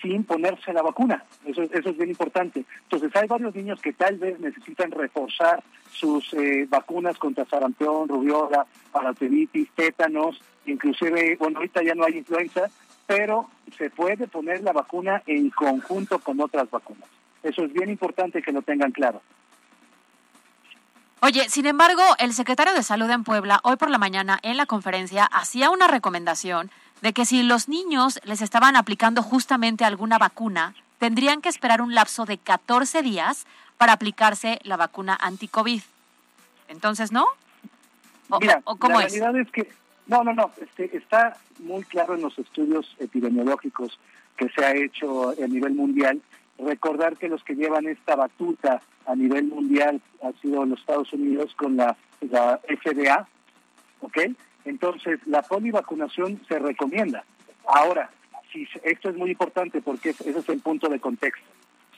sin 0.00 0.24
ponerse 0.24 0.72
la 0.72 0.82
vacuna. 0.82 1.24
Eso, 1.44 1.62
eso 1.62 1.90
es 1.90 1.96
bien 1.96 2.10
importante. 2.10 2.64
Entonces, 2.82 3.14
hay 3.14 3.28
varios 3.28 3.54
niños 3.54 3.80
que 3.80 3.92
tal 3.92 4.18
vez 4.18 4.38
necesitan 4.40 4.90
reforzar 4.90 5.62
sus 5.92 6.34
eh, 6.34 6.66
vacunas 6.68 7.16
contra 7.18 7.44
sarampión, 7.44 8.08
rubiola, 8.08 8.66
parotelitis, 8.90 9.70
tétanos, 9.76 10.40
inclusive, 10.66 11.36
bueno, 11.36 11.58
ahorita 11.58 11.82
ya 11.84 11.94
no 11.94 12.04
hay 12.04 12.18
influenza, 12.18 12.68
pero 13.06 13.48
se 13.78 13.90
puede 13.90 14.26
poner 14.26 14.62
la 14.62 14.72
vacuna 14.72 15.22
en 15.26 15.50
conjunto 15.50 16.18
con 16.18 16.40
otras 16.40 16.68
vacunas. 16.70 17.08
Eso 17.42 17.64
es 17.64 17.72
bien 17.72 17.90
importante 17.90 18.42
que 18.42 18.52
lo 18.52 18.62
tengan 18.62 18.92
claro. 18.92 19.22
Oye, 21.24 21.48
sin 21.48 21.66
embargo, 21.66 22.02
el 22.18 22.32
secretario 22.32 22.74
de 22.74 22.82
Salud 22.82 23.08
en 23.08 23.22
Puebla, 23.22 23.60
hoy 23.62 23.76
por 23.76 23.90
la 23.90 23.98
mañana 23.98 24.40
en 24.42 24.56
la 24.56 24.66
conferencia, 24.66 25.24
hacía 25.24 25.70
una 25.70 25.86
recomendación 25.86 26.68
de 27.00 27.12
que 27.12 27.24
si 27.26 27.44
los 27.44 27.68
niños 27.68 28.18
les 28.24 28.42
estaban 28.42 28.74
aplicando 28.74 29.22
justamente 29.22 29.84
alguna 29.84 30.18
vacuna, 30.18 30.74
tendrían 30.98 31.40
que 31.40 31.48
esperar 31.48 31.80
un 31.80 31.94
lapso 31.94 32.24
de 32.24 32.38
14 32.38 33.02
días 33.02 33.46
para 33.78 33.92
aplicarse 33.92 34.58
la 34.64 34.76
vacuna 34.76 35.16
anti-COVID. 35.20 35.82
Entonces, 36.66 37.12
¿no? 37.12 37.26
¿O, 38.28 38.40
Mira, 38.40 38.60
o 38.64 38.74
cómo 38.74 38.98
la 38.98 39.06
realidad 39.06 39.36
es? 39.36 39.48
que, 39.52 39.70
no, 40.08 40.24
no, 40.24 40.32
no, 40.32 40.50
este, 40.60 40.96
está 40.96 41.36
muy 41.60 41.84
claro 41.84 42.16
en 42.16 42.22
los 42.22 42.36
estudios 42.36 42.96
epidemiológicos 42.98 43.96
que 44.36 44.48
se 44.48 44.64
ha 44.64 44.74
hecho 44.74 45.30
a 45.30 45.46
nivel 45.46 45.74
mundial. 45.74 46.20
Recordar 46.64 47.16
que 47.16 47.28
los 47.28 47.42
que 47.44 47.54
llevan 47.54 47.86
esta 47.86 48.16
batuta 48.16 48.80
a 49.06 49.14
nivel 49.14 49.44
mundial 49.44 50.00
han 50.22 50.34
sido 50.40 50.64
los 50.64 50.80
Estados 50.80 51.12
Unidos 51.12 51.54
con 51.56 51.76
la, 51.76 51.96
la 52.20 52.60
FDA, 52.68 53.26
¿ok? 54.00 54.18
Entonces, 54.64 55.20
la 55.26 55.42
polivacunación 55.42 56.40
se 56.46 56.58
recomienda. 56.58 57.24
Ahora, 57.66 58.10
si 58.52 58.68
esto 58.84 59.08
es 59.08 59.16
muy 59.16 59.30
importante 59.30 59.80
porque 59.80 60.10
ese 60.10 60.30
es 60.30 60.48
el 60.48 60.60
punto 60.60 60.88
de 60.88 61.00
contexto. 61.00 61.44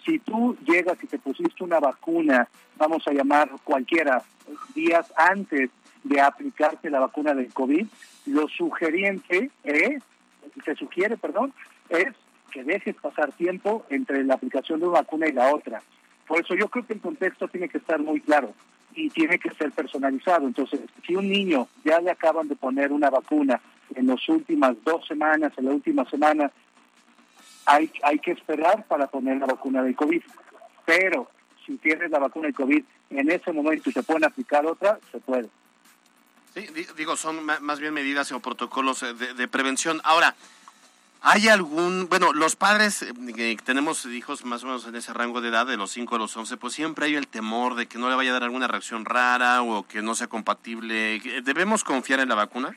Si 0.04 0.18
tú 0.18 0.56
llegas 0.66 0.98
y 1.02 1.06
te 1.06 1.18
pusiste 1.18 1.64
una 1.64 1.80
vacuna, 1.80 2.48
vamos 2.76 3.06
a 3.08 3.12
llamar 3.12 3.50
cualquiera, 3.64 4.22
días 4.74 5.12
antes 5.16 5.70
de 6.02 6.20
aplicarte 6.20 6.90
la 6.90 7.00
vacuna 7.00 7.34
del 7.34 7.52
COVID, 7.52 7.86
lo 8.26 8.48
sugeriente 8.48 9.50
es, 9.62 10.02
se 10.64 10.74
sugiere, 10.74 11.16
perdón, 11.16 11.52
es 11.88 12.14
que 12.54 12.62
dejes 12.62 12.94
pasar 12.94 13.32
tiempo 13.32 13.84
entre 13.90 14.22
la 14.22 14.34
aplicación 14.34 14.78
de 14.78 14.86
una 14.86 15.00
vacuna 15.00 15.26
y 15.26 15.32
la 15.32 15.52
otra. 15.52 15.82
Por 16.24 16.40
eso 16.40 16.54
yo 16.54 16.68
creo 16.68 16.86
que 16.86 16.92
el 16.92 17.00
contexto 17.00 17.48
tiene 17.48 17.68
que 17.68 17.78
estar 17.78 17.98
muy 17.98 18.20
claro 18.20 18.54
y 18.94 19.10
tiene 19.10 19.40
que 19.40 19.50
ser 19.50 19.72
personalizado. 19.72 20.46
Entonces, 20.46 20.80
si 21.04 21.16
un 21.16 21.28
niño 21.28 21.66
ya 21.84 22.00
le 22.00 22.12
acaban 22.12 22.46
de 22.46 22.54
poner 22.54 22.92
una 22.92 23.10
vacuna 23.10 23.60
en 23.96 24.06
las 24.06 24.26
últimas 24.28 24.76
dos 24.84 25.04
semanas, 25.04 25.52
en 25.56 25.64
la 25.64 25.72
última 25.72 26.08
semana, 26.08 26.52
hay, 27.66 27.90
hay 28.04 28.20
que 28.20 28.30
esperar 28.30 28.84
para 28.86 29.08
poner 29.08 29.38
la 29.38 29.46
vacuna 29.46 29.82
de 29.82 29.96
COVID. 29.96 30.22
Pero 30.86 31.28
si 31.66 31.76
tienes 31.78 32.08
la 32.12 32.20
vacuna 32.20 32.46
de 32.46 32.54
COVID 32.54 32.84
en 33.10 33.30
ese 33.32 33.52
momento 33.52 33.90
y 33.90 33.92
se 33.92 34.04
pueden 34.04 34.24
aplicar 34.24 34.64
otra, 34.64 35.00
se 35.10 35.18
puede. 35.18 35.48
Sí, 36.54 36.68
digo, 36.96 37.16
son 37.16 37.44
más 37.44 37.80
bien 37.80 37.92
medidas 37.92 38.30
o 38.30 38.38
protocolos 38.38 39.00
de, 39.00 39.34
de 39.34 39.48
prevención. 39.48 40.00
Ahora, 40.04 40.36
¿Hay 41.26 41.48
algún, 41.48 42.06
bueno, 42.10 42.34
los 42.34 42.54
padres 42.54 43.00
eh, 43.00 43.14
que 43.34 43.56
tenemos 43.64 44.04
hijos 44.04 44.44
más 44.44 44.62
o 44.62 44.66
menos 44.66 44.86
en 44.86 44.94
ese 44.94 45.14
rango 45.14 45.40
de 45.40 45.48
edad, 45.48 45.66
de 45.66 45.78
los 45.78 45.90
5 45.92 46.16
a 46.16 46.18
los 46.18 46.36
11, 46.36 46.58
pues 46.58 46.74
siempre 46.74 47.06
hay 47.06 47.14
el 47.14 47.28
temor 47.28 47.76
de 47.76 47.86
que 47.86 47.96
no 47.96 48.10
le 48.10 48.14
vaya 48.14 48.28
a 48.28 48.34
dar 48.34 48.42
alguna 48.42 48.68
reacción 48.68 49.06
rara 49.06 49.62
o 49.62 49.84
que 49.84 50.02
no 50.02 50.14
sea 50.14 50.26
compatible. 50.26 51.22
¿Debemos 51.42 51.82
confiar 51.82 52.20
en 52.20 52.28
la 52.28 52.34
vacuna? 52.34 52.76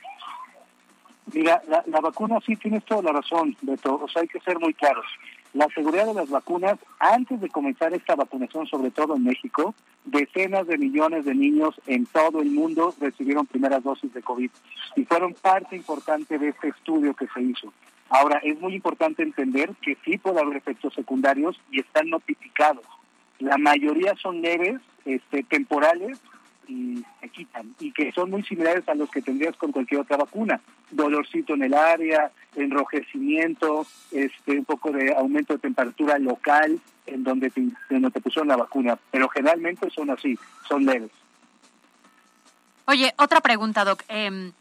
Mira, 1.34 1.60
la, 1.68 2.00
vacuna 2.00 2.38
sí 2.46 2.56
tienes 2.56 2.86
toda 2.86 3.02
la 3.02 3.12
razón, 3.12 3.54
Beto. 3.60 4.00
O 4.02 4.08
sea, 4.08 4.22
hay 4.22 4.28
que 4.28 4.40
ser 4.40 4.58
muy 4.58 4.72
claros. 4.72 5.04
La 5.52 5.66
seguridad 5.74 6.06
de 6.06 6.14
las 6.14 6.30
vacunas, 6.30 6.78
antes 7.00 7.42
de 7.42 7.50
comenzar 7.50 7.92
esta 7.92 8.14
vacunación, 8.14 8.66
sobre 8.66 8.90
todo 8.90 9.16
en 9.16 9.24
México, 9.24 9.74
decenas 10.06 10.66
de 10.66 10.78
millones 10.78 11.26
de 11.26 11.34
niños 11.34 11.78
en 11.86 12.06
todo 12.06 12.40
el 12.40 12.50
mundo 12.50 12.94
recibieron 12.98 13.44
primeras 13.44 13.84
dosis 13.84 14.14
de 14.14 14.22
COVID 14.22 14.50
y 14.96 15.04
fueron 15.04 15.34
parte 15.34 15.76
importante 15.76 16.38
de 16.38 16.48
este 16.48 16.68
estudio 16.68 17.12
que 17.12 17.26
se 17.28 17.42
hizo. 17.42 17.74
Ahora, 18.08 18.40
es 18.42 18.58
muy 18.60 18.74
importante 18.74 19.22
entender 19.22 19.70
que 19.82 19.96
sí 20.04 20.18
puede 20.18 20.40
haber 20.40 20.56
efectos 20.56 20.94
secundarios 20.94 21.60
y 21.70 21.80
están 21.80 22.08
notificados. 22.08 22.84
La 23.38 23.58
mayoría 23.58 24.14
son 24.16 24.40
leves, 24.40 24.80
este, 25.04 25.42
temporales, 25.42 26.18
y 26.68 27.02
se 27.20 27.28
quitan 27.30 27.74
y 27.80 27.92
que 27.92 28.12
son 28.12 28.30
muy 28.30 28.42
similares 28.42 28.86
a 28.88 28.94
los 28.94 29.10
que 29.10 29.22
tendrías 29.22 29.56
con 29.56 29.72
cualquier 29.72 30.02
otra 30.02 30.18
vacuna. 30.18 30.60
Dolorcito 30.90 31.54
en 31.54 31.64
el 31.64 31.74
área, 31.74 32.30
enrojecimiento, 32.54 33.86
este, 34.12 34.52
un 34.52 34.64
poco 34.64 34.92
de 34.92 35.14
aumento 35.14 35.54
de 35.54 35.60
temperatura 35.60 36.18
local 36.18 36.78
en 37.06 37.24
donde 37.24 37.50
te, 37.50 38.20
pusieron 38.20 38.48
la 38.48 38.56
vacuna, 38.56 38.98
pero 39.10 39.28
generalmente 39.30 39.88
son 39.90 40.10
así, 40.10 40.38
son 40.68 40.84
leves. 40.84 41.10
Oye, 42.84 43.12
otra 43.18 43.40
pregunta, 43.40 43.84
Doc. 43.84 44.02
Em, 44.08 44.52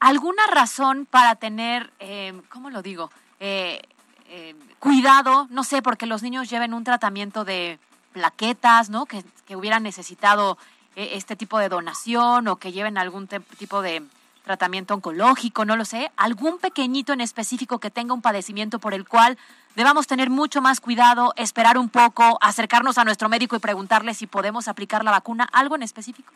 ¿Alguna 0.00 0.46
razón 0.46 1.06
para 1.06 1.34
tener, 1.36 1.92
em, 1.98 2.42
¿cómo 2.48 2.70
lo 2.70 2.82
digo? 2.82 3.10
Eh, 3.40 3.82
em, 4.28 4.56
cuidado, 4.78 5.46
no 5.50 5.64
sé, 5.64 5.82
porque 5.82 6.06
los 6.06 6.22
niños 6.22 6.48
lleven 6.48 6.74
un 6.74 6.84
tratamiento 6.84 7.44
de 7.44 7.78
plaquetas, 8.12 8.90
¿no? 8.90 9.06
Que, 9.06 9.24
que 9.46 9.56
hubieran 9.56 9.82
necesitado 9.82 10.58
eh, 10.96 11.10
este 11.14 11.36
tipo 11.36 11.58
de 11.58 11.68
donación 11.68 12.48
o 12.48 12.56
que 12.56 12.72
lleven 12.72 12.98
algún 12.98 13.28
tipo 13.28 13.82
de 13.82 14.02
tratamiento 14.42 14.94
oncológico, 14.94 15.64
no 15.64 15.76
lo 15.76 15.84
sé, 15.84 16.10
algún 16.16 16.58
pequeñito 16.58 17.12
en 17.12 17.20
específico 17.20 17.78
que 17.78 17.90
tenga 17.90 18.14
un 18.14 18.22
padecimiento 18.22 18.78
por 18.78 18.94
el 18.94 19.06
cual 19.06 19.38
debamos 19.76 20.06
tener 20.06 20.30
mucho 20.30 20.60
más 20.60 20.80
cuidado, 20.80 21.34
esperar 21.36 21.78
un 21.78 21.88
poco, 21.88 22.38
acercarnos 22.40 22.98
a 22.98 23.04
nuestro 23.04 23.28
médico 23.28 23.54
y 23.54 23.60
preguntarle 23.60 24.14
si 24.14 24.26
podemos 24.26 24.66
aplicar 24.66 25.04
la 25.04 25.12
vacuna, 25.12 25.48
algo 25.52 25.76
en 25.76 25.82
específico. 25.82 26.32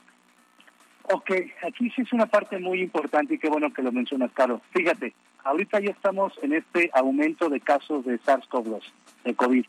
Ok, 1.14 1.30
aquí 1.62 1.90
sí 1.90 2.00
es 2.00 2.12
una 2.14 2.24
parte 2.24 2.58
muy 2.58 2.80
importante 2.80 3.34
y 3.34 3.38
qué 3.38 3.50
bueno 3.50 3.70
que 3.70 3.82
lo 3.82 3.92
mencionas, 3.92 4.32
Caro. 4.32 4.62
Fíjate, 4.70 5.12
ahorita 5.44 5.78
ya 5.78 5.90
estamos 5.90 6.32
en 6.40 6.54
este 6.54 6.90
aumento 6.94 7.50
de 7.50 7.60
casos 7.60 8.06
de 8.06 8.18
SARS-CoV-2, 8.18 8.80
de 9.24 9.34
COVID. 9.34 9.66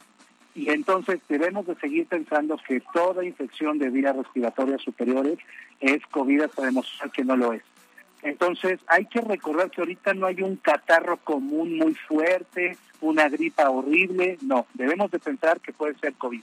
Y 0.56 0.70
entonces 0.70 1.20
debemos 1.28 1.68
de 1.68 1.76
seguir 1.76 2.08
pensando 2.08 2.58
que 2.66 2.82
toda 2.94 3.26
infección 3.26 3.78
de 3.78 3.90
vías 3.90 4.16
respiratorias 4.16 4.82
superiores 4.82 5.38
es 5.82 6.00
COVID 6.12 6.44
hasta 6.44 6.66
demostrar 6.66 7.12
que 7.12 7.26
no 7.26 7.36
lo 7.36 7.52
es. 7.52 7.64
Entonces 8.22 8.80
hay 8.88 9.06
que 9.08 9.20
recordar 9.20 9.70
que 9.70 9.82
ahorita 9.82 10.14
no 10.14 10.28
hay 10.28 10.42
un 10.44 10.56
catarro 10.56 11.18
común 11.18 11.78
muy 11.78 11.94
fuerte, 11.94 12.78
una 13.02 13.28
gripa 13.28 13.70
horrible, 13.70 14.38
no, 14.44 14.66
debemos 14.76 15.12
de 15.12 15.20
pensar 15.20 15.60
que 15.60 15.74
puede 15.74 15.96
ser 15.96 16.14
COVID. 16.14 16.42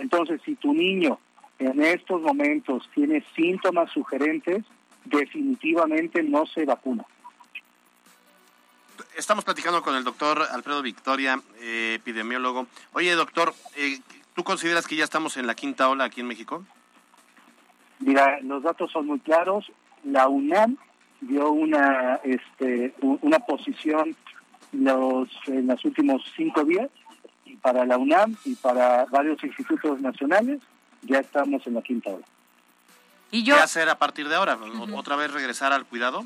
Entonces 0.00 0.40
si 0.44 0.56
tu 0.56 0.74
niño 0.74 1.20
en 1.60 1.82
estos 1.82 2.22
momentos 2.22 2.88
tiene 2.94 3.22
síntomas 3.36 3.90
sugerentes, 3.92 4.64
definitivamente 5.04 6.22
no 6.22 6.46
se 6.46 6.64
vacuna. 6.64 7.04
Estamos 9.16 9.44
platicando 9.44 9.82
con 9.82 9.94
el 9.94 10.02
doctor 10.02 10.42
Alfredo 10.50 10.82
Victoria, 10.82 11.40
eh, 11.60 11.94
epidemiólogo. 11.96 12.66
Oye, 12.94 13.12
doctor, 13.12 13.52
eh, 13.76 13.98
¿tú 14.34 14.42
consideras 14.42 14.86
que 14.86 14.96
ya 14.96 15.04
estamos 15.04 15.36
en 15.36 15.46
la 15.46 15.54
quinta 15.54 15.88
ola 15.90 16.04
aquí 16.04 16.22
en 16.22 16.28
México? 16.28 16.64
Mira, 17.98 18.40
los 18.40 18.62
datos 18.62 18.90
son 18.90 19.06
muy 19.06 19.20
claros. 19.20 19.70
La 20.04 20.28
UNAM 20.28 20.78
dio 21.20 21.50
una, 21.50 22.20
este, 22.24 22.94
una 23.02 23.40
posición 23.40 24.16
los, 24.72 25.28
en 25.46 25.66
los 25.66 25.84
últimos 25.84 26.22
cinco 26.34 26.64
días 26.64 26.88
y 27.44 27.56
para 27.56 27.84
la 27.84 27.98
UNAM 27.98 28.36
y 28.46 28.54
para 28.54 29.04
varios 29.06 29.42
institutos 29.44 30.00
nacionales 30.00 30.60
ya 31.02 31.18
estamos 31.18 31.66
en 31.66 31.74
la 31.74 31.82
quinta 31.82 32.10
hora. 32.10 32.24
¿Y 33.30 33.44
yo? 33.44 33.54
¿Qué 33.56 33.62
hacer 33.62 33.88
a 33.88 33.98
partir 33.98 34.28
de 34.28 34.34
ahora? 34.34 34.58
¿Otra 34.94 35.16
vez 35.16 35.32
regresar 35.32 35.72
al 35.72 35.86
cuidado? 35.86 36.24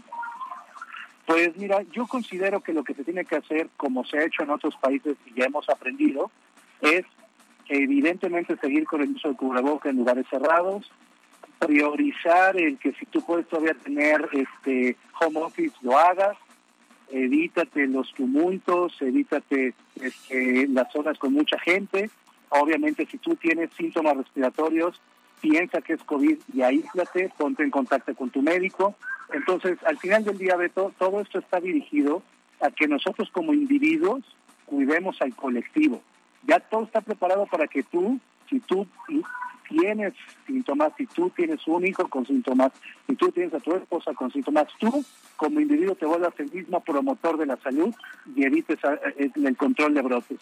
Pues 1.26 1.56
mira, 1.56 1.82
yo 1.92 2.06
considero 2.06 2.60
que 2.60 2.72
lo 2.72 2.84
que 2.84 2.94
se 2.94 3.04
tiene 3.04 3.24
que 3.24 3.36
hacer, 3.36 3.68
como 3.76 4.04
se 4.04 4.18
ha 4.18 4.24
hecho 4.24 4.42
en 4.42 4.50
otros 4.50 4.74
países 4.76 5.16
y 5.26 5.38
ya 5.38 5.46
hemos 5.46 5.68
aprendido, 5.68 6.30
es 6.80 7.04
evidentemente 7.68 8.56
seguir 8.58 8.84
con 8.84 9.02
el 9.02 9.10
uso 9.10 9.28
de 9.28 9.36
cubreboca 9.36 9.88
en 9.88 9.96
lugares 9.96 10.26
cerrados, 10.28 10.90
priorizar 11.58 12.56
el 12.56 12.78
que 12.78 12.92
si 12.92 13.06
tú 13.06 13.24
puedes 13.24 13.48
todavía 13.48 13.74
tener 13.74 14.28
este 14.32 14.96
home 15.20 15.40
office 15.40 15.74
lo 15.82 15.98
hagas, 15.98 16.36
evítate 17.10 17.86
los 17.86 18.12
tumultos, 18.12 19.00
evítate 19.00 19.74
este, 20.00 20.66
las 20.68 20.92
zonas 20.92 21.18
con 21.18 21.32
mucha 21.32 21.58
gente, 21.58 22.10
Obviamente, 22.50 23.06
si 23.06 23.18
tú 23.18 23.36
tienes 23.36 23.70
síntomas 23.76 24.16
respiratorios, 24.16 25.00
piensa 25.40 25.80
que 25.80 25.94
es 25.94 26.02
COVID 26.04 26.38
y 26.52 26.62
aíslate, 26.62 27.30
ponte 27.36 27.62
en 27.62 27.70
contacto 27.70 28.14
con 28.14 28.30
tu 28.30 28.42
médico. 28.42 28.94
Entonces, 29.32 29.78
al 29.84 29.98
final 29.98 30.24
del 30.24 30.38
día, 30.38 30.56
Beto, 30.56 30.92
todo 30.98 31.20
esto 31.20 31.38
está 31.38 31.60
dirigido 31.60 32.22
a 32.60 32.70
que 32.70 32.88
nosotros 32.88 33.28
como 33.30 33.52
individuos 33.52 34.22
cuidemos 34.64 35.20
al 35.20 35.34
colectivo. 35.34 36.02
Ya 36.46 36.60
todo 36.60 36.84
está 36.84 37.00
preparado 37.00 37.46
para 37.46 37.66
que 37.66 37.82
tú, 37.82 38.18
si 38.48 38.60
tú 38.60 38.86
tienes 39.68 40.14
síntomas, 40.46 40.92
si 40.96 41.06
tú 41.06 41.30
tienes 41.30 41.66
un 41.66 41.86
hijo 41.86 42.08
con 42.08 42.26
síntomas, 42.26 42.72
si 43.06 43.16
tú 43.16 43.30
tienes 43.30 43.54
a 43.54 43.60
tu 43.60 43.74
esposa 43.74 44.12
con 44.14 44.30
síntomas, 44.30 44.66
tú 44.78 45.04
como 45.36 45.60
individuo 45.60 45.94
te 45.94 46.06
vuelvas 46.06 46.34
el 46.38 46.50
mismo 46.52 46.80
promotor 46.80 47.38
de 47.38 47.46
la 47.46 47.56
salud 47.56 47.94
y 48.34 48.44
evites 48.44 48.78
eh, 49.18 49.30
el 49.34 49.56
control 49.56 49.94
de 49.94 50.02
brotes. 50.02 50.40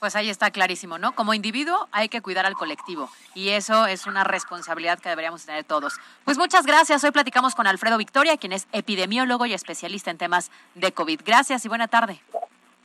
Pues 0.00 0.14
ahí 0.14 0.30
está 0.30 0.50
clarísimo, 0.50 0.98
¿no? 0.98 1.12
Como 1.12 1.34
individuo 1.34 1.88
hay 1.90 2.08
que 2.08 2.22
cuidar 2.22 2.46
al 2.46 2.54
colectivo 2.54 3.10
y 3.34 3.48
eso 3.48 3.86
es 3.86 4.06
una 4.06 4.22
responsabilidad 4.22 5.00
que 5.00 5.08
deberíamos 5.08 5.44
tener 5.44 5.64
todos. 5.64 5.94
Pues 6.24 6.38
muchas 6.38 6.66
gracias. 6.66 7.02
Hoy 7.02 7.10
platicamos 7.10 7.56
con 7.56 7.66
Alfredo 7.66 7.98
Victoria, 7.98 8.36
quien 8.36 8.52
es 8.52 8.68
epidemiólogo 8.72 9.46
y 9.46 9.54
especialista 9.54 10.10
en 10.10 10.18
temas 10.18 10.50
de 10.76 10.92
COVID. 10.92 11.22
Gracias 11.24 11.64
y 11.64 11.68
buena 11.68 11.88
tarde. 11.88 12.22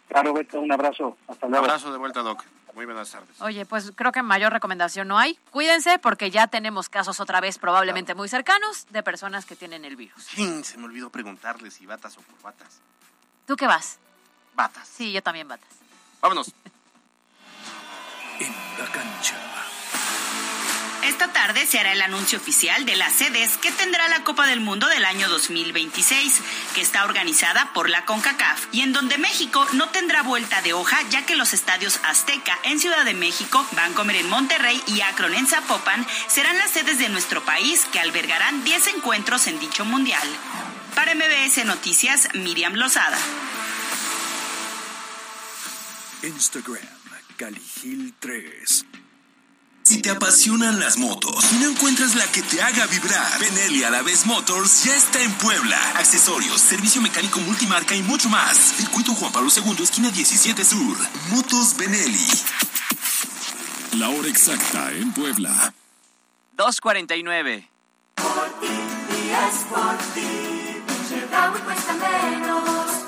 Claro, 0.08 0.34
Beto, 0.34 0.60
un 0.60 0.72
abrazo. 0.72 1.18
Hasta 1.28 1.48
luego. 1.48 1.64
Un 1.64 1.70
abrazo 1.70 1.92
de 1.92 1.98
vuelta, 1.98 2.22
Doc. 2.22 2.44
Muy 2.74 2.86
buenas 2.86 3.12
tardes. 3.12 3.40
Oye, 3.40 3.68
pues 3.68 3.92
creo 3.96 4.12
que 4.12 4.24
mayor 4.24 4.52
recomendación 4.52 5.08
no 5.08 5.20
hay. 5.20 5.38
Cuídense 5.52 6.00
porque 6.00 6.32
ya 6.32 6.48
tenemos 6.48 6.90
casos 6.90 7.20
otra 7.20 7.40
vez 7.40 7.60
probablemente 7.60 8.16
muy 8.16 8.28
cercanos 8.28 8.88
de 8.90 9.04
personas 9.04 9.46
que 9.46 9.56
tienen 9.56 9.86
el 9.86 9.96
virus. 9.96 10.24
Sí, 10.24 10.64
se 10.64 10.80
me 10.80 10.86
olvidó 10.86 11.12
preguntarle 11.12 11.70
si 11.70 11.86
batas 11.86 12.18
o 12.18 12.22
corbatas. 12.22 12.82
¿Tú 13.46 13.56
qué 13.56 13.68
vas? 13.68 14.00
Batas. 14.56 14.88
Sí, 14.88 15.12
yo 15.12 15.22
también 15.22 15.48
batas. 15.48 15.70
Vámonos. 16.20 16.52
en 18.44 18.84
la 18.84 18.92
cancha. 18.92 19.36
Esta 21.04 21.34
tarde 21.34 21.68
se 21.68 21.80
hará 21.80 21.92
el 21.92 22.02
anuncio 22.02 22.38
oficial 22.38 22.86
de 22.86 22.96
las 22.96 23.12
sedes 23.12 23.58
que 23.58 23.74
tendrá 23.74 24.08
la 24.08 24.24
Copa 24.24 24.48
del 24.48 24.62
Mundo 24.62 24.88
del 24.88 25.04
año 25.04 25.28
2026, 25.28 26.40
que 26.74 26.82
está 26.82 27.04
organizada 27.04 27.74
por 27.74 27.90
la 27.90 28.06
CONCACAF 28.06 28.68
y 28.72 28.82
en 28.82 28.94
donde 28.94 29.18
México 29.18 29.68
no 29.74 29.90
tendrá 29.90 30.24
vuelta 30.24 30.62
de 30.62 30.72
hoja 30.72 30.98
ya 31.10 31.26
que 31.26 31.36
los 31.36 31.54
estadios 31.54 32.00
Azteca 32.06 32.58
en 32.64 32.80
Ciudad 32.80 33.04
de 33.04 33.14
México, 33.14 33.66
Vancomer 33.74 34.16
en 34.16 34.30
Monterrey 34.30 34.82
y 34.88 35.02
Akron 35.02 35.34
en 35.34 35.46
Zapopan 35.46 36.08
serán 36.28 36.58
las 36.58 36.72
sedes 36.72 37.00
de 37.00 37.10
nuestro 37.10 37.44
país 37.44 37.86
que 37.92 38.00
albergarán 38.00 38.64
10 38.64 38.88
encuentros 38.96 39.48
en 39.48 39.60
dicho 39.60 39.84
mundial. 39.84 40.28
Para 40.96 41.16
MBS 41.16 41.66
Noticias, 41.66 42.30
Miriam 42.34 42.76
Lozada. 42.76 43.18
Instagram, 46.24 46.93
Caligil 47.44 48.14
3. 48.22 48.86
Si 49.84 50.02
te 50.02 50.10
apasionan 50.12 50.80
las 50.80 50.98
motos 50.98 51.44
y 51.52 51.56
no 51.56 51.72
encuentras 51.72 52.16
la 52.16 52.26
que 52.32 52.42
te 52.42 52.62
haga 52.62 52.88
vibrar, 52.88 53.38
Benelli 53.38 53.84
Alaves 53.84 54.26
Motors 54.26 54.86
ya 54.86 54.96
está 54.96 55.22
en 55.22 55.34
Puebla. 55.34 55.78
Accesorios, 55.98 56.62
servicio 56.62 57.02
mecánico 57.02 57.42
multimarca 57.42 57.96
y 57.96 58.02
mucho 58.02 58.30
más. 58.30 58.56
Circuito 58.78 59.14
Juan 59.16 59.34
Pablo 59.34 59.50
II, 59.54 59.84
esquina 59.84 60.10
17 60.10 60.64
Sur. 60.64 60.98
Motos 61.32 61.76
Benelli. 61.76 62.28
La 63.98 64.08
hora 64.08 64.30
exacta 64.30 64.94
en 64.94 65.12
Puebla. 65.12 65.74
249. 66.54 67.70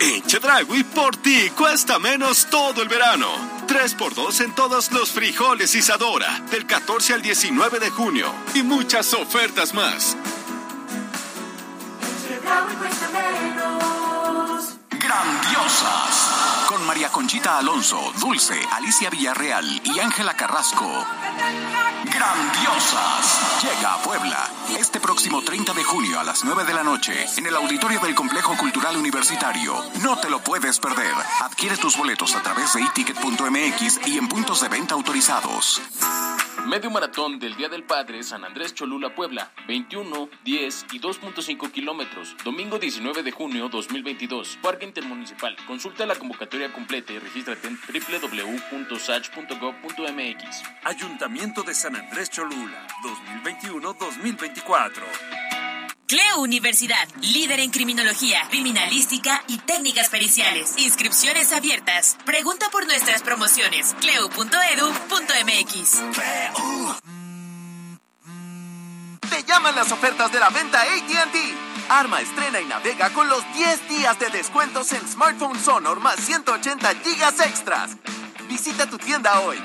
En 0.01 0.23
Chedragui 0.23 0.83
por 0.83 1.15
ti 1.15 1.49
cuesta 1.55 1.99
menos 1.99 2.47
todo 2.49 2.81
el 2.81 2.89
verano. 2.89 3.54
3x2 3.75 4.39
en 4.39 4.55
todos 4.55 4.89
los 4.93 5.11
frijoles 5.11 5.75
Isadora, 5.75 6.39
del 6.49 6.65
14 6.65 7.13
al 7.13 7.21
19 7.21 7.79
de 7.79 7.89
junio. 7.89 8.33
Y 8.53 8.63
muchas 8.63 9.13
ofertas 9.13 9.73
más. 9.73 10.15
Grandiosas. 14.91 16.14
Con 16.67 16.85
María 16.85 17.09
Conchita 17.09 17.57
Alonso, 17.57 18.11
Dulce, 18.19 18.59
Alicia 18.71 19.09
Villarreal 19.09 19.81
y 19.83 19.99
Ángela 19.99 20.35
Carrasco. 20.35 21.05
Grandiosas. 22.05 23.61
Llega 23.61 23.93
a 23.93 24.01
Puebla 24.01 24.49
este 24.79 24.99
próximo 24.99 25.43
30 25.43 25.73
de 25.73 25.83
junio 25.83 26.19
a 26.19 26.23
las 26.23 26.43
9 26.43 26.63
de 26.63 26.73
la 26.73 26.83
noche 26.83 27.13
en 27.37 27.45
el 27.45 27.55
auditorio 27.55 27.99
del 27.99 28.15
Complejo 28.15 28.55
Cultural 28.57 28.97
Universitario. 28.97 29.75
No 30.01 30.17
te 30.17 30.29
lo 30.29 30.39
puedes 30.39 30.79
perder. 30.79 31.13
Adquiere 31.41 31.77
tus 31.77 31.97
boletos 31.97 32.35
a 32.35 32.41
través 32.41 32.73
de 32.73 32.81
eticket.mx 32.81 34.07
y 34.07 34.17
en 34.17 34.27
puntos 34.27 34.61
de 34.61 34.69
venta 34.69 34.95
autorizados. 34.95 35.81
Medio 36.67 36.89
maratón 36.89 37.37
del 37.37 37.55
Día 37.55 37.69
del 37.69 37.83
Padre 37.83 38.23
San 38.23 38.43
Andrés 38.43 38.73
Cholula 38.73 39.13
Puebla, 39.13 39.51
21, 39.67 40.29
10 40.43 40.85
y 40.93 40.99
2.5 40.99 41.71
kilómetros, 41.71 42.35
domingo 42.43 42.79
19 42.79 43.21
de 43.21 43.31
junio 43.31 43.69
2022, 43.69 44.57
Parque 44.63 44.85
Intermunicipal. 44.85 45.55
Consulta 45.67 46.07
la 46.07 46.15
convocatoria 46.15 46.64
completa 46.71 47.11
y 47.13 47.19
regístrate 47.19 47.67
en 47.67 47.77
www.sach.gov.mx. 47.77 50.63
Ayuntamiento 50.83 51.63
de 51.63 51.73
San 51.73 51.95
Andrés 51.95 52.29
Cholula, 52.29 52.85
2021-2024. 53.43 55.01
Cleo 56.07 56.39
Universidad, 56.39 57.07
líder 57.21 57.61
en 57.61 57.71
criminología, 57.71 58.43
criminalística 58.49 59.43
y 59.47 59.57
técnicas 59.57 60.09
periciales. 60.09 60.75
Inscripciones 60.77 61.51
abiertas. 61.51 62.15
Pregunta 62.25 62.67
por 62.71 62.85
nuestras 62.85 63.23
promociones. 63.23 63.95
cleo.edu.mx. 63.99 65.95
Te 69.29 69.43
llaman 69.43 69.75
las 69.75 69.91
ofertas 69.91 70.31
de 70.31 70.39
la 70.39 70.49
venta 70.49 70.81
ATT. 70.81 71.35
Arma, 71.89 72.21
estrena 72.21 72.59
y 72.59 72.65
navega 72.65 73.09
con 73.11 73.29
los 73.29 73.43
10 73.53 73.89
días 73.89 74.19
de 74.19 74.29
descuentos 74.29 74.91
en 74.93 75.07
smartphone 75.07 75.57
Honor 75.67 75.99
más 75.99 76.15
180 76.17 76.95
gigas 77.03 77.39
extras. 77.39 77.91
Visita 78.47 78.89
tu 78.89 78.97
tienda 78.97 79.39
hoy. 79.41 79.57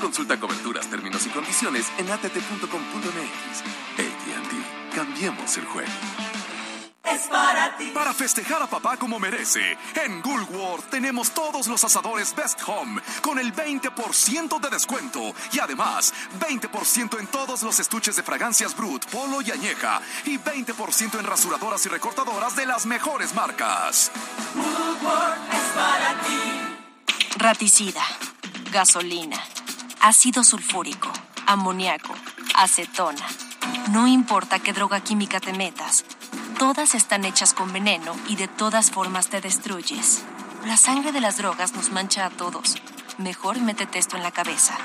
Consulta 0.00 0.38
coberturas, 0.38 0.86
términos 0.88 1.26
y 1.26 1.30
condiciones 1.30 1.86
en 1.98 2.10
att.com.mx. 2.10 3.60
ATT. 3.98 4.94
Cambiemos 4.94 5.56
el 5.56 5.64
juego. 5.66 5.90
Es 7.06 7.28
para 7.28 7.76
ti. 7.76 7.92
Para 7.94 8.12
festejar 8.12 8.62
a 8.62 8.66
papá 8.66 8.96
como 8.96 9.18
merece, 9.18 9.78
en 10.04 10.22
Woolworth 10.24 10.90
tenemos 10.90 11.30
todos 11.30 11.68
los 11.68 11.84
asadores 11.84 12.34
Best 12.34 12.60
Home 12.66 13.00
con 13.22 13.38
el 13.38 13.54
20% 13.54 14.60
de 14.60 14.70
descuento 14.70 15.34
y 15.52 15.60
además 15.60 16.12
20% 16.40 17.20
en 17.20 17.26
todos 17.28 17.62
los 17.62 17.78
estuches 17.78 18.16
de 18.16 18.22
fragancias 18.22 18.76
Brut, 18.76 19.04
Polo 19.06 19.40
y 19.40 19.50
Añeja 19.50 20.00
y 20.24 20.38
20% 20.38 21.18
en 21.18 21.24
rasuradoras 21.24 21.86
y 21.86 21.88
recortadoras 21.88 22.56
de 22.56 22.66
las 22.66 22.86
mejores 22.86 23.34
marcas. 23.34 24.10
Woolworth 24.54 25.52
es 25.52 25.72
para 25.74 26.20
ti. 26.22 27.38
Raticida, 27.38 28.02
gasolina, 28.72 29.38
ácido 30.00 30.42
sulfúrico, 30.42 31.12
amoníaco, 31.46 32.14
acetona. 32.54 33.26
No 33.92 34.06
importa 34.06 34.58
qué 34.58 34.72
droga 34.72 35.00
química 35.00 35.38
te 35.38 35.52
metas, 35.52 36.04
todas 36.58 36.94
están 36.94 37.24
hechas 37.24 37.54
con 37.54 37.72
veneno 37.72 38.14
y 38.28 38.36
de 38.36 38.48
todas 38.48 38.90
formas 38.90 39.28
te 39.28 39.40
destruyes. 39.40 40.24
La 40.64 40.76
sangre 40.76 41.12
de 41.12 41.20
las 41.20 41.36
drogas 41.36 41.74
nos 41.74 41.90
mancha 41.90 42.26
a 42.26 42.30
todos. 42.30 42.76
Mejor 43.18 43.60
métete 43.60 43.98
esto 43.98 44.16
en 44.16 44.22
la 44.22 44.30
cabeza. 44.30 44.76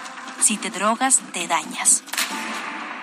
Si 0.42 0.58
te 0.58 0.70
drogas, 0.70 1.22
te 1.34 1.48
dañas. 1.48 2.04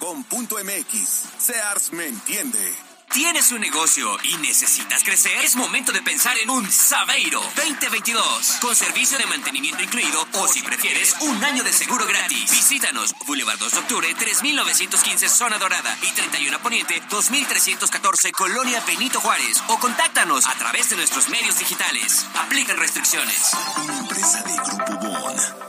Sears 1.40 1.92
me 1.92 2.08
entiende. 2.08 2.89
¿Tienes 3.12 3.52
un 3.52 3.60
negocio 3.60 4.18
y 4.24 4.38
necesitas 4.38 5.04
crecer? 5.04 5.32
Es 5.44 5.56
momento 5.56 5.92
de 5.92 6.02
pensar 6.04 6.38
en 6.38 6.50
un 6.52 6.72
Sabeiro 6.72 7.42
2022 7.56 8.58
con 8.62 8.76
servicio 8.76 9.18
de 9.18 9.26
mantenimiento 9.26 9.82
incluido 9.82 10.28
o 10.34 10.48
si 10.48 10.62
prefieres 10.62 11.16
un 11.22 11.44
año 11.44 11.64
de 11.64 11.74
seguro 11.74 12.06
gratis. 12.06 12.52
Visítanos 12.52 13.16
Boulevard 13.26 13.58
2 13.58 13.72
de 13.72 13.80
Octubre 13.80 14.14
3915 14.14 15.28
Zona 15.28 15.58
Dorada 15.58 15.98
y 16.04 16.12
31 16.12 16.60
Poniente 16.60 17.02
2314 17.10 18.32
Colonia 18.32 18.80
Benito 18.86 19.20
Juárez 19.20 19.64
o 19.70 19.80
contáctanos 19.80 20.46
a 20.46 20.54
través 20.54 20.92
de 20.92 20.98
nuestros 20.98 21.30
medios 21.30 21.58
digitales. 21.58 22.28
Aplican 22.36 22.78
restricciones. 22.78 23.52
Una 23.84 23.98
empresa 23.98 24.44
de 24.44 24.56
Grupo 24.56 25.10
Bon. 25.10 25.69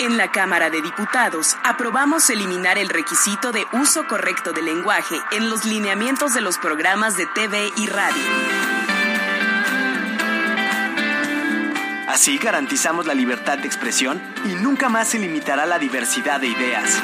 En 0.00 0.16
la 0.16 0.30
Cámara 0.32 0.70
de 0.70 0.80
Diputados 0.82 1.56
aprobamos 1.64 2.30
eliminar 2.30 2.78
el 2.78 2.88
requisito 2.88 3.52
de 3.52 3.66
uso 3.72 4.06
correcto 4.06 4.52
del 4.52 4.64
lenguaje 4.64 5.16
en 5.32 5.50
los 5.50 5.64
lineamientos 5.64 6.34
de 6.34 6.40
los 6.40 6.58
programas 6.58 7.16
de 7.16 7.26
TV 7.26 7.70
y 7.76 7.86
radio. 7.86 8.22
Así 12.08 12.38
garantizamos 12.38 13.06
la 13.06 13.14
libertad 13.14 13.58
de 13.58 13.66
expresión 13.66 14.20
y 14.44 14.54
nunca 14.54 14.88
más 14.88 15.08
se 15.08 15.18
limitará 15.18 15.66
la 15.66 15.78
diversidad 15.78 16.40
de 16.40 16.48
ideas. 16.48 17.02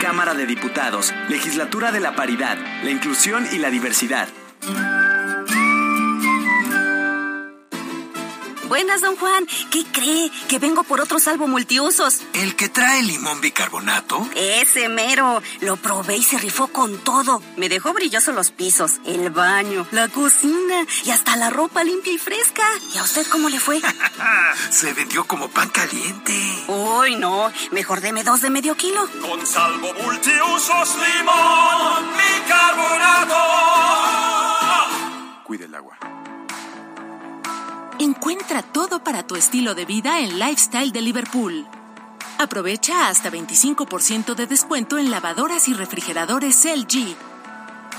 Cámara 0.00 0.34
de 0.34 0.46
Diputados, 0.46 1.12
Legislatura 1.28 1.92
de 1.92 2.00
la 2.00 2.14
Paridad, 2.14 2.56
la 2.82 2.90
Inclusión 2.90 3.46
y 3.52 3.58
la 3.58 3.70
Diversidad. 3.70 4.28
Buenas, 8.68 9.00
don 9.00 9.16
Juan. 9.16 9.46
¿Qué 9.70 9.82
cree? 9.90 10.30
Que 10.46 10.58
vengo 10.58 10.82
por 10.84 11.00
otro 11.00 11.18
salvo 11.18 11.48
multiusos. 11.48 12.20
¿El 12.34 12.54
que 12.54 12.68
trae 12.68 13.02
limón 13.02 13.40
bicarbonato? 13.40 14.28
Ese 14.36 14.90
mero. 14.90 15.42
Lo 15.60 15.76
probé 15.76 16.18
y 16.18 16.22
se 16.22 16.36
rifó 16.36 16.68
con 16.68 16.98
todo. 16.98 17.42
Me 17.56 17.70
dejó 17.70 17.94
brillosos 17.94 18.34
los 18.34 18.50
pisos, 18.50 19.00
el 19.06 19.30
baño, 19.30 19.86
la 19.90 20.08
cocina 20.08 20.84
y 21.02 21.10
hasta 21.10 21.36
la 21.36 21.48
ropa 21.48 21.82
limpia 21.82 22.12
y 22.12 22.18
fresca. 22.18 22.62
¿Y 22.94 22.98
a 22.98 23.04
usted 23.04 23.26
cómo 23.28 23.48
le 23.48 23.58
fue? 23.58 23.80
se 24.70 24.92
vendió 24.92 25.24
como 25.26 25.48
pan 25.48 25.70
caliente. 25.70 26.34
Uy, 26.68 27.16
no. 27.16 27.50
Mejor 27.70 28.02
deme 28.02 28.22
dos 28.22 28.42
de 28.42 28.50
medio 28.50 28.76
kilo. 28.76 29.08
Con 29.22 29.46
salvo 29.46 29.94
multiusos 29.94 30.94
limón 30.96 32.04
bicarbonato. 32.18 33.34
Cuide 35.44 35.64
el 35.64 35.74
agua. 35.74 35.98
Encuentra 38.00 38.62
todo 38.62 39.02
para 39.02 39.26
tu 39.26 39.34
estilo 39.34 39.74
de 39.74 39.84
vida 39.84 40.20
en 40.20 40.38
Lifestyle 40.38 40.92
de 40.92 41.00
Liverpool. 41.00 41.66
Aprovecha 42.38 43.08
hasta 43.08 43.28
25% 43.28 44.36
de 44.36 44.46
descuento 44.46 44.98
en 44.98 45.10
lavadoras 45.10 45.66
y 45.66 45.74
refrigeradores 45.74 46.64
LG. 46.64 47.16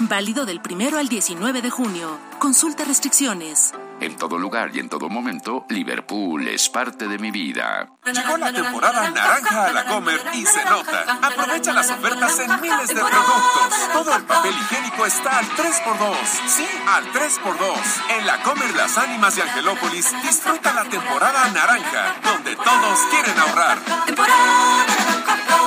Válido 0.02 0.45
del 0.45 0.62
1 0.62 0.97
al 0.97 1.10
19 1.10 1.62
de 1.62 1.70
junio. 1.70 2.18
Consulta 2.39 2.86
restricciones. 2.86 3.74
En 4.00 4.16
todo 4.16 4.38
lugar 4.38 4.72
y 4.74 4.80
en 4.80 4.88
todo 4.88 5.10
momento, 5.10 5.66
Liverpool 5.68 6.47
es 6.47 6.70
parte 6.70 7.10
de 7.10 7.18
mi 7.18 7.32
vida. 7.32 7.89
Llegó 8.06 8.38
la 8.38 8.54
temporada 8.54 9.10
naranja 9.10 9.66
a 9.66 9.72
la 9.74 9.86
Comer 9.88 10.22
y 10.36 10.45
se 10.45 10.64
nota. 10.64 11.20
Aprovecha 11.22 11.74
las 11.74 11.91
ofertas 11.91 12.39
en 12.39 12.62
miles 12.62 12.88
de 12.88 12.95
productos. 12.95 13.74
Todo 13.91 14.16
el 14.16 14.24
papel 14.24 14.54
higiénico 14.54 15.06
está 15.06 15.39
al 15.39 15.45
3x2. 15.47 16.16
Sí, 16.47 16.66
al 16.88 17.04
3x2. 17.12 18.20
En 18.20 18.26
la 18.26 18.41
Comer 18.41 18.74
Las 18.76 18.97
Ánimas 18.97 19.36
de 19.36 19.41
Angelópolis, 19.41 20.14
disfruta 20.24 20.74
la 20.74 20.86
temporada 20.86 21.50
naranja, 21.50 22.16
donde 22.24 22.56
todos 22.56 23.00
quieren 23.12 23.38
ahorrar. 23.38 23.80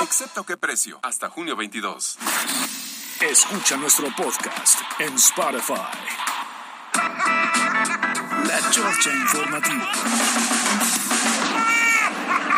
Excepto 0.05 0.45
qué 0.45 0.57
precio, 0.57 0.99
hasta 1.03 1.28
junio 1.28 1.55
22. 1.55 2.18
Escucha 3.31 3.77
nuestro 3.77 4.09
podcast 4.16 4.81
en 4.99 5.14
Spotify. 5.14 5.75
La 8.49 8.70
Chorcha 8.70 9.12
Informativa. 9.12 9.93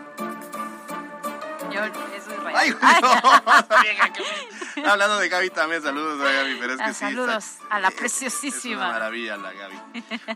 señor, 1.60 1.92
Ay, 2.54 2.74
Hablando 4.86 5.18
de 5.18 5.28
Gaby 5.28 5.50
también, 5.50 5.82
saludos 5.82 6.20
a 6.20 6.32
Gaby, 6.32 6.56
pero 6.60 6.72
es 6.74 6.78
que 6.78 6.84
Ah, 6.84 6.94
sí. 6.94 7.00
saludos 7.00 7.44
a 7.70 7.80
la 7.80 7.88
es 7.88 7.94
una 7.94 8.00
preciosísima. 8.00 8.88
maravilla 8.88 9.36
la 9.36 9.52
Gaby. 9.52 9.76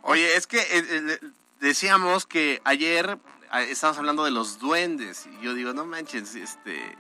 Oye, 0.03 0.37
es 0.37 0.47
que 0.47 0.59
eh, 0.59 0.67
eh, 0.73 1.21
decíamos 1.61 2.27
que 2.27 2.61
ayer 2.65 3.19
eh, 3.55 3.67
estábamos 3.71 3.99
hablando 3.99 4.25
de 4.25 4.31
los 4.31 4.59
duendes 4.59 5.27
y 5.27 5.45
yo 5.45 5.55
digo, 5.55 5.73
no 5.73 5.87
manches, 5.87 6.35
este, 6.35 6.97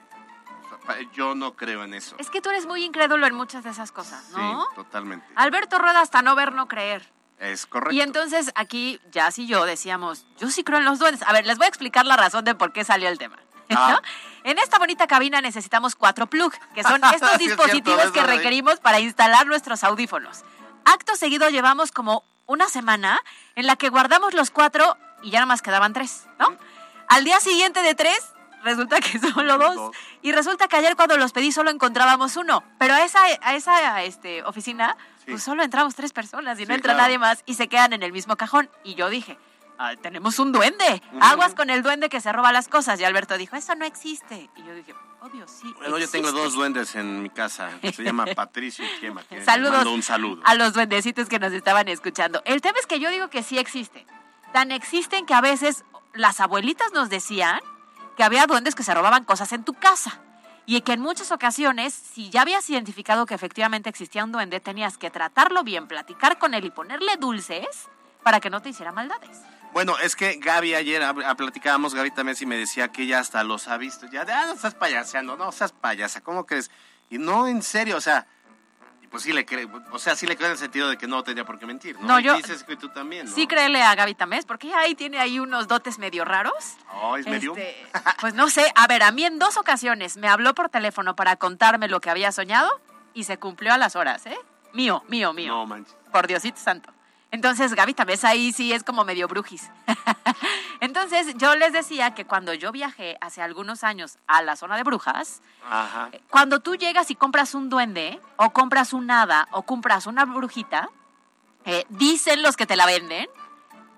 yo 1.14 1.34
no 1.34 1.54
creo 1.54 1.84
en 1.84 1.94
eso. 1.94 2.16
Es 2.18 2.30
que 2.30 2.40
tú 2.40 2.50
eres 2.50 2.66
muy 2.66 2.84
incrédulo 2.84 3.26
en 3.26 3.34
muchas 3.34 3.64
de 3.64 3.70
esas 3.70 3.92
cosas, 3.92 4.30
¿no? 4.30 4.62
Sí, 4.62 4.68
totalmente. 4.76 5.26
Alberto 5.34 5.78
Rueda 5.78 6.00
hasta 6.00 6.22
no 6.22 6.34
ver, 6.34 6.52
no 6.52 6.68
creer. 6.68 7.10
Es 7.38 7.66
correcto. 7.66 7.92
Y 7.92 8.00
entonces 8.00 8.52
aquí, 8.54 9.00
Jazz 9.10 9.36
y 9.40 9.48
yo 9.48 9.64
decíamos, 9.64 10.24
yo 10.38 10.48
sí 10.48 10.62
creo 10.62 10.78
en 10.78 10.84
los 10.84 11.00
duendes. 11.00 11.22
A 11.26 11.32
ver, 11.32 11.44
les 11.44 11.58
voy 11.58 11.64
a 11.64 11.68
explicar 11.68 12.06
la 12.06 12.16
razón 12.16 12.44
de 12.44 12.54
por 12.54 12.72
qué 12.72 12.84
salió 12.84 13.08
el 13.08 13.18
tema. 13.18 13.36
¿No? 13.74 14.00
En 14.44 14.58
esta 14.58 14.78
bonita 14.78 15.06
cabina 15.06 15.40
necesitamos 15.40 15.94
cuatro 15.94 16.26
plug, 16.26 16.52
que 16.74 16.82
son 16.82 17.00
estos 17.14 17.38
dispositivos 17.38 18.10
que 18.10 18.22
requerimos 18.22 18.80
para 18.80 19.00
instalar 19.00 19.46
nuestros 19.46 19.84
audífonos. 19.84 20.44
Acto 20.84 21.14
seguido 21.16 21.48
llevamos 21.48 21.92
como 21.92 22.24
una 22.46 22.68
semana 22.68 23.20
en 23.54 23.66
la 23.66 23.76
que 23.76 23.88
guardamos 23.88 24.34
los 24.34 24.50
cuatro 24.50 24.96
y 25.22 25.30
ya 25.30 25.38
nada 25.38 25.46
más 25.46 25.62
quedaban 25.62 25.92
tres, 25.92 26.26
¿no? 26.38 26.56
Al 27.08 27.24
día 27.24 27.38
siguiente 27.40 27.82
de 27.82 27.94
tres, 27.94 28.32
resulta 28.64 29.00
que 29.00 29.18
solo 29.34 29.58
dos. 29.58 29.96
Y 30.22 30.32
resulta 30.32 30.66
que 30.68 30.76
ayer 30.76 30.96
cuando 30.96 31.16
los 31.16 31.32
pedí 31.32 31.52
solo 31.52 31.70
encontrábamos 31.70 32.36
uno. 32.36 32.64
Pero 32.78 32.94
a 32.94 33.04
esa, 33.04 33.20
a 33.42 33.54
esa 33.54 34.02
este, 34.02 34.42
oficina, 34.44 34.96
pues 35.26 35.42
solo 35.42 35.62
entramos 35.62 35.94
tres 35.94 36.12
personas 36.12 36.58
y 36.58 36.62
no 36.62 36.68
Sí, 36.68 36.74
entra 36.74 36.94
claro. 36.94 37.06
nadie 37.06 37.18
más 37.18 37.42
y 37.46 37.54
se 37.54 37.68
quedan 37.68 37.92
en 37.92 38.02
el 38.02 38.12
mismo 38.12 38.36
cajón. 38.36 38.68
Y 38.82 38.94
yo 38.94 39.08
dije, 39.08 39.38
"Ah, 39.78 39.94
tenemos 40.00 40.38
un 40.38 40.52
duende. 40.52 41.02
Aguas 41.20 41.54
con 41.54 41.70
el 41.70 41.82
duende 41.82 42.08
que 42.08 42.20
se 42.20 42.32
roba 42.32 42.52
las 42.52 42.68
cosas. 42.68 43.00
Y 43.00 43.04
Alberto 43.04 43.36
dijo, 43.38 43.56
eso 43.56 43.74
no 43.74 43.84
existe. 43.84 44.48
Y 44.56 44.62
yo 44.64 44.74
dije, 44.74 44.94
obvio, 45.20 45.46
sí. 45.48 45.72
Bueno, 45.78 45.98
yo 45.98 46.08
tengo 46.08 46.28
existe". 46.28 46.42
dos 46.44 46.54
duendes 46.54 46.94
en 46.94 47.22
mi 47.22 47.30
casa. 47.30 47.70
Se 47.94 48.02
llama 48.04 48.24
Patricio 48.36 48.84
y 48.84 49.00
Chema. 49.00 49.22
que 49.24 49.44
Saludos 49.44 49.74
mando 49.76 49.92
un 49.94 50.02
saludo. 50.02 50.42
a 50.44 50.54
los 50.54 50.72
duendecitos 50.72 51.28
que 51.28 51.38
nos 51.38 51.52
estaban 51.52 51.88
escuchando. 51.88 52.42
El 52.44 52.60
tema 52.60 52.78
es 52.78 52.86
que 52.86 53.00
yo 53.00 53.10
digo 53.10 53.28
que 53.28 53.42
sí 53.42 53.58
existen. 53.58 54.06
Tan 54.52 54.70
existen 54.70 55.26
que 55.26 55.34
a 55.34 55.40
veces 55.40 55.84
las 56.14 56.40
abuelitas 56.40 56.92
nos 56.92 57.08
decían 57.08 57.60
que 58.16 58.22
había 58.24 58.46
duendes 58.46 58.74
que 58.74 58.82
se 58.82 58.92
robaban 58.94 59.24
cosas 59.24 59.52
en 59.52 59.64
tu 59.64 59.72
casa. 59.74 60.20
Y 60.64 60.80
que 60.82 60.92
en 60.92 61.00
muchas 61.00 61.32
ocasiones, 61.32 61.92
si 61.92 62.30
ya 62.30 62.42
habías 62.42 62.68
identificado 62.70 63.26
que 63.26 63.34
efectivamente 63.34 63.88
existía 63.90 64.22
un 64.22 64.30
duende, 64.30 64.60
tenías 64.60 64.96
que 64.96 65.10
tratarlo 65.10 65.64
bien, 65.64 65.88
platicar 65.88 66.38
con 66.38 66.54
él 66.54 66.64
y 66.66 66.70
ponerle 66.70 67.16
dulces 67.16 67.66
para 68.22 68.38
que 68.38 68.48
no 68.48 68.60
te 68.62 68.68
hiciera 68.68 68.92
maldades. 68.92 69.40
Bueno, 69.72 69.96
es 69.98 70.16
que 70.16 70.36
Gaby 70.36 70.74
ayer 70.74 71.02
ah, 71.02 71.34
platicábamos, 71.34 71.94
Gaby 71.94 72.10
también 72.10 72.36
sí 72.36 72.44
me 72.46 72.56
decía 72.56 72.88
que 72.88 73.02
ella 73.02 73.20
hasta 73.20 73.42
los 73.42 73.68
ha 73.68 73.76
visto. 73.78 74.06
Ya, 74.10 74.22
ah, 74.28 74.46
no 74.46 74.52
estás 74.52 74.74
payaseando, 74.74 75.36
no 75.36 75.50
seas 75.52 75.72
payasa, 75.72 76.20
¿cómo 76.20 76.44
crees? 76.44 76.70
Y 77.08 77.18
no, 77.18 77.46
en 77.46 77.62
serio, 77.62 77.96
o 77.96 78.00
sea, 78.00 78.26
pues 79.10 79.22
sí 79.24 79.32
le 79.32 79.44
creo, 79.44 79.68
o 79.90 79.98
sea, 79.98 80.14
sí 80.16 80.26
le 80.26 80.36
creo 80.36 80.48
en 80.48 80.52
el 80.52 80.58
sentido 80.58 80.88
de 80.88 80.96
que 80.96 81.06
no 81.06 81.22
tenía 81.22 81.44
por 81.44 81.58
qué 81.58 81.66
mentir, 81.66 81.98
¿no? 82.00 82.06
No, 82.06 82.20
yo- 82.20 82.34
dices 82.36 82.64
que 82.64 82.76
tú 82.76 82.88
también, 82.90 83.26
¿no? 83.26 83.34
Sí, 83.34 83.46
créele 83.46 83.82
a 83.82 83.94
Gaby 83.94 84.14
Tamés, 84.14 84.44
porque 84.46 84.68
ella 84.68 84.80
ahí 84.80 84.94
tiene 84.94 85.18
ahí 85.18 85.38
unos 85.38 85.68
dotes 85.68 85.98
medio 85.98 86.24
raros. 86.24 86.76
Oh, 86.94 87.16
es 87.16 87.26
medio. 87.26 87.54
Este, 87.56 87.86
pues 88.20 88.34
no 88.34 88.48
sé, 88.48 88.70
a 88.74 88.86
ver, 88.86 89.02
a 89.02 89.10
mí 89.10 89.24
en 89.24 89.38
dos 89.38 89.56
ocasiones 89.58 90.16
me 90.16 90.28
habló 90.28 90.54
por 90.54 90.68
teléfono 90.70 91.14
para 91.16 91.36
contarme 91.36 91.88
lo 91.88 92.00
que 92.00 92.08
había 92.10 92.32
soñado 92.32 92.70
y 93.14 93.24
se 93.24 93.38
cumplió 93.38 93.72
a 93.74 93.78
las 93.78 93.96
horas, 93.96 94.24
¿eh? 94.26 94.38
Mío, 94.72 95.02
mío, 95.08 95.32
mío. 95.34 95.48
No 95.52 95.66
manches. 95.66 95.94
Por 96.10 96.26
Diosito 96.26 96.58
Santo. 96.58 96.92
Entonces, 97.32 97.74
Gaby 97.74 97.94
Tamés 97.94 98.24
ahí 98.24 98.52
sí 98.52 98.72
es 98.72 98.84
como 98.84 99.04
medio 99.04 99.26
brujis. 99.26 99.70
Entonces, 100.80 101.34
yo 101.38 101.56
les 101.56 101.72
decía 101.72 102.14
que 102.14 102.26
cuando 102.26 102.52
yo 102.52 102.72
viajé 102.72 103.16
hace 103.22 103.40
algunos 103.40 103.84
años 103.84 104.18
a 104.26 104.42
la 104.42 104.54
zona 104.54 104.76
de 104.76 104.82
brujas, 104.82 105.40
Ajá. 105.68 106.10
cuando 106.28 106.60
tú 106.60 106.76
llegas 106.76 107.10
y 107.10 107.14
compras 107.14 107.54
un 107.54 107.70
duende, 107.70 108.20
o 108.36 108.50
compras 108.50 108.92
un 108.92 109.10
hada, 109.10 109.48
o 109.52 109.62
compras 109.62 110.06
una 110.06 110.26
brujita, 110.26 110.90
eh, 111.64 111.86
dicen 111.88 112.42
los 112.42 112.56
que 112.56 112.66
te 112.66 112.76
la 112.76 112.84
venden 112.84 113.26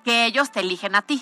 que 0.05 0.26
ellos 0.26 0.53
te 0.53 0.61
eligen 0.61 0.95
a 0.95 1.03
ti. 1.03 1.20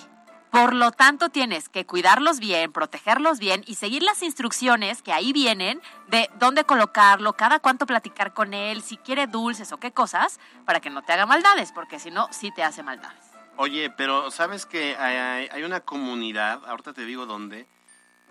Por 0.53 0.75
lo 0.75 0.93
tanto, 0.93 1.31
tienes 1.31 1.71
que 1.71 1.87
cuidarlos 1.87 2.39
bien, 2.39 2.73
protegerlos 2.73 3.39
bien 3.39 3.65
y 3.67 3.77
seguir 3.77 4.03
las 4.03 4.23
instrucciones 4.23 5.01
que 5.01 5.11
ahí 5.11 5.33
vienen 5.33 5.81
de 6.09 6.29
dónde 6.39 6.65
colocarlo, 6.65 7.33
cada 7.33 7.59
cuánto 7.59 7.87
platicar 7.87 8.35
con 8.35 8.53
él, 8.53 8.83
si 8.83 8.99
quiere 8.99 9.27
dulces 9.27 9.73
o 9.73 9.79
qué 9.79 9.93
cosas, 9.93 10.41
para 10.67 10.81
que 10.81 10.91
no 10.91 11.01
te 11.01 11.15
haga 11.15 11.25
maldades, 11.25 11.73
porque 11.73 11.99
si 11.99 12.11
no, 12.11 12.29
sí 12.33 12.53
te 12.55 12.63
hace 12.63 12.83
maldades. 12.83 13.31
Oye, 13.57 13.89
pero 13.89 14.31
¿sabes 14.31 14.67
que 14.67 14.95
hay, 14.95 15.63
una 15.63 15.81
comunidad, 15.81 16.61
ahorita 16.67 16.93
te 16.93 17.07
digo 17.07 17.25
dónde, 17.25 17.67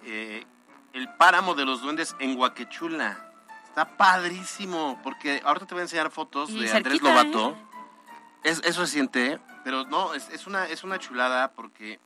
eh, 0.03 0.45
el 0.93 1.09
páramo 1.15 1.55
de 1.55 1.65
los 1.65 1.81
duendes 1.81 2.15
en 2.19 2.37
Huaquechula. 2.37 3.17
Está 3.65 3.97
padrísimo, 3.97 4.99
porque 5.01 5.41
ahorita 5.43 5.65
te 5.65 5.73
voy 5.73 5.79
a 5.79 5.83
enseñar 5.85 6.11
fotos 6.11 6.51
Y 6.51 6.59
de 6.59 6.71
Andrés 6.71 7.01
Lobato. 7.01 7.57
¿eh? 8.43 8.49
Es, 8.51 8.61
eso 8.63 8.85
se 8.85 8.91
siente, 8.91 9.39
pero 9.63 9.85
no, 9.85 10.13
es, 10.13 10.29
es 10.29 10.45
una, 10.45 10.67
es 10.67 10.83
una 10.83 10.99
chulada 10.99 11.53
porque 11.53 11.99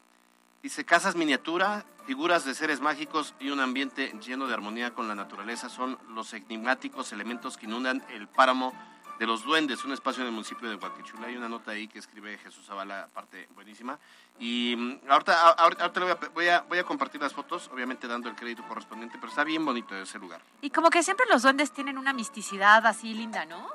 dice 0.66 0.84
casas 0.84 1.16
miniatura, 1.16 1.86
figuras 2.08 2.44
de 2.44 2.56
seres 2.56 2.82
mágicos 2.82 3.36
y 3.40 3.52
un 3.52 3.60
ambiente 3.60 4.12
lleno 4.20 4.48
de 4.48 4.56
armonía 4.56 4.96
con 4.96 5.08
la 5.08 5.14
naturaleza 5.14 5.70
son 5.70 6.00
los 6.10 6.34
enigmáticos 6.34 7.14
elementos 7.14 7.56
que 7.56 7.68
inundan 7.68 8.04
el 8.10 8.28
páramo 8.28 8.74
de 9.20 9.28
los 9.28 9.44
duendes, 9.44 9.86
un 9.86 9.92
espacio 9.92 10.24
en 10.24 10.30
el 10.30 10.34
municipio 10.34 10.68
de 10.68 10.76
Huaquechula. 10.76 11.28
Hay 11.28 11.38
una 11.38 11.48
nota 11.48 11.70
ahí 11.70 11.88
que 11.88 12.00
escribe 12.00 12.40
Jesús 12.40 12.66
Zavala, 12.66 13.08
parte 13.14 13.48
buenísima. 13.54 14.00
Y 14.40 14.74
mm, 14.76 15.08
ahorita, 15.08 15.52
ahorita, 15.52 15.84
ahorita 15.84 16.00
le 16.00 16.06
voy, 16.08 16.16
a, 16.16 16.30
voy, 16.34 16.48
a, 16.48 16.62
voy 16.62 16.80
a 16.80 16.84
compartir 16.84 17.22
las 17.22 17.32
fotos, 17.32 17.70
obviamente 17.72 18.08
dando 18.08 18.28
el 18.28 18.36
crédito 18.36 18.68
correspondiente, 18.68 19.20
pero 19.20 19.30
está 19.30 19.44
bien 19.44 19.64
bonito 19.64 19.96
ese 19.96 20.18
lugar. 20.18 20.42
Y 20.62 20.72
como 20.72 20.90
que 20.90 21.04
siempre 21.04 21.28
los 21.30 21.44
duendes 21.44 21.74
tienen 21.74 22.00
una 22.00 22.12
misticidad 22.12 22.88
así 22.88 23.14
linda, 23.14 23.46
¿no? 23.46 23.68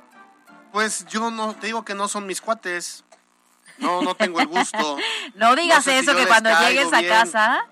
Pues 0.73 1.07
yo 1.07 1.31
no, 1.31 1.55
te 1.55 1.69
digo 1.69 1.85
que 1.85 1.95
no 1.95 2.09
son 2.09 2.27
mis 2.27 2.41
cuates. 2.41 3.05
No, 3.81 4.03
no 4.03 4.15
tengo 4.15 4.41
el 4.41 4.47
gusto. 4.47 4.97
No 5.35 5.57
digas 5.57 5.85
sé 5.85 5.99
eso, 5.99 6.15
que 6.17 6.27
cuando 6.27 6.51
llegues 6.61 6.93
a 6.93 7.01
bien. 7.01 7.13
casa 7.13 7.65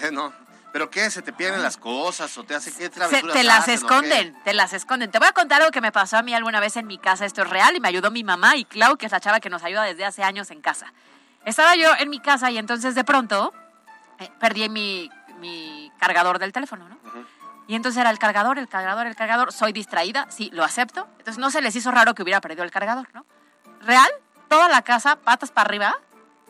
Eh, 0.00 0.10
no. 0.12 0.32
¿Pero 0.72 0.88
qué? 0.88 1.10
¿Se 1.10 1.20
te 1.20 1.32
pierden 1.34 1.62
las 1.62 1.76
cosas? 1.76 2.36
¿O 2.38 2.44
te 2.44 2.54
hace 2.54 2.70
qué 2.72 2.84
se- 2.84 2.88
travesuras 2.90 3.34
te 3.36 3.42
las 3.44 3.58
hacen, 3.60 3.74
esconden, 3.74 4.42
te 4.42 4.54
las 4.54 4.72
esconden. 4.72 5.10
Te 5.10 5.18
voy 5.18 5.28
a 5.28 5.32
contar 5.32 5.60
algo 5.60 5.70
que 5.70 5.82
me 5.82 5.92
pasó 5.92 6.16
a 6.16 6.22
mí 6.22 6.32
alguna 6.34 6.60
vez 6.60 6.76
en 6.78 6.86
mi 6.86 6.96
casa, 6.96 7.26
esto 7.26 7.42
es 7.42 7.50
real, 7.50 7.76
y 7.76 7.80
me 7.80 7.88
ayudó 7.88 8.10
mi 8.10 8.24
mamá 8.24 8.56
y 8.56 8.64
Clau, 8.64 8.96
que 8.96 9.04
es 9.06 9.12
la 9.12 9.20
chava 9.20 9.38
que 9.40 9.50
nos 9.50 9.62
ayuda 9.62 9.82
desde 9.82 10.06
hace 10.06 10.22
años 10.22 10.50
en 10.50 10.62
casa. 10.62 10.92
Estaba 11.44 11.74
yo 11.76 11.90
en 11.98 12.08
mi 12.08 12.20
casa 12.20 12.50
y 12.50 12.56
entonces 12.56 12.94
de 12.94 13.04
pronto 13.04 13.52
eh, 14.18 14.30
perdí 14.40 14.66
mi, 14.70 15.10
mi 15.40 15.92
cargador 15.98 16.38
del 16.38 16.52
teléfono, 16.52 16.88
¿no? 16.88 16.96
Y 17.68 17.74
entonces 17.74 18.00
era 18.00 18.08
el 18.10 18.18
cargador, 18.18 18.58
el 18.58 18.68
cargador, 18.68 19.06
el 19.06 19.14
cargador. 19.14 19.52
Soy 19.52 19.72
distraída, 19.72 20.26
sí, 20.30 20.50
lo 20.54 20.64
acepto. 20.64 21.06
Entonces 21.18 21.38
no 21.38 21.50
se 21.50 21.60
les 21.62 21.76
hizo 21.76 21.90
raro 21.90 22.14
que 22.14 22.22
hubiera 22.22 22.40
perdido 22.40 22.64
el 22.64 22.70
cargador, 22.70 23.08
¿no? 23.14 23.24
Real, 23.82 24.08
toda 24.52 24.68
la 24.68 24.82
casa, 24.82 25.16
patas 25.16 25.50
para 25.50 25.66
arriba. 25.66 25.98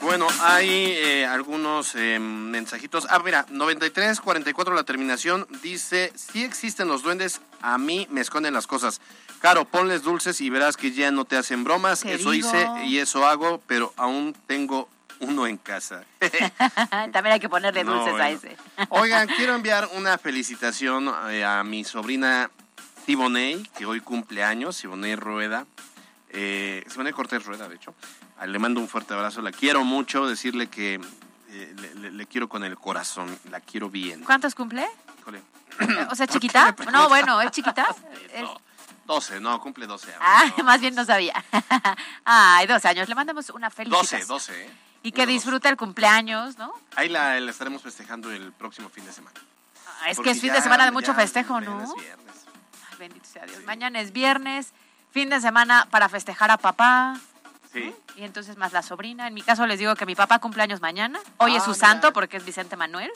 Bueno, 0.00 0.26
hay 0.40 0.68
eh, 0.68 1.26
algunos 1.26 1.94
eh, 1.94 2.18
mensajitos. 2.18 3.06
Ah, 3.10 3.20
mira, 3.22 3.44
9344 3.50 4.74
la 4.74 4.84
terminación 4.84 5.46
dice, 5.62 6.12
si 6.16 6.42
existen 6.42 6.88
los 6.88 7.02
duendes, 7.02 7.40
a 7.60 7.76
mí 7.76 8.06
me 8.10 8.20
esconden 8.22 8.54
las 8.54 8.66
cosas. 8.66 9.00
Caro, 9.40 9.64
ponles 9.66 10.02
dulces 10.02 10.40
y 10.40 10.48
verás 10.50 10.76
que 10.76 10.92
ya 10.92 11.10
no 11.10 11.24
te 11.26 11.36
hacen 11.36 11.64
bromas. 11.64 12.04
Eso 12.04 12.32
hice 12.34 12.66
y 12.84 12.98
eso 12.98 13.26
hago, 13.26 13.62
pero 13.66 13.92
aún 13.96 14.34
tengo 14.46 14.88
uno 15.20 15.46
en 15.46 15.58
casa. 15.58 16.04
También 17.12 17.34
hay 17.34 17.40
que 17.40 17.48
ponerle 17.48 17.84
No, 17.84 17.92
dulces 17.94 18.08
a 18.14 18.16
bueno. 18.16 18.38
ese. 18.38 18.56
Oigan, 18.88 19.28
quiero 19.28 19.54
enviar 19.54 19.88
una 19.94 20.16
felicitación 20.18 21.12
eh, 21.28 21.44
a 21.44 21.62
mi 21.62 21.84
sobrina 21.84 22.50
Siboney, 23.04 23.62
que 23.76 23.84
hoy 23.86 24.00
cumple 24.00 24.44
años, 24.44 24.76
Siboney 24.76 25.14
Rueda. 25.14 25.66
Eh, 26.30 26.84
Siboney 26.88 27.12
Cortés 27.12 27.44
Rueda, 27.44 27.68
de 27.68 27.74
hecho. 27.76 27.94
Ah, 28.40 28.46
Le 28.46 28.58
mando 28.58 28.80
un 28.80 28.88
fuerte 28.88 29.14
abrazo, 29.14 29.42
la 29.42 29.52
quiero 29.52 29.84
mucho, 29.84 30.26
decirle 30.26 30.68
que 30.68 30.94
eh, 31.50 31.74
le, 31.78 31.94
le- 31.96 32.10
le 32.10 32.26
quiero 32.26 32.48
con 32.48 32.64
el 32.64 32.76
corazón, 32.78 33.38
la 33.50 33.60
quiero 33.60 33.90
bien. 33.90 34.22
¿Cuántos 34.24 34.54
cumple? 34.54 34.86
Híjole. 35.20 35.42
O 36.10 36.14
sea, 36.14 36.26
chiquita. 36.26 36.74
No, 36.92 37.08
bueno, 37.08 37.40
¿es 37.42 37.50
chiquita? 37.50 37.86
12, 39.06 39.40
no, 39.40 39.60
cumple 39.60 39.86
12 39.86 40.06
años. 40.14 40.20
Ah, 40.22 40.62
más 40.62 40.80
bien 40.80 40.94
no 40.94 41.04
sabía. 41.04 41.44
Ay, 42.24 42.66
12 42.66 42.88
años. 42.88 43.08
Le 43.08 43.14
mandamos 43.14 43.50
una 43.50 43.68
12, 43.68 43.76
felicitación. 43.76 44.28
12, 44.28 44.64
¿eh? 44.66 44.70
Y 45.02 45.12
que 45.12 45.26
disfrute 45.26 45.68
el 45.68 45.76
cumpleaños, 45.76 46.56
¿no? 46.58 46.72
Ahí 46.94 47.08
la, 47.08 47.40
la 47.40 47.50
estaremos 47.50 47.82
festejando 47.82 48.30
el 48.30 48.52
próximo 48.52 48.88
fin 48.88 49.04
de 49.04 49.12
semana. 49.12 49.40
Ah, 50.02 50.10
es 50.10 50.16
Porque 50.16 50.30
que 50.30 50.36
es 50.36 50.40
fin 50.40 50.48
ya- 50.50 50.56
de 50.56 50.62
semana 50.62 50.84
de 50.84 50.92
mucho 50.92 51.12
festejo, 51.14 51.60
¿no? 51.60 51.82
es 51.82 51.94
viernes. 51.94 52.34
Ay, 52.90 52.96
bendito 52.98 53.26
sea 53.26 53.44
Dios. 53.46 53.64
Mañana 53.64 54.00
es 54.00 54.12
viernes, 54.12 54.72
fin 55.10 55.28
de 55.28 55.40
semana 55.40 55.88
para 55.90 56.08
festejar 56.08 56.50
a 56.52 56.58
papá. 56.58 57.18
Sí. 57.72 57.94
Y 58.16 58.24
entonces 58.24 58.56
más 58.56 58.72
la 58.72 58.82
sobrina. 58.82 59.26
En 59.28 59.34
mi 59.34 59.42
caso 59.42 59.66
les 59.66 59.78
digo 59.78 59.94
que 59.94 60.06
mi 60.06 60.14
papá 60.14 60.38
cumpleaños 60.40 60.80
mañana. 60.80 61.20
Hoy 61.38 61.54
es 61.54 61.62
Ah, 61.62 61.64
su 61.66 61.70
mira. 61.72 61.86
santo 61.86 62.12
porque 62.12 62.36
es 62.36 62.44
Vicente 62.44 62.76
Manuel. 62.76 63.10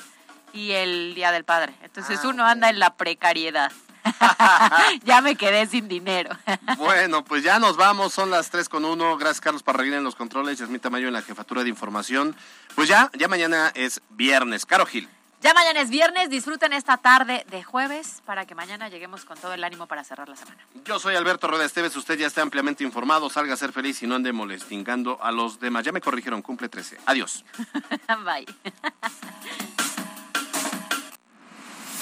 Y 0.53 0.71
el 0.73 1.15
Día 1.17 1.33
del 1.33 1.45
Padre. 1.45 1.75
Entonces 1.83 2.21
Ah, 2.23 2.29
uno 2.29 2.45
anda 2.45 2.69
en 2.71 2.79
la 2.79 2.95
precariedad. 2.95 3.73
ya 5.05 5.21
me 5.23 5.35
quedé 5.35 5.67
sin 5.67 5.89
dinero. 5.89 6.31
Bueno, 6.77 7.25
pues 7.25 7.43
ya 7.43 7.59
nos 7.59 7.77
vamos, 7.77 8.13
son 8.13 8.31
las 8.31 8.51
3 8.51 8.69
con 8.69 8.85
1. 8.85 9.17
Gracias 9.17 9.41
Carlos 9.41 9.63
Parraguín 9.63 9.95
en 9.95 10.05
los 10.05 10.15
controles, 10.15 10.59
Yasmín 10.59 10.81
Tamayo 10.81 11.09
en 11.09 11.15
la 11.15 11.23
jefatura 11.23 11.63
de 11.65 11.71
información. 11.71 12.37
Pues 12.75 12.89
ya, 12.89 13.11
ya 13.15 13.29
mañana 13.29 13.73
es 13.75 14.01
viernes. 14.11 14.67
Caro 14.67 14.87
Gil. 14.87 15.09
Ya 15.45 15.53
mañana 15.53 15.82
es 15.82 15.90
viernes, 15.90 16.30
disfruten 16.30 16.72
esta 16.72 16.97
tarde 16.97 17.45
de 17.51 17.62
jueves 17.62 18.22
para 18.24 18.47
que 18.47 18.55
mañana 18.55 18.88
lleguemos 18.88 19.26
con 19.26 19.36
todo 19.36 19.53
el 19.53 19.62
ánimo 19.62 19.86
para 19.86 20.03
cerrar 20.03 20.26
la 20.26 20.36
semana. 20.36 20.57
Yo 20.86 20.99
soy 20.99 21.16
Alberto 21.16 21.49
Rueda 21.49 21.66
Esteves, 21.66 21.95
usted 21.97 22.16
ya 22.16 22.26
está 22.26 22.40
ampliamente 22.40 22.82
informado, 22.82 23.28
salga 23.28 23.53
a 23.53 23.57
ser 23.59 23.70
feliz 23.70 24.03
y 24.03 24.07
no 24.07 24.14
ande 24.14 24.32
molestingando 24.32 25.22
a 25.22 25.30
los 25.32 25.61
demás. 25.61 25.84
Ya 25.84 25.92
me 25.92 26.01
corrigieron, 26.01 26.40
cumple 26.40 26.70
13. 26.70 26.97
Adiós. 27.05 27.45
Bye. 28.24 28.47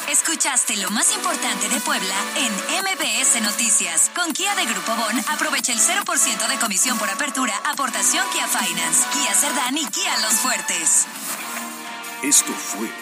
Escuchaste 0.09 0.76
lo 0.76 0.90
más 0.93 1.12
importante 1.12 1.68
de 1.68 1.80
Puebla 1.80 2.14
en 2.36 2.53
MBS 2.84 3.43
Noticias. 3.43 4.12
Con 4.14 4.32
Kia 4.34 4.55
de 4.55 4.66
Grupo 4.66 4.95
Bon, 4.95 5.18
aprovecha 5.32 5.72
el 5.72 5.80
0% 5.80 6.47
de 6.47 6.59
comisión 6.61 6.97
por 6.97 7.11
apertura, 7.11 7.55
aportación 7.64 8.24
Kia 8.32 8.47
Finance, 8.47 9.05
Kia 9.12 9.34
Cerdán 9.34 9.76
y 9.76 9.86
Kia 9.86 10.16
Los 10.20 10.34
Fuertes. 10.34 11.09
Esto 12.22 12.53
fue 12.53 13.02